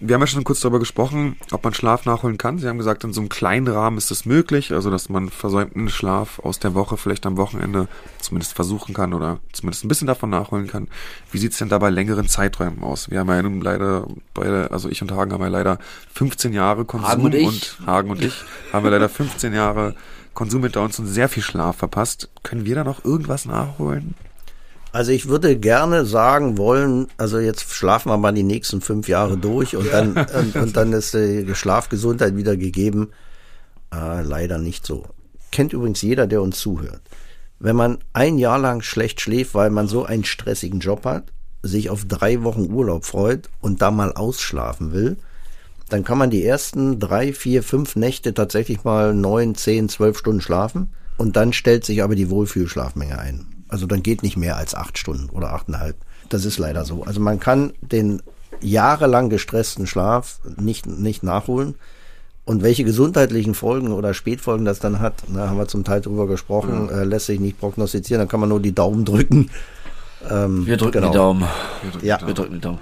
Wir 0.00 0.14
haben 0.14 0.20
ja 0.20 0.26
schon 0.26 0.44
kurz 0.44 0.60
darüber 0.60 0.80
gesprochen, 0.80 1.36
ob 1.52 1.62
man 1.64 1.72
Schlaf 1.72 2.04
nachholen 2.04 2.38
kann. 2.38 2.58
Sie 2.58 2.68
haben 2.68 2.76
gesagt, 2.76 3.04
in 3.04 3.12
so 3.12 3.20
einem 3.20 3.28
kleinen 3.28 3.68
Rahmen 3.68 3.96
ist 3.96 4.10
es 4.10 4.26
möglich, 4.26 4.72
also 4.72 4.90
dass 4.90 5.08
man 5.08 5.30
versäumten 5.30 5.88
Schlaf 5.88 6.40
aus 6.40 6.58
der 6.58 6.74
Woche 6.74 6.96
vielleicht 6.96 7.24
am 7.24 7.36
Wochenende 7.36 7.88
zumindest 8.20 8.54
versuchen 8.54 8.94
kann 8.94 9.14
oder 9.14 9.38
zumindest 9.52 9.84
ein 9.84 9.88
bisschen 9.88 10.08
davon 10.08 10.30
nachholen 10.30 10.66
kann. 10.66 10.88
Wie 11.30 11.38
sieht's 11.38 11.58
denn 11.58 11.68
da 11.68 11.78
bei 11.78 11.90
längeren 11.90 12.28
Zeiträumen 12.28 12.82
aus? 12.82 13.10
Wir 13.10 13.20
haben 13.20 13.28
ja 13.28 13.40
nun 13.40 13.60
leider 13.60 14.06
beide, 14.34 14.70
also 14.72 14.88
ich 14.88 15.00
und 15.02 15.12
Hagen 15.12 15.32
haben 15.32 15.42
ja 15.42 15.48
leider 15.48 15.78
15 16.14 16.52
Jahre 16.52 16.84
Konsum 16.84 17.08
Hagen 17.08 17.22
und 17.22 17.34
ich. 17.34 17.78
Hagen 17.86 18.10
und 18.10 18.22
ich 18.22 18.34
haben 18.72 18.84
wir 18.84 18.90
leider 18.90 19.08
15 19.08 19.54
Jahre 19.54 19.94
Konsum 20.34 20.62
hinter 20.62 20.82
uns 20.82 20.98
und 20.98 21.06
sehr 21.06 21.28
viel 21.28 21.42
Schlaf 21.42 21.76
verpasst. 21.76 22.28
Können 22.42 22.64
wir 22.64 22.74
da 22.74 22.84
noch 22.84 23.04
irgendwas 23.04 23.44
nachholen? 23.44 24.14
Also 24.92 25.12
ich 25.12 25.28
würde 25.28 25.58
gerne 25.58 26.06
sagen 26.06 26.56
wollen, 26.56 27.08
also 27.18 27.38
jetzt 27.38 27.70
schlafen 27.70 28.10
wir 28.10 28.16
mal 28.16 28.32
die 28.32 28.42
nächsten 28.42 28.80
fünf 28.80 29.08
Jahre 29.08 29.36
durch 29.36 29.76
und 29.76 29.92
dann, 29.92 30.16
und, 30.38 30.56
und 30.56 30.76
dann 30.76 30.92
ist 30.92 31.14
die 31.14 31.54
Schlafgesundheit 31.54 32.36
wieder 32.36 32.56
gegeben. 32.56 33.10
Äh, 33.92 34.22
leider 34.22 34.58
nicht 34.58 34.86
so. 34.86 35.04
Kennt 35.50 35.72
übrigens 35.72 36.02
jeder, 36.02 36.26
der 36.26 36.42
uns 36.42 36.58
zuhört. 36.58 37.02
Wenn 37.58 37.76
man 37.76 37.98
ein 38.12 38.38
Jahr 38.38 38.58
lang 38.58 38.82
schlecht 38.82 39.20
schläft, 39.20 39.54
weil 39.54 39.70
man 39.70 39.88
so 39.88 40.04
einen 40.04 40.24
stressigen 40.24 40.80
Job 40.80 41.04
hat, 41.04 41.32
sich 41.62 41.90
auf 41.90 42.04
drei 42.04 42.42
Wochen 42.44 42.70
Urlaub 42.72 43.04
freut 43.04 43.48
und 43.60 43.82
da 43.82 43.90
mal 43.90 44.12
ausschlafen 44.12 44.92
will, 44.92 45.16
dann 45.88 46.04
kann 46.04 46.18
man 46.18 46.30
die 46.30 46.44
ersten 46.44 47.00
drei, 47.00 47.32
vier, 47.32 47.62
fünf 47.62 47.96
Nächte 47.96 48.34
tatsächlich 48.34 48.84
mal 48.84 49.14
neun, 49.14 49.54
zehn, 49.54 49.88
zwölf 49.88 50.18
Stunden 50.18 50.40
schlafen 50.40 50.92
und 51.16 51.36
dann 51.36 51.52
stellt 51.52 51.84
sich 51.84 52.02
aber 52.02 52.14
die 52.14 52.30
Wohlfühlschlafmenge 52.30 53.18
ein. 53.18 53.57
Also 53.68 53.86
dann 53.86 54.02
geht 54.02 54.22
nicht 54.22 54.36
mehr 54.36 54.56
als 54.56 54.74
acht 54.74 54.98
Stunden 54.98 55.30
oder 55.30 55.52
achteinhalb. 55.52 55.96
Das 56.28 56.44
ist 56.44 56.58
leider 56.58 56.84
so. 56.84 57.04
Also 57.04 57.20
man 57.20 57.40
kann 57.40 57.72
den 57.80 58.22
jahrelang 58.60 59.30
gestressten 59.30 59.86
Schlaf 59.86 60.40
nicht, 60.56 60.86
nicht 60.86 61.22
nachholen. 61.22 61.74
Und 62.44 62.62
welche 62.62 62.82
gesundheitlichen 62.82 63.54
Folgen 63.54 63.92
oder 63.92 64.14
Spätfolgen 64.14 64.64
das 64.64 64.78
dann 64.78 65.00
hat, 65.00 65.22
da 65.28 65.48
haben 65.48 65.58
wir 65.58 65.68
zum 65.68 65.84
Teil 65.84 66.00
drüber 66.00 66.26
gesprochen, 66.26 66.88
ja. 66.90 67.02
äh, 67.02 67.04
lässt 67.04 67.26
sich 67.26 67.40
nicht 67.40 67.60
prognostizieren, 67.60 68.22
da 68.22 68.26
kann 68.26 68.40
man 68.40 68.48
nur 68.48 68.60
die 68.60 68.74
Daumen 68.74 69.04
drücken. 69.04 69.50
Ähm, 70.28 70.66
wir 70.66 70.76
drücken 70.76 70.92
genau. 70.92 71.08
die 71.08 71.16
Daumen. 71.16 71.44
Wir 71.82 71.90
drücken 71.90 72.06
ja, 72.06 72.26
wir 72.26 72.34
drücken 72.34 72.54
die 72.54 72.60
Daumen. 72.60 72.78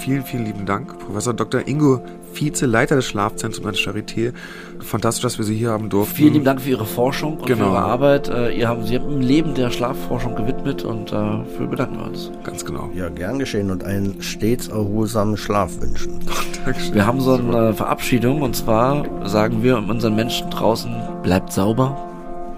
Vielen, 0.00 0.24
vielen 0.24 0.44
lieben 0.44 0.66
Dank, 0.66 0.98
Professor 0.98 1.34
Dr. 1.34 1.66
Ingo 1.66 2.00
Vize, 2.34 2.66
Leiter 2.66 2.96
des 2.96 3.06
Schlafzentrums 3.06 3.82
der 3.82 3.92
Charité. 3.94 4.32
Fantastisch, 4.80 5.22
dass 5.22 5.38
wir 5.38 5.44
Sie 5.44 5.56
hier 5.56 5.70
haben 5.70 5.88
durften. 5.88 6.16
Vielen 6.16 6.32
lieben 6.34 6.44
Dank 6.44 6.60
für 6.60 6.70
Ihre 6.70 6.84
Forschung 6.84 7.38
und 7.38 7.46
genau. 7.46 7.66
für 7.66 7.70
Ihre 7.70 7.78
Arbeit. 7.78 8.28
Äh, 8.28 8.58
ihr 8.58 8.68
haben, 8.68 8.84
Sie 8.84 8.98
haben 8.98 9.10
im 9.10 9.20
Leben 9.20 9.54
der 9.54 9.70
Schlafforschung 9.70 10.34
gewidmet 10.34 10.82
und 10.84 11.12
äh, 11.12 11.44
für 11.56 11.66
bedanken 11.66 11.98
wir 11.98 12.06
uns. 12.06 12.30
Ganz 12.42 12.64
genau. 12.64 12.90
Ja, 12.94 13.08
gern 13.08 13.38
geschehen 13.38 13.70
und 13.70 13.84
einen 13.84 14.20
stets 14.20 14.68
erholsamen 14.68 15.36
Schlaf 15.36 15.80
wünschen. 15.80 16.20
Dankeschön. 16.64 16.94
Wir 16.94 17.06
haben 17.06 17.20
so 17.20 17.34
eine 17.34 17.72
Verabschiedung 17.72 18.42
und 18.42 18.56
zwar 18.56 19.04
sagen 19.28 19.62
wir 19.62 19.76
unseren 19.78 20.16
Menschen 20.16 20.50
draußen, 20.50 20.92
bleibt 21.22 21.52
sauber. 21.52 21.96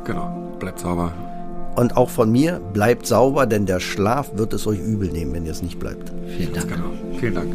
Genau, 0.05 0.57
bleibt 0.59 0.81
sauber. 0.81 1.13
Und 1.77 1.97
auch 1.97 2.09
von 2.09 2.33
mir, 2.33 2.61
bleibt 2.73 3.07
sauber, 3.07 3.47
denn 3.47 3.67
der 3.67 3.81
Schlaf 3.81 4.31
wird 4.35 4.55
es 4.55 4.67
euch 4.67 4.81
übel 4.81 5.11
nehmen, 5.11 5.35
wenn 5.35 5.45
ihr 5.45 5.53
es 5.53 5.63
nicht 5.63 5.79
bleibt. 5.79 6.11
Vielen 6.37 6.55
Dank. 6.55 6.69
Genau. 6.69 6.91
Vielen 7.21 7.35
Dank. 7.35 7.55